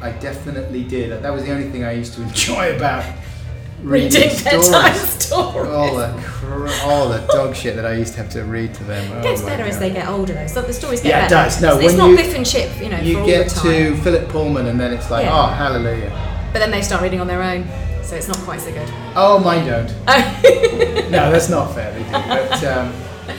I 0.00 0.10
definitely 0.12 0.84
did. 0.84 1.22
That 1.22 1.30
was 1.30 1.44
the 1.44 1.52
only 1.52 1.70
thing 1.70 1.84
I 1.84 1.92
used 1.92 2.14
to 2.14 2.22
enjoy 2.28 2.74
about 2.76 3.04
reading, 3.82 4.20
Reading 4.22 4.44
bedtime 4.44 4.94
stories. 4.94 5.32
All 5.32 5.96
the 5.96 6.14
cr- 6.24 6.68
all 6.84 7.08
the 7.08 7.18
dog 7.32 7.54
shit 7.56 7.76
that 7.76 7.86
I 7.86 7.94
used 7.94 8.14
to 8.14 8.22
have 8.22 8.30
to 8.32 8.44
read 8.44 8.74
to 8.74 8.84
them. 8.84 9.04
It 9.12 9.18
Oh 9.18 9.22
gets 9.22 9.42
my 9.42 9.48
better 9.50 9.64
as 9.64 9.78
they 9.78 9.90
get 9.90 10.08
older, 10.08 10.34
though. 10.34 10.46
So 10.46 10.62
the 10.62 10.72
stories 10.72 11.00
get 11.00 11.08
Yeah, 11.10 11.18
it 11.26 11.30
better. 11.30 11.34
does. 11.50 11.62
No, 11.62 11.78
it's, 11.78 11.86
when 11.86 11.96
not 11.96 12.10
you- 12.10 12.16
biff 12.16 12.34
and 12.34 12.46
chip, 12.46 12.70
you 12.80 12.88
know, 12.88 12.98
for 12.98 13.02
You 13.04 13.18
all 13.20 13.26
get 13.26 13.48
the 13.48 13.54
time. 13.54 13.64
to 13.96 13.96
Philip 14.02 14.28
Pullman, 14.28 14.66
and 14.66 14.78
then 14.80 14.92
it's 14.92 15.10
like, 15.10 15.24
Yeah. 15.26 15.32
oh, 15.40 15.46
hallelujah. 15.46 16.10
But 16.52 16.58
then 16.60 16.70
they 16.70 16.82
start 16.82 17.02
reading 17.02 17.20
on 17.20 17.26
their 17.26 17.42
own, 17.42 17.66
so 18.02 18.14
it's 18.16 18.28
not 18.28 18.36
quite 18.38 18.60
so 18.60 18.72
good. 18.72 18.88
Oh, 19.16 19.38
mine 19.38 19.66
don't. 19.66 19.88
no, 21.10 21.30
that's 21.32 21.48
not 21.48 21.74
fair. 21.74 21.92
They 21.92 22.02
do. 22.04 22.10
But 22.10 22.64
um, 22.64 22.92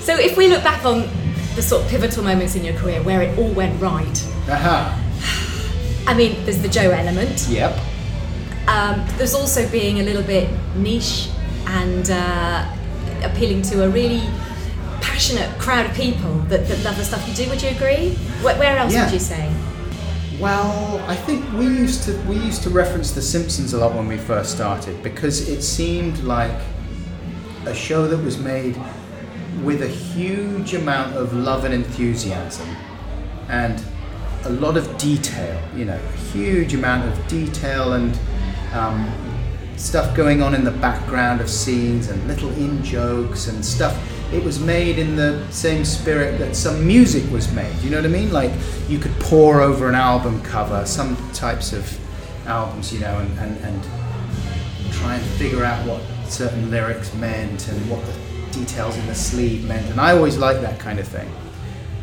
So 0.00 0.14
if 0.18 0.36
we 0.36 0.48
look 0.48 0.62
back 0.62 0.84
on 0.84 1.08
the 1.56 1.62
sort 1.62 1.82
of 1.84 1.88
pivotal 1.88 2.22
moments 2.24 2.54
in 2.54 2.64
your 2.64 2.74
career 2.74 3.02
where 3.02 3.22
it 3.22 3.38
all 3.38 3.50
went 3.52 3.80
right, 3.80 4.26
aha. 4.48 4.96
I 6.06 6.14
mean, 6.14 6.44
there's 6.44 6.60
the 6.62 6.68
Joe 6.68 6.90
element. 6.90 7.46
Yep. 7.48 7.78
Um, 8.70 9.04
there's 9.18 9.34
also 9.34 9.68
being 9.70 9.98
a 10.00 10.02
little 10.04 10.22
bit 10.22 10.48
niche 10.76 11.28
and 11.66 12.08
uh, 12.10 12.64
appealing 13.24 13.62
to 13.62 13.84
a 13.84 13.88
really 13.88 14.22
passionate 15.00 15.50
crowd 15.58 15.86
of 15.86 15.94
people 15.94 16.34
that, 16.50 16.68
that 16.68 16.84
love 16.84 16.96
the 16.96 17.04
stuff 17.04 17.26
you 17.28 17.34
do. 17.34 17.50
Would 17.50 17.62
you 17.62 17.70
agree? 17.70 18.10
Where, 18.44 18.56
where 18.58 18.76
else 18.78 18.92
Yeah. 18.92 19.04
would 19.04 19.12
you 19.12 19.18
say? 19.18 19.52
Well, 20.38 21.04
I 21.08 21.16
think 21.16 21.44
we 21.52 21.66
used 21.66 22.04
to 22.04 22.16
we 22.28 22.36
used 22.36 22.62
to 22.62 22.70
reference 22.70 23.10
The 23.10 23.20
Simpsons 23.20 23.74
a 23.74 23.78
lot 23.78 23.94
when 23.94 24.06
we 24.08 24.16
first 24.16 24.52
started 24.52 25.02
because 25.02 25.48
it 25.48 25.62
seemed 25.62 26.18
like 26.20 26.58
a 27.66 27.74
show 27.74 28.06
that 28.06 28.16
was 28.18 28.38
made 28.38 28.80
with 29.62 29.82
a 29.82 29.88
huge 29.88 30.72
amount 30.74 31.14
of 31.16 31.34
love 31.34 31.64
and 31.64 31.74
enthusiasm 31.74 32.68
and 33.48 33.82
a 34.44 34.50
lot 34.50 34.78
of 34.78 34.96
detail. 34.96 35.60
You 35.76 35.84
know, 35.86 35.98
a 36.14 36.16
huge 36.32 36.72
amount 36.72 37.06
of 37.12 37.28
detail 37.28 37.92
and 37.92 38.18
um, 38.72 39.10
stuff 39.76 40.14
going 40.14 40.42
on 40.42 40.54
in 40.54 40.64
the 40.64 40.70
background 40.70 41.40
of 41.40 41.48
scenes 41.48 42.08
and 42.08 42.26
little 42.28 42.50
in 42.50 42.82
jokes 42.84 43.48
and 43.48 43.64
stuff. 43.64 43.98
It 44.32 44.44
was 44.44 44.60
made 44.60 44.98
in 44.98 45.16
the 45.16 45.44
same 45.50 45.84
spirit 45.84 46.38
that 46.38 46.54
some 46.54 46.86
music 46.86 47.28
was 47.32 47.52
made. 47.52 47.74
You 47.82 47.90
know 47.90 47.96
what 47.96 48.04
I 48.04 48.08
mean? 48.08 48.32
Like 48.32 48.52
you 48.88 48.98
could 48.98 49.18
pour 49.18 49.60
over 49.60 49.88
an 49.88 49.94
album 49.94 50.40
cover, 50.42 50.86
some 50.86 51.16
types 51.32 51.72
of 51.72 51.98
albums, 52.46 52.92
you 52.92 53.00
know, 53.00 53.18
and, 53.18 53.38
and, 53.38 53.56
and 53.64 53.82
try 54.92 55.14
and 55.14 55.24
figure 55.32 55.64
out 55.64 55.84
what 55.86 56.02
certain 56.28 56.70
lyrics 56.70 57.12
meant 57.14 57.68
and 57.68 57.90
what 57.90 58.04
the 58.06 58.58
details 58.58 58.96
in 58.96 59.06
the 59.06 59.14
sleeve 59.14 59.66
meant. 59.66 59.88
And 59.90 60.00
I 60.00 60.16
always 60.16 60.38
liked 60.38 60.60
that 60.60 60.78
kind 60.78 60.98
of 60.98 61.08
thing. 61.08 61.30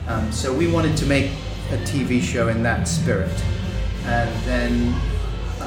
Um, 0.08 0.32
so 0.32 0.54
we 0.54 0.72
wanted 0.72 0.98
to 0.98 1.06
make 1.06 1.32
a 1.72 1.78
TV 1.80 2.22
show 2.22 2.48
in 2.48 2.64
that 2.64 2.88
spirit. 2.88 3.44
And 4.06 4.34
then 4.44 4.96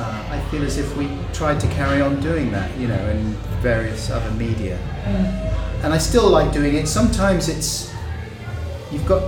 uh, 0.01 0.27
I 0.31 0.41
feel 0.51 0.63
as 0.63 0.79
if 0.79 0.97
we 0.97 1.09
tried 1.33 1.61
to 1.61 1.67
carry 1.69 2.01
on 2.01 2.21
doing 2.21 2.51
that, 2.53 2.75
you 2.79 2.89
know, 2.89 3.09
in 3.11 3.35
various 3.61 4.11
other 4.11 4.31
media. 4.33 4.79
And 5.83 5.93
I 5.93 5.99
still 5.99 6.29
like 6.29 6.53
doing 6.53 6.75
it. 6.75 6.89
Sometimes 6.89 7.49
it's, 7.49 7.93
you've 8.91 9.07
got, 9.07 9.23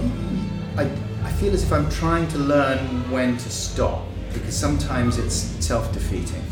I, 0.77 0.91
I 1.23 1.33
feel 1.33 1.53
as 1.53 1.63
if 1.63 1.73
I'm 1.73 1.91
trying 1.91 2.27
to 2.29 2.39
learn 2.39 2.79
when 3.11 3.37
to 3.37 3.51
stop 3.51 4.05
because 4.33 4.57
sometimes 4.57 5.19
it's 5.19 5.35
self 5.35 5.93
defeating 5.93 6.43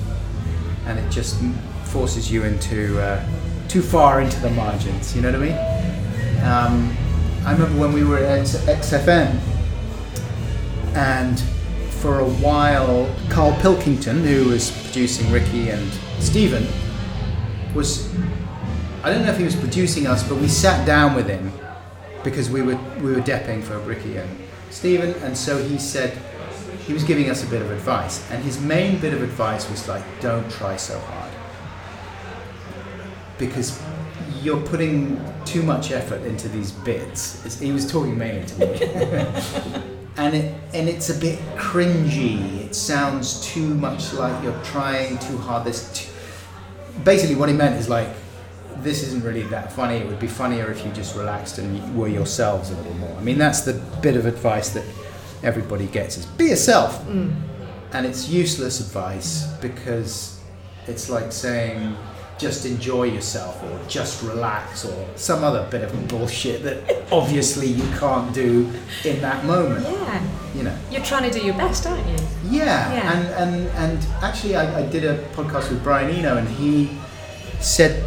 and 0.87 0.99
it 0.99 1.11
just 1.11 1.41
forces 1.85 2.31
you 2.31 2.45
into 2.45 3.01
uh, 3.01 3.25
too 3.69 3.83
far 3.83 4.21
into 4.21 4.39
the 4.41 4.51
margins. 4.51 5.17
You 5.17 5.23
know 5.23 5.33
what 5.33 5.41
I 5.41 5.45
mean? 5.45 6.45
Um, 6.45 6.97
I 7.47 7.53
remember 7.53 7.81
when 7.81 7.93
we 7.93 8.05
were 8.05 8.19
at 8.19 8.47
XFM, 8.47 9.39
and 10.95 11.43
for 12.01 12.21
a 12.21 12.29
while, 12.29 13.15
Carl 13.29 13.53
Pilkington, 13.61 14.25
who 14.25 14.49
was 14.49 14.71
producing 14.85 15.31
Ricky 15.31 15.69
and 15.71 15.93
Stephen, 16.19 16.67
was 17.75 18.13
I 19.03 19.11
don't 19.13 19.25
know 19.25 19.31
if 19.33 19.39
he 19.39 19.45
was 19.45 19.57
producing 19.57 20.07
us, 20.07 20.27
but 20.29 20.39
we 20.39 20.49
sat 20.49 20.87
down 20.87 21.15
with 21.15 21.29
him 21.29 21.53
because 22.25 22.51
we 22.51 22.63
were 22.63 22.79
we 23.01 23.13
were 23.13 23.21
depping 23.21 23.63
for 23.63 23.79
Ricky 23.81 24.17
and 24.17 24.29
Stephen, 24.71 25.11
and 25.23 25.37
so 25.37 25.63
he 25.63 25.79
said 25.79 26.17
he 26.87 26.93
was 26.93 27.05
giving 27.05 27.31
us 27.31 27.45
a 27.45 27.47
bit 27.47 27.63
of 27.63 27.71
advice, 27.71 28.29
and 28.31 28.43
his 28.43 28.61
main 28.61 28.99
bit 29.01 29.13
of 29.13 29.23
advice 29.23 29.69
was 29.71 29.87
like, 29.89 30.03
don't 30.21 30.51
try 30.51 30.77
so 30.77 30.99
hard 30.99 31.31
because 33.39 33.83
you're 34.43 34.61
putting 34.67 35.19
too 35.47 35.63
much 35.63 35.93
effort 35.93 36.23
into 36.27 36.47
these 36.49 36.73
bits. 36.73 37.37
It's- 37.41 37.59
he 37.59 37.73
was 37.73 37.91
talking 37.91 38.17
mainly 38.19 38.47
to 38.47 38.59
me. 38.59 39.83
and 40.17 40.35
it 40.35 40.55
and 40.75 40.89
it's 40.89 41.11
a 41.11 41.19
bit 41.19 41.39
cringy. 41.57 42.65
It 42.65 42.75
sounds 42.75 43.45
too 43.47 43.75
much 43.75 44.13
like 44.13 44.43
you're 44.43 44.63
trying 44.65 45.19
too 45.19 45.39
hard. 45.39 45.65
This 45.65 45.93
too, 45.93 46.13
basically 47.05 47.37
what 47.37 47.49
he 47.49 47.55
meant 47.55 47.77
is 47.77 47.89
like 47.89 48.09
this 48.79 49.03
isn't 49.03 49.25
really 49.25 49.43
that 49.45 49.73
funny. 49.73 49.97
It 49.97 50.07
would 50.07 50.21
be 50.21 50.27
funnier 50.27 50.71
if 50.71 50.85
you 50.85 50.93
just 50.93 51.17
relaxed 51.17 51.59
and 51.59 51.97
were 51.97 52.09
yourselves 52.09 52.71
a 52.71 52.77
little 52.77 52.95
more. 52.95 53.17
I 53.17 53.23
mean 53.23 53.39
that's 53.39 53.63
the 53.63 53.75
bit 54.01 54.17
of 54.17 54.27
advice 54.27 54.71
that 54.71 54.85
everybody 55.43 55.87
gets 55.87 56.17
is 56.17 56.27
be 56.27 56.47
yourself. 56.47 57.05
Mm. 57.07 57.35
And 57.93 58.07
it's 58.07 58.29
useless 58.29 58.81
advice 58.81 59.47
because 59.61 60.41
it's 60.87 61.11
like 61.11 61.33
saying 61.33 61.97
just 62.41 62.65
enjoy 62.65 63.05
yourself 63.05 63.63
or 63.63 63.79
just 63.89 64.23
relax 64.23 64.85
or 64.85 65.07
some 65.17 65.45
other 65.45 65.67
bit 65.71 65.83
of 65.83 66.09
bullshit 66.09 66.63
that 66.63 67.05
obviously 67.13 67.67
you 67.67 67.85
can't 67.99 68.33
do 68.35 68.71
in 69.05 69.21
that 69.21 69.45
moment. 69.45 69.85
Yeah. 69.87 70.23
You 70.55 70.63
know. 70.65 70.77
You're 70.91 71.05
trying 71.05 71.31
to 71.31 71.39
do 71.39 71.45
your 71.45 71.55
best, 71.55 71.87
aren't 71.87 72.07
you? 72.09 72.17
Yeah, 72.49 72.93
Yeah. 72.93 73.13
and 73.13 73.29
and 73.29 73.69
and 73.77 74.07
actually, 74.23 74.57
I, 74.57 74.81
I 74.81 74.87
did 74.87 75.05
a 75.05 75.19
podcast 75.35 75.71
with 75.71 75.83
Brian 75.85 76.11
Eno, 76.11 76.37
and 76.39 76.49
he 76.49 76.91
said 77.61 78.05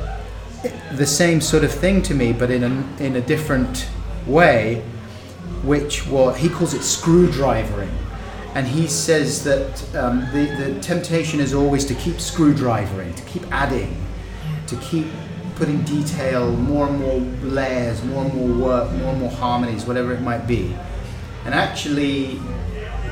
the 0.93 1.05
same 1.05 1.39
sort 1.39 1.63
of 1.63 1.71
thing 1.71 2.01
to 2.03 2.13
me, 2.13 2.34
but 2.34 2.49
in 2.51 2.63
a 2.63 3.03
in 3.03 3.15
a 3.15 3.21
different 3.21 3.88
way, 4.27 4.81
which 5.63 6.05
was 6.07 6.38
he 6.38 6.49
calls 6.49 6.73
it 6.73 6.84
screwdrivering, 6.84 7.91
and 8.55 8.67
he 8.67 8.88
says 8.88 9.43
that 9.45 9.95
um, 9.95 10.27
the 10.34 10.45
the 10.59 10.79
temptation 10.81 11.39
is 11.39 11.53
always 11.53 11.86
to 11.86 11.95
keep 11.95 12.19
screwdrivering, 12.19 13.13
to 13.13 13.23
keep 13.23 13.43
adding, 13.53 13.95
to 14.74 14.82
keep 14.82 15.07
putting 15.55 15.82
detail, 15.84 16.51
more 16.51 16.88
and 16.88 16.99
more 16.99 17.19
layers, 17.47 18.03
more 18.03 18.26
and 18.26 18.34
more 18.34 18.67
work, 18.67 18.91
more 18.93 19.09
and 19.09 19.19
more 19.19 19.32
harmonies, 19.32 19.86
whatever 19.86 20.13
it 20.13 20.21
might 20.21 20.47
be, 20.47 20.76
and 21.45 21.53
actually 21.53 22.39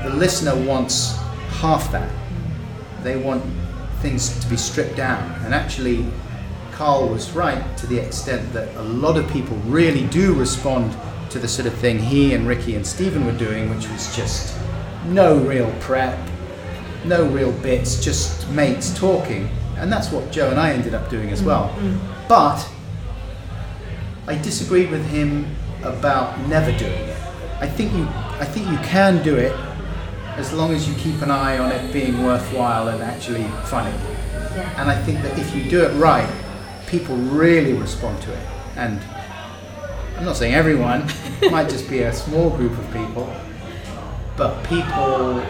the 0.03 0.09
listener 0.09 0.55
wants 0.65 1.17
half 1.59 1.91
that. 1.91 2.11
They 3.03 3.17
want 3.17 3.43
things 4.01 4.39
to 4.39 4.49
be 4.49 4.57
stripped 4.57 4.95
down. 4.95 5.31
And 5.43 5.53
actually, 5.53 6.07
Carl 6.71 7.07
was 7.09 7.31
right 7.31 7.77
to 7.77 7.87
the 7.87 7.99
extent 7.99 8.51
that 8.53 8.75
a 8.77 8.81
lot 8.81 9.17
of 9.17 9.29
people 9.29 9.57
really 9.67 10.07
do 10.07 10.33
respond 10.33 10.95
to 11.29 11.39
the 11.39 11.47
sort 11.47 11.67
of 11.67 11.73
thing 11.75 11.99
he 11.99 12.33
and 12.33 12.47
Ricky 12.47 12.75
and 12.75 12.85
Stephen 12.85 13.25
were 13.25 13.37
doing, 13.37 13.69
which 13.69 13.87
was 13.89 14.15
just 14.15 14.57
no 15.05 15.37
real 15.37 15.71
prep, 15.79 16.17
no 17.05 17.27
real 17.27 17.51
bits, 17.51 18.03
just 18.03 18.49
mates 18.49 18.97
talking. 18.97 19.49
And 19.77 19.91
that's 19.91 20.11
what 20.11 20.31
Joe 20.31 20.49
and 20.49 20.59
I 20.59 20.71
ended 20.71 20.93
up 20.93 21.09
doing 21.09 21.29
as 21.29 21.41
mm, 21.41 21.47
well. 21.47 21.69
Mm. 21.77 21.99
But 22.27 22.69
I 24.27 24.35
disagreed 24.41 24.91
with 24.91 25.05
him 25.07 25.55
about 25.83 26.39
never 26.47 26.71
doing 26.77 26.91
it. 26.91 27.17
I 27.59 27.67
think 27.67 27.93
you 27.93 28.07
I 28.39 28.45
think 28.45 28.67
you 28.69 28.77
can 28.77 29.23
do 29.23 29.35
it 29.35 29.55
as 30.35 30.51
long 30.53 30.73
as 30.73 30.87
you 30.87 30.95
keep 30.95 31.21
an 31.21 31.29
eye 31.29 31.57
on 31.59 31.71
it 31.71 31.91
being 31.93 32.23
worthwhile 32.23 32.87
and 32.87 33.03
actually 33.03 33.43
funny. 33.65 33.95
And 34.77 34.89
I 34.89 34.99
think 35.03 35.21
that 35.21 35.37
if 35.37 35.55
you 35.55 35.69
do 35.69 35.83
it 35.83 35.93
right, 35.93 36.29
people 36.87 37.15
really 37.15 37.73
respond 37.73 38.21
to 38.23 38.33
it. 38.33 38.47
And 38.75 38.99
I'm 40.17 40.25
not 40.25 40.37
saying 40.37 40.53
everyone, 40.53 41.07
it 41.41 41.51
might 41.51 41.69
just 41.69 41.89
be 41.89 41.99
a 41.99 42.13
small 42.13 42.49
group 42.49 42.77
of 42.77 42.85
people, 42.91 43.33
but 44.37 44.63
people 44.63 45.43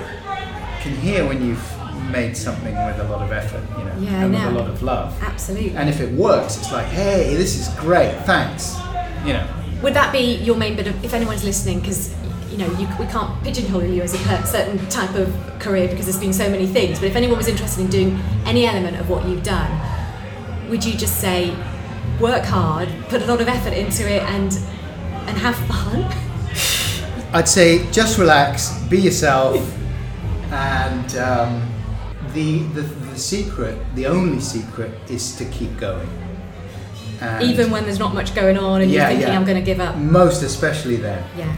can 0.82 0.95
hear 0.97 1.28
when 1.28 1.45
you've 1.45 1.80
made 2.12 2.36
something 2.36 2.76
with 2.86 2.99
a 2.99 3.03
lot 3.05 3.22
of 3.22 3.32
effort, 3.32 3.64
you 3.78 3.86
know, 3.86 3.95
Yeah, 3.99 4.26
and 4.26 4.34
with 4.34 4.43
a 4.43 4.51
lot 4.51 4.70
of 4.70 4.82
love. 4.84 5.18
Absolutely. 5.24 5.76
And 5.76 5.89
if 5.89 5.99
it 5.99 6.12
works, 6.14 6.57
it's 6.57 6.72
like, 6.72 6.88
hey, 6.88 7.36
this 7.36 7.55
is 7.57 7.74
great, 7.80 8.14
thanks. 8.26 8.78
You 9.26 9.34
know. 9.34 9.47
Would 9.84 9.93
that 9.93 10.12
be 10.12 10.36
your 10.36 10.55
main 10.55 10.76
bit 10.76 10.88
of, 10.88 11.03
if 11.03 11.14
anyone's 11.14 11.43
listening, 11.43 11.80
because 11.80 12.14
you 12.51 12.57
know 12.57 12.68
you, 12.78 12.88
we 12.99 13.05
can't 13.05 13.41
pigeonhole 13.43 13.84
you 13.84 14.01
as 14.01 14.14
a 14.14 14.45
certain 14.45 14.78
type 14.89 15.16
of 15.16 15.34
career 15.59 15.88
because 15.88 16.05
there's 16.05 16.20
been 16.20 16.34
so 16.34 16.49
many 16.49 16.68
things. 16.68 16.99
But 16.99 17.07
if 17.07 17.16
anyone 17.16 17.38
was 17.38 17.47
interested 17.47 17.82
in 17.82 17.89
doing 17.89 18.20
any 18.45 18.66
element 18.66 18.99
of 18.99 19.09
what 19.09 19.26
you've 19.26 19.43
done, 19.43 19.72
would 20.70 20.84
you 20.84 20.97
just 20.97 21.20
say, 21.20 21.55
work 22.20 22.43
hard, 22.43 22.89
put 23.09 23.22
a 23.22 23.26
lot 23.26 23.41
of 23.41 23.47
effort 23.47 23.74
into 23.74 24.03
it, 24.09 24.22
and 24.24 24.53
and 25.28 25.38
have 25.38 25.55
fun? 25.68 26.03
I'd 27.34 27.47
say 27.47 27.89
just 27.91 28.18
relax, 28.18 28.78
be 28.89 28.99
yourself, 28.99 29.57
and 30.51 31.16
um, 31.16 31.70
the, 32.34 32.59
the 32.75 32.82
the 32.82 33.17
secret, 33.17 33.77
the 33.95 34.05
only 34.07 34.39
secret, 34.39 34.91
is 35.09 35.36
to 35.38 35.45
keep 35.45 35.77
going. 35.77 36.09
And 37.21 37.43
Even 37.43 37.69
when 37.69 37.84
there's 37.84 37.99
not 37.99 38.13
much 38.15 38.34
going 38.34 38.57
on 38.57 38.82
and 38.82 38.89
Yeah, 38.89 39.01
you're 39.01 39.07
thinking, 39.09 39.27
yeah. 39.29 39.38
I'm 39.39 39.45
going 39.45 39.57
to 39.57 39.63
give 39.65 39.79
up. 39.79 39.95
most 39.97 40.41
especially 40.43 40.95
then, 40.95 41.23
Yeah. 41.38 41.53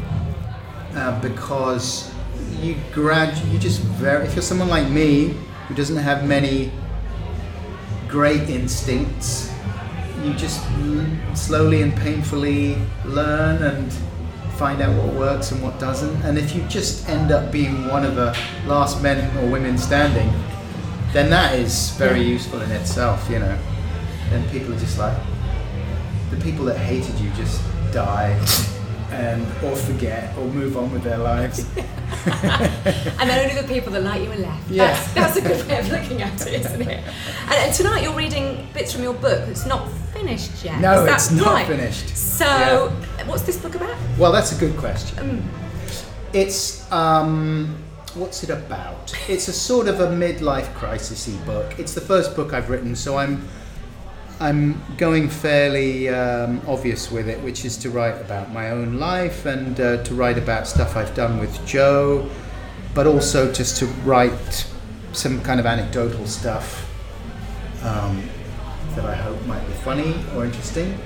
uh, 0.95 1.19
because 1.21 2.11
you 2.61 2.75
grad, 2.93 3.37
you 3.47 3.59
just 3.59 3.79
very. 3.81 4.25
If 4.25 4.35
you're 4.35 4.41
someone 4.41 4.69
like 4.69 4.89
me 4.89 5.35
who 5.67 5.75
doesn't 5.75 5.97
have 5.97 6.25
many 6.27 6.71
great 8.09 8.49
instincts, 8.49 9.51
you 10.23 10.33
just 10.33 10.61
slowly 11.33 11.81
and 11.81 11.95
painfully 11.95 12.77
learn 13.05 13.61
and 13.63 13.91
find 14.57 14.81
out 14.81 14.95
what 14.95 15.13
works 15.15 15.51
and 15.51 15.61
what 15.63 15.79
doesn't. 15.79 16.15
And 16.23 16.37
if 16.37 16.55
you 16.55 16.61
just 16.63 17.09
end 17.09 17.31
up 17.31 17.51
being 17.51 17.87
one 17.87 18.05
of 18.05 18.15
the 18.15 18.37
last 18.67 19.01
men 19.01 19.35
or 19.37 19.49
women 19.49 19.77
standing, 19.77 20.29
then 21.13 21.29
that 21.29 21.55
is 21.55 21.91
very 21.91 22.21
Yeah. 22.21 22.33
useful 22.33 22.61
in 22.61 22.71
itself, 22.71 23.29
you 23.29 23.39
know. 23.39 23.57
Then 24.29 24.47
people 24.49 24.73
are 24.73 24.79
just 24.79 24.97
like, 24.97 25.15
the 26.31 26.37
people 26.37 26.65
that 26.65 26.77
hated 26.77 27.19
you 27.19 27.29
just 27.31 27.61
die 27.91 28.31
and 29.11 29.45
or 29.63 29.75
forget 29.75 30.35
or 30.37 30.45
move 30.47 30.75
on 30.75 30.91
with 30.91 31.03
their 31.03 31.17
lives. 31.19 31.65
And 33.19 33.29
then 33.29 33.49
only 33.49 33.61
the 33.61 33.67
people 33.67 33.91
that 33.93 34.03
like 34.03 34.21
you 34.23 34.31
are 34.31 34.35
left. 34.37 34.69
Yeah. 34.69 34.87
That's, 34.87 35.13
that's 35.13 35.37
a 35.37 35.41
good 35.41 35.67
way 35.67 35.79
of 35.79 35.89
looking 35.91 36.21
at 36.21 36.41
it, 36.47 36.61
isn't 36.65 36.81
it? 36.81 37.03
And, 37.43 37.53
and 37.53 37.73
tonight 37.73 38.03
you're 38.03 38.15
reading 38.15 38.67
bits 38.73 38.91
from 38.93 39.03
your 39.03 39.13
book 39.13 39.45
that's 39.45 39.65
not 39.65 39.89
finished 40.13 40.63
yet. 40.63 40.79
No, 40.79 41.05
it's 41.05 41.31
not 41.31 41.45
right? 41.53 41.67
finished. 41.67 42.15
So, 42.15 42.89
what's 43.25 43.43
this 43.43 43.57
book 43.57 43.75
about? 43.75 43.95
Well, 44.17 44.31
that's 44.31 44.51
a 44.55 44.59
good 44.59 44.75
question. 44.77 45.19
Um, 45.19 45.49
It's 46.33 46.91
um, 46.91 47.82
what's 48.15 48.43
it 48.43 48.49
about? 48.49 49.13
It's 49.27 49.47
a 49.47 49.53
sort 49.53 49.87
of 49.87 49.99
a 49.99 50.07
midlife 50.07 50.71
crisisy 50.73 51.43
book. 51.45 51.79
It's 51.79 51.93
the 51.93 52.01
first 52.01 52.35
book 52.35 52.53
I've 52.53 52.69
written, 52.69 52.95
so 52.95 53.17
I'm 53.17 53.47
I'm 54.39 54.81
going 54.97 55.29
fairly 55.29 56.09
um, 56.09 56.61
obvious 56.67 57.11
with 57.11 57.29
it, 57.29 57.41
which 57.43 57.65
is 57.65 57.77
to 57.77 57.89
write 57.89 58.19
about 58.19 58.51
my 58.51 58.71
own 58.71 58.99
life 58.99 59.45
and 59.45 59.79
uh, 59.79 60.03
to 60.03 60.15
write 60.15 60.37
about 60.37 60.67
stuff 60.67 60.95
I've 60.95 61.15
done 61.15 61.39
with 61.39 61.65
Joe, 61.65 62.29
but 62.93 63.07
also 63.07 63.51
just 63.51 63.77
to 63.77 63.85
write 64.03 64.67
some 65.13 65.41
kind 65.41 65.59
of 65.59 65.65
anecdotal 65.65 66.25
stuff 66.25 66.89
um, 67.83 68.27
that 68.95 69.05
I 69.05 69.15
hope 69.15 69.41
might 69.45 69.65
be 69.67 69.73
funny 69.73 70.15
or 70.35 70.45
interesting. 70.45 70.97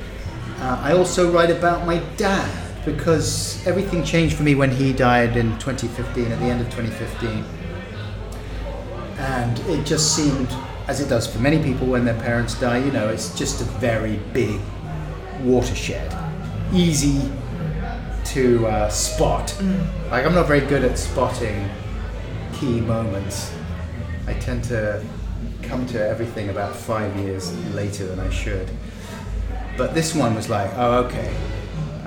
Uh, 0.60 0.80
I 0.82 0.94
also 0.94 1.32
write 1.32 1.52
about 1.52 1.86
my 1.86 2.00
dad 2.16 2.67
because 2.88 3.68
everything 3.68 4.02
changed 4.02 4.38
for 4.38 4.44
me 4.44 4.56
when 4.56 4.72
he 4.72 4.94
died 4.94 5.36
in 5.36 5.52
2015, 5.60 6.32
at 6.32 6.40
the 6.40 6.46
end 6.46 6.62
of 6.62 6.68
2015. 6.68 7.44
And 9.18 9.60
it 9.70 9.86
just 9.86 10.16
seemed, 10.16 10.48
as 10.88 11.02
it 11.02 11.10
does 11.10 11.28
for 11.28 11.40
many 11.40 11.62
people 11.62 11.86
when 11.86 12.06
their 12.06 12.20
parents 12.22 12.58
die, 12.58 12.78
you 12.78 12.92
know, 12.92 13.10
it's 13.10 13.38
just 13.38 13.60
a 13.60 13.66
very 13.66 14.18
big 14.32 14.62
watershed. 15.42 16.16
Easy 16.74 17.30
to 18.26 18.66
uh, 18.68 18.90
spot. 18.90 19.54
Like, 20.10 20.26
I'm 20.26 20.34
not 20.34 20.48
very 20.48 20.62
good 20.62 20.86
at 20.86 20.98
spotting 20.98 21.70
key 22.54 22.80
moments. 22.80 23.54
I 24.28 24.34
tend 24.34 24.64
to 24.66 25.04
come 25.62 25.86
to 25.88 26.08
everything 26.08 26.48
about 26.50 26.74
five 26.74 27.14
years 27.18 27.54
later 27.74 28.06
than 28.08 28.22
I 28.22 28.30
should. 28.30 28.70
But 29.76 29.94
this 29.94 30.16
one 30.16 30.36
was 30.36 30.50
like, 30.50 30.72
oh, 30.76 31.04
okay, 31.06 31.36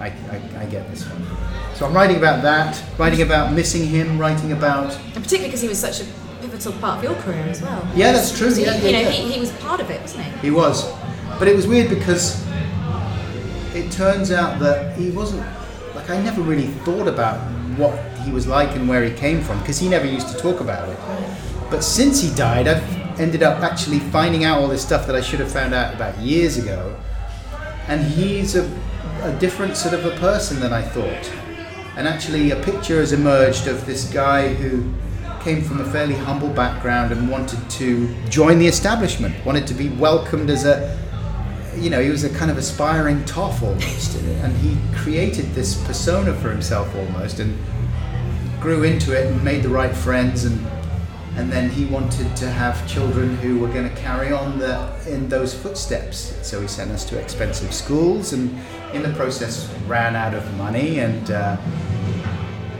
I, 0.00 0.06
I, 0.06 0.62
I 0.62 0.66
get 0.66 0.90
this 0.90 1.06
one. 1.06 1.22
So 1.74 1.86
I'm 1.86 1.94
writing 1.94 2.16
about 2.16 2.42
that, 2.42 2.82
writing 2.98 3.22
about 3.22 3.52
missing 3.52 3.86
him, 3.86 4.18
writing 4.18 4.52
about. 4.52 4.96
and 4.96 5.14
particularly 5.14 5.48
because 5.48 5.60
he 5.60 5.68
was 5.68 5.78
such 5.78 6.00
a 6.00 6.04
pivotal 6.40 6.72
part 6.72 6.98
of 6.98 7.04
your 7.04 7.14
career 7.22 7.44
as 7.44 7.62
well. 7.62 7.86
Yeah, 7.94 8.12
that's 8.12 8.36
true. 8.36 8.48
Yeah, 8.48 8.76
you 8.76 8.90
yeah, 8.90 9.02
know, 9.02 9.08
yeah. 9.08 9.10
he, 9.10 9.32
he 9.32 9.40
was 9.40 9.52
part 9.58 9.80
of 9.80 9.90
it, 9.90 10.00
wasn't 10.00 10.24
he? 10.24 10.38
He 10.40 10.50
was. 10.50 10.90
But 11.38 11.48
it 11.48 11.54
was 11.54 11.66
weird 11.66 11.90
because 11.90 12.44
it 13.74 13.92
turns 13.92 14.30
out 14.30 14.58
that 14.60 14.96
he 14.96 15.10
wasn't. 15.10 15.46
Like, 15.94 16.10
I 16.10 16.22
never 16.22 16.40
really 16.40 16.66
thought 16.66 17.06
about 17.06 17.38
what 17.76 17.98
he 18.20 18.32
was 18.32 18.46
like 18.46 18.74
and 18.76 18.88
where 18.88 19.04
he 19.04 19.14
came 19.14 19.42
from 19.42 19.58
because 19.60 19.78
he 19.78 19.88
never 19.88 20.06
used 20.06 20.28
to 20.28 20.38
talk 20.38 20.60
about 20.60 20.88
it. 20.88 20.98
But 21.70 21.84
since 21.84 22.20
he 22.20 22.34
died, 22.34 22.68
I've 22.68 23.20
ended 23.20 23.42
up 23.42 23.62
actually 23.62 24.00
finding 24.00 24.44
out 24.44 24.60
all 24.60 24.68
this 24.68 24.82
stuff 24.82 25.06
that 25.06 25.14
I 25.14 25.20
should 25.20 25.40
have 25.40 25.52
found 25.52 25.74
out 25.74 25.94
about 25.94 26.18
years 26.18 26.56
ago. 26.56 26.98
And 27.86 28.02
he's 28.02 28.56
a, 28.56 28.62
a 29.22 29.36
different 29.38 29.76
sort 29.76 29.94
of 29.94 30.06
a 30.06 30.16
person 30.18 30.60
than 30.60 30.72
I 30.72 30.82
thought. 30.82 31.30
And 31.96 32.08
actually, 32.08 32.50
a 32.50 32.56
picture 32.56 33.00
has 33.00 33.12
emerged 33.12 33.66
of 33.66 33.84
this 33.86 34.10
guy 34.12 34.54
who 34.54 34.92
came 35.42 35.62
from 35.62 35.80
a 35.80 35.84
fairly 35.84 36.14
humble 36.14 36.48
background 36.48 37.12
and 37.12 37.30
wanted 37.30 37.68
to 37.70 38.14
join 38.28 38.58
the 38.58 38.66
establishment, 38.66 39.34
wanted 39.44 39.66
to 39.66 39.74
be 39.74 39.88
welcomed 39.88 40.50
as 40.50 40.64
a, 40.64 40.98
you 41.76 41.90
know, 41.90 42.00
he 42.02 42.10
was 42.10 42.24
a 42.24 42.30
kind 42.30 42.50
of 42.50 42.58
aspiring 42.58 43.24
toff 43.24 43.62
almost. 43.62 44.16
and 44.16 44.56
he 44.58 44.76
created 44.96 45.46
this 45.54 45.82
persona 45.86 46.34
for 46.34 46.50
himself 46.50 46.94
almost 46.94 47.40
and 47.40 47.58
grew 48.60 48.82
into 48.82 49.18
it 49.18 49.26
and 49.26 49.42
made 49.42 49.62
the 49.62 49.68
right 49.68 49.94
friends 49.94 50.44
and 50.44 50.58
and 51.36 51.50
then 51.50 51.70
he 51.70 51.84
wanted 51.86 52.34
to 52.36 52.50
have 52.50 52.86
children 52.88 53.36
who 53.36 53.58
were 53.60 53.68
going 53.68 53.88
to 53.88 53.94
carry 53.96 54.32
on 54.32 54.58
the 54.58 54.90
in 55.08 55.28
those 55.28 55.54
footsteps. 55.54 56.34
So 56.42 56.60
he 56.60 56.68
sent 56.68 56.90
us 56.90 57.04
to 57.06 57.18
expensive 57.18 57.72
schools, 57.72 58.32
and 58.32 58.58
in 58.92 59.02
the 59.02 59.10
process 59.10 59.72
ran 59.86 60.16
out 60.16 60.34
of 60.34 60.42
money. 60.56 60.98
And 60.98 61.30
uh, 61.30 61.56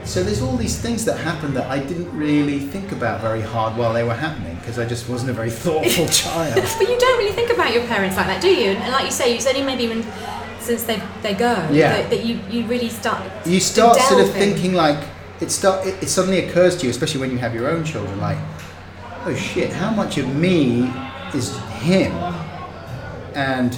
so 0.03 0.23
there's 0.23 0.41
all 0.41 0.57
these 0.57 0.77
things 0.81 1.05
that 1.05 1.17
happened 1.17 1.55
that 1.55 1.69
I 1.69 1.79
didn't 1.79 2.11
really 2.17 2.59
think 2.59 2.91
about 2.91 3.21
very 3.21 3.41
hard 3.41 3.77
while 3.77 3.93
they 3.93 4.03
were 4.03 4.13
happening 4.15 4.55
because 4.57 4.77
I 4.79 4.85
just 4.85 5.07
wasn't 5.07 5.29
a 5.31 5.33
very 5.33 5.51
thoughtful 5.51 6.07
child. 6.23 6.55
But 6.55 6.89
you 6.89 6.97
don't 6.99 7.17
really 7.17 7.31
think 7.33 7.51
about 7.51 7.73
your 7.73 7.85
parents 7.87 8.17
like 8.17 8.27
that, 8.27 8.41
do 8.41 8.49
you? 8.49 8.71
And 8.71 8.91
like 8.91 9.05
you 9.05 9.11
say, 9.11 9.35
it's 9.35 9.47
only 9.47 9.61
maybe 9.63 9.87
when 9.87 10.03
since 10.59 10.83
they 10.83 11.01
they 11.23 11.33
go 11.33 11.53
Yeah. 11.71 11.93
that, 12.01 12.09
that 12.09 12.25
you, 12.25 12.39
you 12.49 12.65
really 12.67 12.89
start. 12.89 13.23
you 13.47 13.59
start 13.59 13.97
sort 14.01 14.21
of 14.21 14.31
thinking 14.33 14.73
like 14.73 14.99
it 15.41 15.51
start 15.51 15.85
it, 15.85 16.01
it 16.03 16.07
suddenly 16.07 16.45
occurs 16.45 16.77
to 16.77 16.85
you 16.85 16.89
especially 16.91 17.19
when 17.19 17.31
you 17.31 17.37
have 17.37 17.53
your 17.53 17.67
own 17.67 17.83
children 17.83 18.19
like 18.19 18.37
oh 19.25 19.35
shit 19.35 19.71
how 19.71 19.91
much 19.91 20.17
of 20.17 20.35
me 20.35 20.91
is 21.33 21.55
him? 21.81 22.11
And 23.33 23.77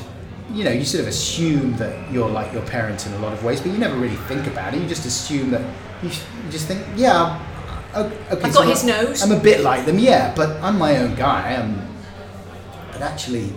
you 0.52 0.64
know 0.64 0.72
you 0.72 0.84
sort 0.84 1.02
of 1.02 1.08
assume 1.08 1.76
that 1.78 2.12
you're 2.12 2.30
like 2.30 2.52
your 2.54 2.64
parents 2.64 3.08
in 3.08 3.14
a 3.14 3.20
lot 3.20 3.34
of 3.34 3.44
ways 3.44 3.62
but 3.62 3.72
you 3.72 3.78
never 3.78 3.96
really 3.96 4.16
think 4.16 4.46
about 4.48 4.74
it. 4.74 4.82
You 4.82 4.88
just 4.88 5.06
assume 5.06 5.52
that 5.52 5.62
you, 6.02 6.10
you 6.10 6.52
just 6.52 6.68
think 6.68 6.86
yeah 6.96 7.40
okay 7.96 8.18
I've 8.30 8.54
so 8.54 8.60
got 8.62 8.68
his 8.68 8.88
I'm- 8.90 9.06
nose. 9.06 9.22
I'm 9.22 9.32
a 9.32 9.40
bit 9.40 9.62
like 9.62 9.86
them 9.86 10.00
yeah 10.00 10.34
but 10.36 10.62
I'm 10.62 10.78
my 10.78 10.98
own 10.98 11.16
guy. 11.16 11.56
I'm 11.56 11.88
but 12.92 13.02
actually 13.02 13.54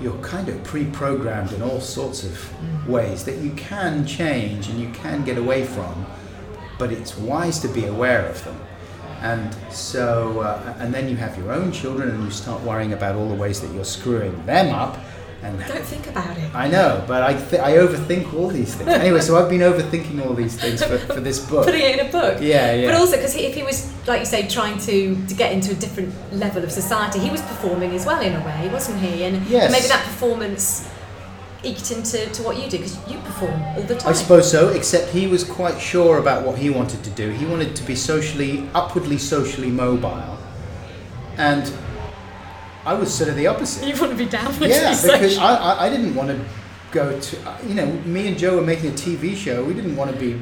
you're 0.00 0.18
kind 0.18 0.48
of 0.48 0.62
pre-programmed 0.64 1.52
in 1.52 1.60
all 1.60 1.80
sorts 1.80 2.24
of 2.24 2.30
mm. 2.32 2.86
ways 2.86 3.24
that 3.26 3.36
you 3.38 3.50
can 3.50 4.06
change 4.06 4.68
and 4.68 4.80
you 4.80 4.90
can 4.92 5.22
get 5.24 5.36
away 5.36 5.64
from 5.64 6.06
but 6.80 6.90
it's 6.98 7.12
wise 7.30 7.56
to 7.64 7.68
be 7.78 7.84
aware 7.96 8.22
of 8.32 8.38
them 8.46 8.58
And 9.22 9.48
so, 9.70 10.40
uh, 10.40 10.80
and 10.82 10.88
then 10.94 11.04
you 11.10 11.16
have 11.24 11.32
your 11.40 11.50
own 11.58 11.68
children, 11.80 12.06
and 12.14 12.20
you 12.24 12.30
start 12.30 12.58
worrying 12.70 12.92
about 12.98 13.14
all 13.18 13.28
the 13.34 13.40
ways 13.44 13.56
that 13.62 13.70
you're 13.74 13.90
screwing 13.98 14.34
them 14.46 14.68
up. 14.84 14.94
And 15.46 15.52
Don't 15.74 15.88
think 15.94 16.06
about 16.14 16.34
it. 16.44 16.48
I 16.64 16.66
know, 16.76 16.90
but 17.10 17.20
I, 17.30 17.32
th- 17.48 17.62
I 17.68 17.72
overthink 17.84 18.24
all 18.36 18.48
these 18.60 18.72
things. 18.76 18.88
Anyway, 19.04 19.20
so 19.26 19.30
I've 19.38 19.50
been 19.56 19.64
overthinking 19.72 20.18
all 20.24 20.34
these 20.42 20.56
things 20.62 20.78
for, 20.88 20.96
for 21.16 21.20
this 21.28 21.38
book. 21.50 21.64
Putting 21.68 21.84
it 21.88 21.92
in 21.98 22.02
a 22.08 22.10
book. 22.18 22.34
Yeah, 22.40 22.72
yeah. 22.74 22.86
But 22.88 22.94
also, 23.00 23.16
because 23.16 23.34
if 23.36 23.54
he 23.58 23.62
was, 23.70 23.78
like 24.10 24.20
you 24.24 24.30
say, 24.34 24.40
trying 24.58 24.78
to, 24.88 24.96
to 25.30 25.34
get 25.42 25.50
into 25.56 25.70
a 25.76 25.78
different 25.84 26.10
level 26.44 26.62
of 26.66 26.70
society, 26.82 27.18
he 27.26 27.30
was 27.36 27.42
performing 27.52 27.90
as 27.98 28.04
well 28.08 28.20
in 28.28 28.34
a 28.40 28.42
way, 28.50 28.60
wasn't 28.76 28.98
he? 29.04 29.12
And, 29.26 29.34
Yes. 29.46 29.64
and 29.64 29.72
maybe 29.76 29.88
that 29.94 30.02
performance 30.10 30.64
eked 31.62 31.90
into 31.90 32.28
to 32.30 32.42
what 32.42 32.56
you 32.56 32.68
do 32.70 32.78
because 32.78 32.96
you 33.08 33.18
perform 33.18 33.62
all 33.76 33.82
the 33.82 33.96
time. 33.96 34.10
I 34.10 34.12
suppose 34.12 34.50
so, 34.50 34.68
except 34.68 35.10
he 35.10 35.26
was 35.26 35.44
quite 35.44 35.80
sure 35.80 36.18
about 36.18 36.46
what 36.46 36.58
he 36.58 36.70
wanted 36.70 37.04
to 37.04 37.10
do. 37.10 37.30
He 37.30 37.44
wanted 37.46 37.76
to 37.76 37.82
be 37.84 37.94
socially, 37.94 38.68
upwardly 38.74 39.18
socially 39.18 39.70
mobile. 39.70 40.38
And 41.36 41.72
I 42.84 42.94
was 42.94 43.12
sort 43.12 43.28
of 43.30 43.36
the 43.36 43.46
opposite. 43.46 43.86
You 43.86 44.00
want 44.00 44.12
to 44.12 44.18
be 44.18 44.26
downward. 44.26 44.70
yeah, 44.70 45.00
because 45.00 45.38
I, 45.38 45.54
I, 45.54 45.86
I 45.86 45.90
didn't 45.90 46.14
want 46.14 46.30
to 46.30 46.44
go 46.92 47.18
to, 47.18 47.48
uh, 47.48 47.58
you 47.66 47.74
know, 47.74 47.86
me 47.86 48.28
and 48.28 48.38
Joe 48.38 48.56
were 48.56 48.62
making 48.62 48.90
a 48.90 48.94
TV 48.94 49.36
show. 49.36 49.62
We 49.64 49.74
didn't 49.74 49.96
want 49.96 50.12
to 50.12 50.18
be 50.18 50.40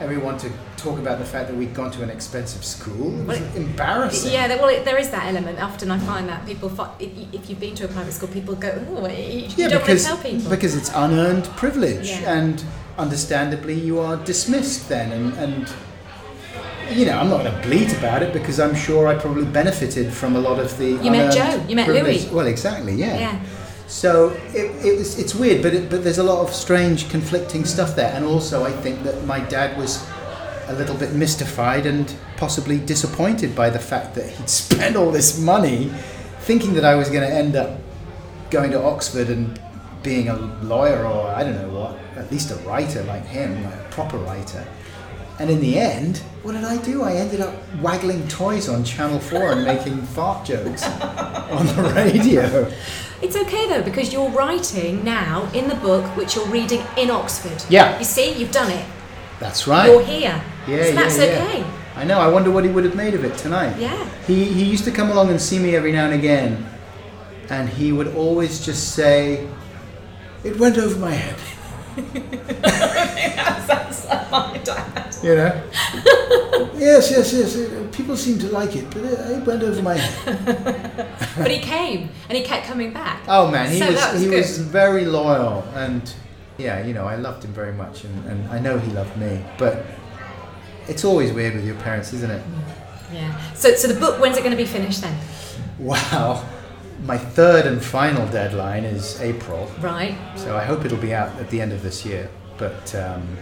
everyone 0.00 0.36
to 0.38 0.50
talk 0.76 0.98
about 0.98 1.18
the 1.18 1.24
fact 1.24 1.48
that 1.48 1.56
we'd 1.56 1.74
gone 1.74 1.90
to 1.90 2.02
an 2.02 2.10
expensive 2.10 2.64
school. 2.64 3.18
It 3.20 3.26
was 3.26 3.40
Well, 3.40 3.56
embarrassing. 3.56 4.32
Yeah, 4.32 4.48
well, 4.56 4.68
it, 4.68 4.84
there 4.84 4.98
is 4.98 5.10
that 5.10 5.26
element. 5.26 5.60
Often 5.60 5.90
I 5.90 5.98
find 5.98 6.28
that 6.28 6.44
people, 6.46 6.68
if, 6.98 7.16
you- 7.16 7.26
if 7.32 7.48
you've 7.48 7.60
been 7.60 7.74
to 7.76 7.84
a 7.84 7.88
private 7.88 8.12
school, 8.12 8.28
people 8.28 8.54
go, 8.54 8.84
oh, 8.90 9.08
you, 9.08 9.14
you 9.16 9.48
Yeah, 9.56 9.68
don't 9.68 9.80
because, 9.80 10.04
want 10.06 10.18
to 10.20 10.22
tell 10.22 10.32
people. 10.32 10.50
because 10.50 10.74
it's 10.76 10.90
unearned 10.94 11.44
privilege, 11.56 12.10
Yeah. 12.10 12.34
and 12.38 12.62
understandably, 12.98 13.74
you 13.74 13.98
are 14.00 14.16
dismissed 14.16 14.88
then. 14.88 15.12
And, 15.12 15.32
and 15.34 15.72
you 16.90 17.06
know, 17.06 17.18
I'm 17.18 17.28
not 17.30 17.42
going 17.42 17.52
to 17.54 17.68
bleat 17.68 17.92
about 17.96 18.22
it 18.22 18.32
because 18.32 18.60
I'm 18.60 18.74
sure 18.74 19.08
I 19.08 19.14
probably 19.16 19.44
benefited 19.46 20.12
from 20.12 20.36
a 20.36 20.40
lot 20.40 20.58
of 20.58 20.76
the. 20.78 20.90
You 20.90 21.10
met 21.10 21.32
Joe, 21.32 21.64
you 21.68 21.74
met 21.74 21.86
privilege. 21.88 22.24
Louis. 22.24 22.32
Well, 22.34 22.46
exactly, 22.46 22.94
yeah. 22.94 23.18
yeah. 23.18 23.40
So 23.86 24.30
it, 24.52 24.84
it 24.84 24.98
was, 24.98 25.18
it's 25.18 25.34
weird, 25.34 25.62
but 25.62 25.72
it, 25.72 25.88
but 25.88 26.02
there's 26.02 26.18
a 26.18 26.24
lot 26.24 26.46
of 26.46 26.52
strange, 26.52 27.08
conflicting 27.08 27.64
stuff 27.64 27.94
there, 27.94 28.12
and 28.14 28.24
also 28.24 28.64
I 28.64 28.72
think 28.72 29.04
that 29.04 29.24
my 29.24 29.40
dad 29.40 29.78
was 29.78 30.04
a 30.68 30.74
little 30.74 30.96
bit 30.96 31.12
mystified 31.12 31.86
and 31.86 32.12
possibly 32.36 32.78
disappointed 32.78 33.54
by 33.54 33.70
the 33.70 33.78
fact 33.78 34.14
that 34.16 34.28
he'd 34.28 34.48
spent 34.64 34.96
all 34.96 35.10
this 35.10 35.38
money, 35.40 35.92
thinking 36.40 36.74
that 36.74 36.84
I 36.84 36.96
was 36.96 37.08
going 37.08 37.28
to 37.28 37.32
end 37.32 37.54
up 37.54 37.78
going 38.50 38.70
to 38.72 38.82
Oxford 38.82 39.28
and 39.28 39.60
being 40.02 40.28
a 40.28 40.36
lawyer 40.36 41.04
or 41.04 41.28
I 41.28 41.42
don't 41.42 41.56
know 41.56 41.68
what, 41.68 41.98
at 42.16 42.30
least 42.30 42.50
a 42.50 42.56
writer 42.56 43.02
like 43.04 43.24
him, 43.26 43.62
like 43.64 43.74
a 43.74 43.88
proper 43.90 44.18
writer. 44.18 44.66
And 45.38 45.50
in 45.50 45.60
the 45.60 45.78
end, 45.78 46.18
what 46.42 46.52
did 46.52 46.64
I 46.64 46.78
do? 46.78 47.02
I 47.02 47.14
ended 47.14 47.40
up 47.40 47.54
waggling 47.80 48.26
toys 48.28 48.68
on 48.68 48.84
Channel 48.84 49.18
4 49.18 49.52
and 49.52 49.64
making 49.64 50.00
fart 50.02 50.46
jokes 50.46 50.84
on 51.50 51.66
the 51.66 51.92
radio. 51.94 52.72
It's 53.22 53.36
okay 53.36 53.68
though 53.68 53.82
because 53.82 54.12
you're 54.12 54.28
writing 54.30 55.02
now 55.04 55.50
in 55.54 55.68
the 55.68 55.74
book 55.76 56.04
which 56.16 56.36
you're 56.36 56.46
reading 56.48 56.82
in 56.96 57.10
Oxford. 57.10 57.64
Yeah. 57.70 57.98
You 57.98 58.04
see, 58.04 58.34
you've 58.34 58.52
done 58.52 58.70
it. 58.70 58.84
That's 59.40 59.66
right. 59.66 59.86
You're 59.88 60.04
here. 60.04 60.42
Yeah, 60.66 60.82
so 60.82 60.88
yeah, 60.88 60.94
that's 60.94 61.18
yeah. 61.18 61.24
okay. 61.24 61.64
I 61.94 62.04
know. 62.04 62.18
I 62.18 62.28
wonder 62.28 62.50
what 62.50 62.64
he 62.64 62.70
would 62.70 62.84
have 62.84 62.94
made 62.94 63.14
of 63.14 63.24
it 63.24 63.36
tonight. 63.38 63.78
Yeah. 63.78 64.08
He 64.26 64.44
he 64.44 64.64
used 64.64 64.84
to 64.84 64.90
come 64.90 65.10
along 65.10 65.30
and 65.30 65.40
see 65.40 65.58
me 65.58 65.74
every 65.74 65.92
now 65.92 66.04
and 66.04 66.14
again, 66.14 66.66
and 67.48 67.68
he 67.68 67.92
would 67.92 68.14
always 68.14 68.64
just 68.64 68.94
say, 68.94 69.48
"It 70.44 70.58
went 70.58 70.76
over 70.78 70.98
my 70.98 71.12
head." 71.12 71.36
That's 73.66 74.06
my 74.30 74.58
dad. 74.64 75.16
You 75.22 75.34
know. 75.36 75.62
yes, 76.76 77.10
yes, 77.10 77.32
yes. 77.32 77.56
uh, 77.56 77.86
People 77.92 78.16
seem 78.16 78.38
to 78.40 78.48
like 78.48 78.76
it, 78.76 78.84
but 78.90 78.98
it, 79.04 79.18
it 79.38 79.46
went 79.46 79.62
over 79.62 79.82
my 79.82 79.94
head. 79.94 81.12
But 81.36 81.50
he 81.50 81.58
came 81.58 82.08
and 82.28 82.38
he 82.38 82.42
kept 82.44 82.66
coming 82.66 82.92
back. 82.92 83.22
Oh 83.28 83.50
man, 83.50 83.70
he 83.70 83.78
So 83.78 83.86
was, 83.92 84.12
was 84.12 84.20
he 84.22 84.28
good. 84.28 84.36
was 84.38 84.58
very 84.58 85.04
loyal, 85.04 85.62
and 85.74 86.12
yeah, 86.58 86.82
you 86.84 86.94
know, 86.94 87.04
I 87.06 87.16
loved 87.16 87.44
him 87.44 87.52
very 87.52 87.72
much, 87.72 88.04
and, 88.04 88.26
and 88.26 88.48
I 88.48 88.58
know 88.58 88.78
he 88.78 88.90
loved 88.92 89.16
me. 89.18 89.44
But 89.58 89.84
it's 90.88 91.04
always 91.04 91.32
weird 91.32 91.54
with 91.54 91.66
your 91.66 91.74
parents, 91.76 92.12
isn't 92.14 92.30
it? 92.30 92.42
Yeah. 93.12 93.38
So, 93.54 93.74
so 93.74 93.88
the 93.88 93.98
book, 94.00 94.18
when's 94.20 94.36
it 94.36 94.40
going 94.40 94.56
to 94.56 94.56
be 94.56 94.64
finished 94.64 95.02
then? 95.02 95.16
Wow. 95.78 96.42
My 97.04 97.18
third 97.18 97.66
and 97.66 97.82
final 97.82 98.26
deadline 98.28 98.84
is 98.84 99.20
April, 99.20 99.70
Right. 99.80 100.16
so 100.36 100.56
I 100.56 100.64
hope 100.64 100.84
it'll 100.84 100.98
be 100.98 101.14
out 101.14 101.28
at 101.38 101.50
the 101.50 101.60
end 101.60 101.72
of 101.72 101.82
this 101.82 102.04
year. 102.04 102.28
But 102.58 102.94
um, 102.94 103.36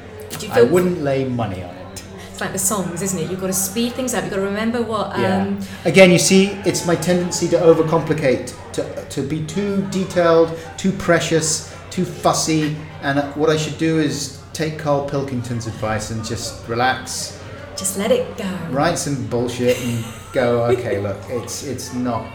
I 0.51 0.63
wouldn't 0.63 1.03
lay 1.03 1.25
money 1.25 1.63
on 1.63 1.71
it. 1.75 2.03
It's 2.31 2.41
like 2.41 2.53
the 2.53 2.59
songs, 2.59 3.01
isn't 3.01 3.19
it? 3.19 3.31
You've 3.31 3.41
got 3.41 3.47
to 3.47 3.53
speed 3.53 3.93
things 3.93 4.13
up. 4.13 4.25
You've 4.25 4.31
got 4.33 4.41
to 4.41 4.43
remember 4.47 4.83
what. 4.83 5.15
Um, 5.15 5.21
Yeah. 5.23 5.55
Again, 5.85 6.11
you 6.11 6.19
see, 6.19 6.47
it's 6.67 6.85
my 6.85 6.97
tendency 6.97 7.47
to 7.49 7.57
overcomplicate, 7.57 8.53
to, 8.73 9.05
to 9.09 9.23
be 9.23 9.45
too 9.47 9.87
detailed, 9.91 10.59
too 10.77 10.91
precious, 10.93 11.73
too 11.91 12.05
fussy. 12.05 12.77
And 13.03 13.21
what 13.37 13.51
I 13.51 13.57
should 13.57 13.79
do 13.79 14.01
is 14.01 14.43
take 14.53 14.79
Carl 14.81 15.09
Pilkington's 15.09 15.69
advice 15.69 16.11
and 16.11 16.25
just 16.25 16.67
relax, 16.69 17.41
Just 17.77 17.99
let 17.99 18.11
it 18.11 18.37
go. 18.37 18.51
write 18.71 18.99
some 18.99 19.27
bullshit, 19.29 19.79
and 19.81 20.05
go. 20.33 20.65
Okay, 20.73 20.99
look, 21.01 21.19
it's 21.29 21.63
it's 21.63 21.95
not 21.95 22.27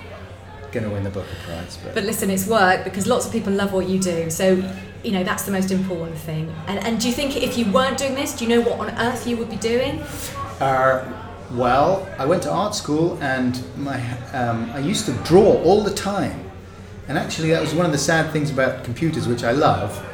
going 0.71 0.85
to 0.85 0.89
win 0.89 1.03
the 1.03 1.09
Booker 1.09 1.35
Prize, 1.45 1.77
but, 1.83 1.93
But 1.93 2.03
listen, 2.03 2.29
it's 2.29 2.47
work 2.47 2.83
because 2.83 3.07
lots 3.07 3.25
of 3.25 3.31
people 3.31 3.53
love 3.53 3.73
what 3.73 3.87
you 3.89 3.99
do. 3.99 4.29
So, 4.29 4.63
you 5.03 5.11
know, 5.11 5.23
that's 5.23 5.43
the 5.43 5.51
most 5.51 5.71
important 5.71 6.17
thing. 6.17 6.53
And, 6.67 6.79
and 6.85 6.99
do 6.99 7.07
you 7.07 7.13
think 7.13 7.37
if 7.37 7.57
you 7.57 7.71
weren't 7.71 7.97
doing 7.97 8.15
this, 8.15 8.35
do 8.35 8.45
you 8.45 8.49
know 8.49 8.61
what 8.61 8.79
on 8.79 8.89
earth 8.99 9.27
you 9.27 9.37
would 9.37 9.49
be 9.49 9.57
doing? 9.57 10.01
Uh, 10.59 11.05
well, 11.51 12.07
I 12.17 12.25
went 12.25 12.43
to 12.43 12.51
art 12.51 12.75
school 12.75 13.17
and 13.21 13.61
my 13.77 13.99
um, 14.33 14.69
I 14.71 14.79
used 14.79 15.05
to 15.05 15.13
draw 15.23 15.61
all 15.63 15.81
the 15.83 15.93
time, 15.93 16.51
and 17.07 17.17
actually 17.17 17.49
that 17.49 17.61
was 17.61 17.73
one 17.73 17.85
of 17.85 17.91
the 17.91 17.97
sad 17.97 18.31
things 18.31 18.51
about 18.51 18.83
computers, 18.83 19.27
which 19.27 19.43
I 19.43 19.51
love. 19.51 20.05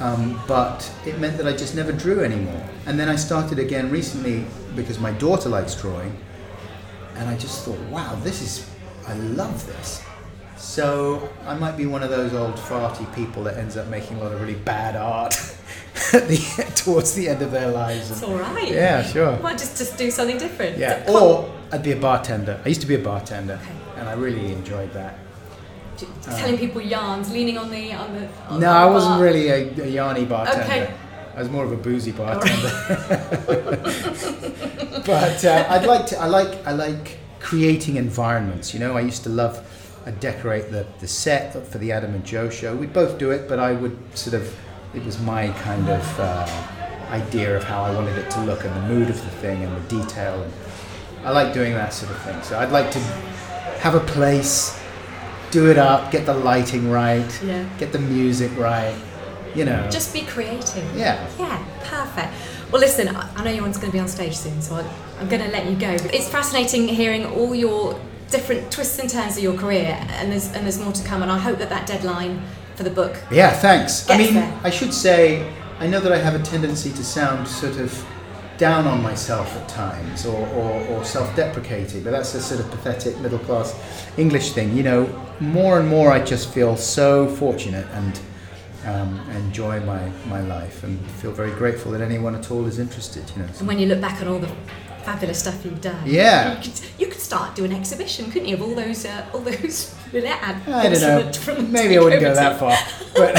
Um, 0.00 0.42
but 0.48 0.92
it 1.06 1.20
meant 1.20 1.36
that 1.36 1.46
I 1.46 1.52
just 1.52 1.76
never 1.76 1.92
drew 1.92 2.24
anymore. 2.24 2.68
And 2.86 2.98
then 2.98 3.08
I 3.08 3.14
started 3.14 3.60
again 3.60 3.90
recently 3.90 4.44
because 4.74 4.98
my 4.98 5.12
daughter 5.12 5.48
likes 5.48 5.80
drawing, 5.80 6.16
and 7.14 7.28
I 7.28 7.36
just 7.36 7.64
thought, 7.64 7.78
wow, 7.90 8.16
this 8.24 8.42
is 8.42 8.68
I 9.06 9.14
love 9.14 9.66
this. 9.66 10.02
So 10.56 11.28
I 11.46 11.54
might 11.54 11.76
be 11.76 11.86
one 11.86 12.02
of 12.02 12.10
those 12.10 12.32
old 12.32 12.54
farty 12.54 13.12
people 13.14 13.42
that 13.44 13.56
ends 13.58 13.76
up 13.76 13.88
making 13.88 14.16
a 14.18 14.24
lot 14.24 14.32
of 14.32 14.40
really 14.40 14.54
bad 14.54 14.96
art 14.96 15.34
at 16.12 16.26
the, 16.28 16.38
towards 16.74 17.12
the 17.14 17.28
end 17.28 17.42
of 17.42 17.50
their 17.50 17.70
lives. 17.70 18.10
It's 18.10 18.22
all 18.22 18.36
right. 18.36 18.70
yeah, 18.70 19.02
sure. 19.02 19.36
Why 19.36 19.52
just 19.52 19.76
just 19.76 19.98
do 19.98 20.10
something 20.10 20.38
different? 20.38 20.78
Yeah, 20.78 21.04
or 21.10 21.52
I'd 21.72 21.82
be 21.82 21.92
a 21.92 21.96
bartender. 21.96 22.60
I 22.64 22.68
used 22.68 22.80
to 22.80 22.86
be 22.86 22.94
a 22.94 22.98
bartender, 22.98 23.58
Okay. 23.62 24.00
and 24.00 24.08
I 24.08 24.12
really 24.14 24.52
enjoyed 24.52 24.92
that. 24.94 25.18
j- 25.98 26.06
telling 26.22 26.56
people 26.56 26.80
yarns, 26.80 27.30
leaning 27.32 27.58
on 27.58 27.70
the 27.70 27.92
on 27.92 28.14
the. 28.14 28.28
On 28.48 28.60
No, 28.60 28.66
the 28.72 28.78
I 28.78 28.86
wasn't 28.86 29.20
really 29.20 29.48
a, 29.48 29.68
a 29.68 29.92
yarny 29.92 30.26
bartender. 30.28 30.62
Okay. 30.64 30.94
I 31.36 31.40
was 31.40 31.50
more 31.50 31.64
of 31.64 31.72
a 31.72 31.76
boozy 31.76 32.12
bartender. 32.12 32.70
but 35.06 35.44
uh, 35.44 35.66
I'd 35.68 35.84
like 35.86 36.06
to. 36.06 36.18
I 36.18 36.26
like. 36.26 36.66
I 36.66 36.72
like 36.72 37.18
creating 37.44 37.96
environments. 37.96 38.72
You 38.72 38.80
know, 38.80 38.96
I 38.96 39.00
used 39.02 39.22
to 39.24 39.28
love. 39.28 39.54
I'd 40.06 40.18
decorate 40.20 40.70
the, 40.70 40.86
the 41.00 41.06
set 41.06 41.66
for 41.66 41.78
the 41.78 41.92
Adam 41.92 42.14
and 42.14 42.24
Joe 42.24 42.48
show. 42.50 42.74
We'd 42.74 42.92
both 42.92 43.18
do 43.18 43.30
it, 43.30 43.48
but 43.48 43.58
I 43.58 43.72
would 43.72 43.96
sort 44.16 44.34
of. 44.34 44.44
It 44.94 45.04
was 45.04 45.20
my 45.20 45.48
kind 45.68 45.88
of 45.88 46.20
uh, 46.20 46.46
idea 47.10 47.56
of 47.56 47.64
how 47.64 47.82
I 47.82 47.94
wanted 47.94 48.16
it 48.16 48.30
to 48.30 48.40
look 48.44 48.64
and 48.64 48.74
the 48.76 48.94
mood 48.94 49.10
of 49.10 49.16
the 49.16 49.30
thing 49.42 49.62
and 49.64 49.76
the 49.76 49.98
detail. 49.98 50.42
And 50.42 50.52
I 51.26 51.30
like 51.30 51.52
doing 51.52 51.72
that 51.74 51.92
sort 51.92 52.12
of 52.12 52.18
thing. 52.22 52.40
So 52.42 52.58
I'd 52.58 52.70
like 52.70 52.90
to 52.92 52.98
have 53.80 53.94
a 53.96 54.00
place, 54.00 54.78
do 55.50 55.68
it 55.70 55.78
up, 55.78 56.12
get 56.12 56.26
the 56.26 56.34
lighting 56.34 56.90
right, 56.90 57.28
Yeah. 57.44 57.64
get 57.78 57.92
the 57.92 57.98
music 57.98 58.56
right. 58.56 58.94
You 59.54 59.64
know. 59.64 59.88
Just 59.90 60.12
be 60.12 60.22
creative. 60.22 60.84
Yeah. 60.96 61.28
Yeah, 61.38 61.64
perfect. 61.84 62.32
Well, 62.72 62.80
listen, 62.80 63.08
I 63.08 63.30
I 63.36 63.44
know 63.44 63.50
you're 63.50 63.62
going 63.62 63.72
to 63.74 63.90
be 63.90 64.00
on 64.00 64.08
stage 64.08 64.36
soon, 64.36 64.60
so 64.60 64.76
I, 64.76 64.84
I'm 65.20 65.28
going 65.28 65.42
to 65.42 65.48
let 65.48 65.66
you 65.66 65.76
go. 65.76 65.90
It's 66.12 66.28
fascinating 66.28 66.88
hearing 66.88 67.26
all 67.26 67.54
your 67.54 67.98
different 68.30 68.70
twists 68.72 68.98
and 68.98 69.08
turns 69.08 69.36
of 69.36 69.42
your 69.42 69.56
career, 69.56 69.96
and 70.10 70.32
there's 70.32 70.52
and 70.52 70.64
there's 70.64 70.80
more 70.80 70.92
to 70.92 71.04
come. 71.04 71.22
And 71.22 71.30
I 71.30 71.38
hope 71.38 71.58
that 71.58 71.68
that 71.68 71.86
deadline 71.86 72.42
for 72.74 72.82
the 72.82 72.90
book. 72.90 73.16
Yeah, 73.30 73.50
thanks. 73.50 74.08
I 74.10 74.18
mean, 74.18 74.34
there. 74.34 74.60
I 74.64 74.70
should 74.70 74.92
say, 74.92 75.52
I 75.78 75.86
know 75.86 76.00
that 76.00 76.12
I 76.12 76.18
have 76.18 76.34
a 76.34 76.42
tendency 76.42 76.90
to 76.90 77.04
sound 77.04 77.46
sort 77.46 77.76
of 77.76 78.04
down 78.56 78.86
on 78.86 79.02
myself 79.02 79.54
at 79.56 79.68
times 79.68 80.24
or, 80.26 80.46
or, 80.48 80.80
or 80.88 81.04
self 81.04 81.34
deprecating, 81.36 82.02
but 82.02 82.10
that's 82.10 82.34
a 82.34 82.42
sort 82.42 82.60
of 82.60 82.70
pathetic 82.70 83.18
middle 83.20 83.38
class 83.40 83.74
English 84.16 84.52
thing. 84.52 84.76
You 84.76 84.82
know, 84.82 85.26
more 85.40 85.78
and 85.78 85.88
more 85.88 86.10
I 86.10 86.20
just 86.20 86.52
feel 86.52 86.76
so 86.76 87.28
fortunate 87.28 87.86
and 87.92 88.20
um, 88.86 89.20
enjoy 89.30 89.80
my, 89.80 90.08
my 90.26 90.40
life 90.42 90.82
and 90.84 90.98
feel 91.12 91.32
very 91.32 91.50
grateful 91.52 91.92
that 91.92 92.00
anyone 92.00 92.34
at 92.34 92.50
all 92.50 92.66
is 92.66 92.78
interested, 92.78 93.24
you 93.36 93.42
know. 93.42 93.48
And 93.58 93.66
when 93.68 93.78
you 93.78 93.86
look 93.86 94.00
back 94.00 94.20
on 94.20 94.28
all 94.28 94.38
the 94.38 94.50
fabulous 95.04 95.38
stuff 95.40 95.64
you've 95.64 95.80
done, 95.80 96.02
Yeah. 96.06 96.56
you 96.56 96.62
could, 96.62 96.80
you 96.98 97.06
could 97.08 97.20
start 97.20 97.54
doing 97.54 97.72
an 97.72 97.78
exhibition, 97.78 98.30
couldn't 98.30 98.48
you, 98.48 98.54
of 98.56 98.62
all 98.62 98.74
those 98.74 99.04
uh, 99.04 99.26
all 99.34 99.40
those 99.40 99.94
little 100.12 100.28
ad 100.30 100.56
I 100.68 100.88
don't 100.88 101.00
know. 101.00 101.22
the- 101.30 101.38
from 101.38 101.56
the 101.56 101.62
Maybe 101.62 101.96
I 101.98 102.00
wouldn't 102.02 102.22
go 102.22 102.34
that 102.42 102.58
far. 102.58 102.76
But. 103.14 103.38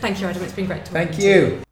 Thank 0.00 0.20
you, 0.20 0.26
Adam. 0.26 0.42
It's 0.42 0.52
been 0.54 0.66
great 0.66 0.84
to 0.86 0.92
thank 0.92 1.18
you. 1.18 1.65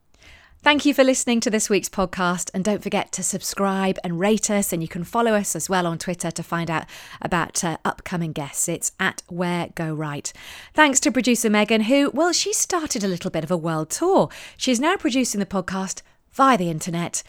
Thank 0.64 0.86
you 0.86 0.94
for 0.94 1.04
listening 1.04 1.40
to 1.40 1.50
this 1.50 1.68
week's 1.68 1.90
podcast. 1.90 2.50
And 2.54 2.64
don't 2.64 2.82
forget 2.82 3.12
to 3.12 3.22
subscribe 3.22 3.98
and 4.02 4.18
rate 4.18 4.48
us. 4.50 4.72
And 4.72 4.80
you 4.80 4.88
can 4.88 5.04
follow 5.04 5.34
us 5.34 5.54
as 5.54 5.68
well 5.68 5.86
on 5.86 5.98
Twitter 5.98 6.30
to 6.30 6.42
find 6.42 6.70
out 6.70 6.86
about 7.20 7.62
uh, 7.62 7.76
upcoming 7.84 8.32
guests. 8.32 8.66
It's 8.66 8.92
at 8.98 9.22
Where 9.28 9.68
Go 9.74 9.92
Right. 9.92 10.32
Thanks 10.72 11.00
to 11.00 11.12
producer 11.12 11.50
Megan, 11.50 11.82
who, 11.82 12.10
well, 12.14 12.32
she 12.32 12.54
started 12.54 13.04
a 13.04 13.08
little 13.08 13.30
bit 13.30 13.44
of 13.44 13.50
a 13.50 13.58
world 13.58 13.90
tour. 13.90 14.30
She's 14.56 14.80
now 14.80 14.96
producing 14.96 15.38
the 15.38 15.44
podcast 15.44 16.00
via 16.32 16.56
the 16.56 16.70
internet 16.70 17.22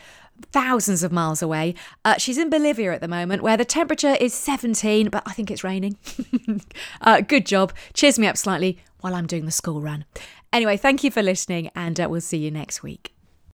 thousands 0.54 1.04
of 1.04 1.12
miles 1.12 1.42
away. 1.42 1.76
Uh, 2.06 2.18
she's 2.18 2.38
in 2.38 2.50
Bolivia 2.50 2.94
at 2.94 3.02
the 3.02 3.08
moment, 3.10 3.44
where 3.44 3.58
the 3.58 3.66
temperature 3.66 4.16
is 4.18 4.34
17, 4.34 5.10
but 5.10 5.24
I 5.26 5.34
think 5.34 5.52
it's 5.52 5.64
raining. 5.64 5.98
uh, 7.02 7.20
good 7.20 7.46
job. 7.46 7.74
Cheers 7.94 8.18
me 8.18 8.28
up 8.28 8.38
slightly 8.38 8.80
while 9.02 9.14
I'm 9.14 9.28
doing 9.28 9.44
the 9.44 9.52
school 9.52 9.82
run. 9.82 10.06
Anyway, 10.54 10.78
thank 10.78 11.04
you 11.04 11.12
for 11.12 11.22
listening, 11.22 11.70
and 11.76 12.00
uh, 12.00 12.08
we'll 12.10 12.22
see 12.22 12.38
you 12.38 12.50
next 12.50 12.82
week. 12.82 13.15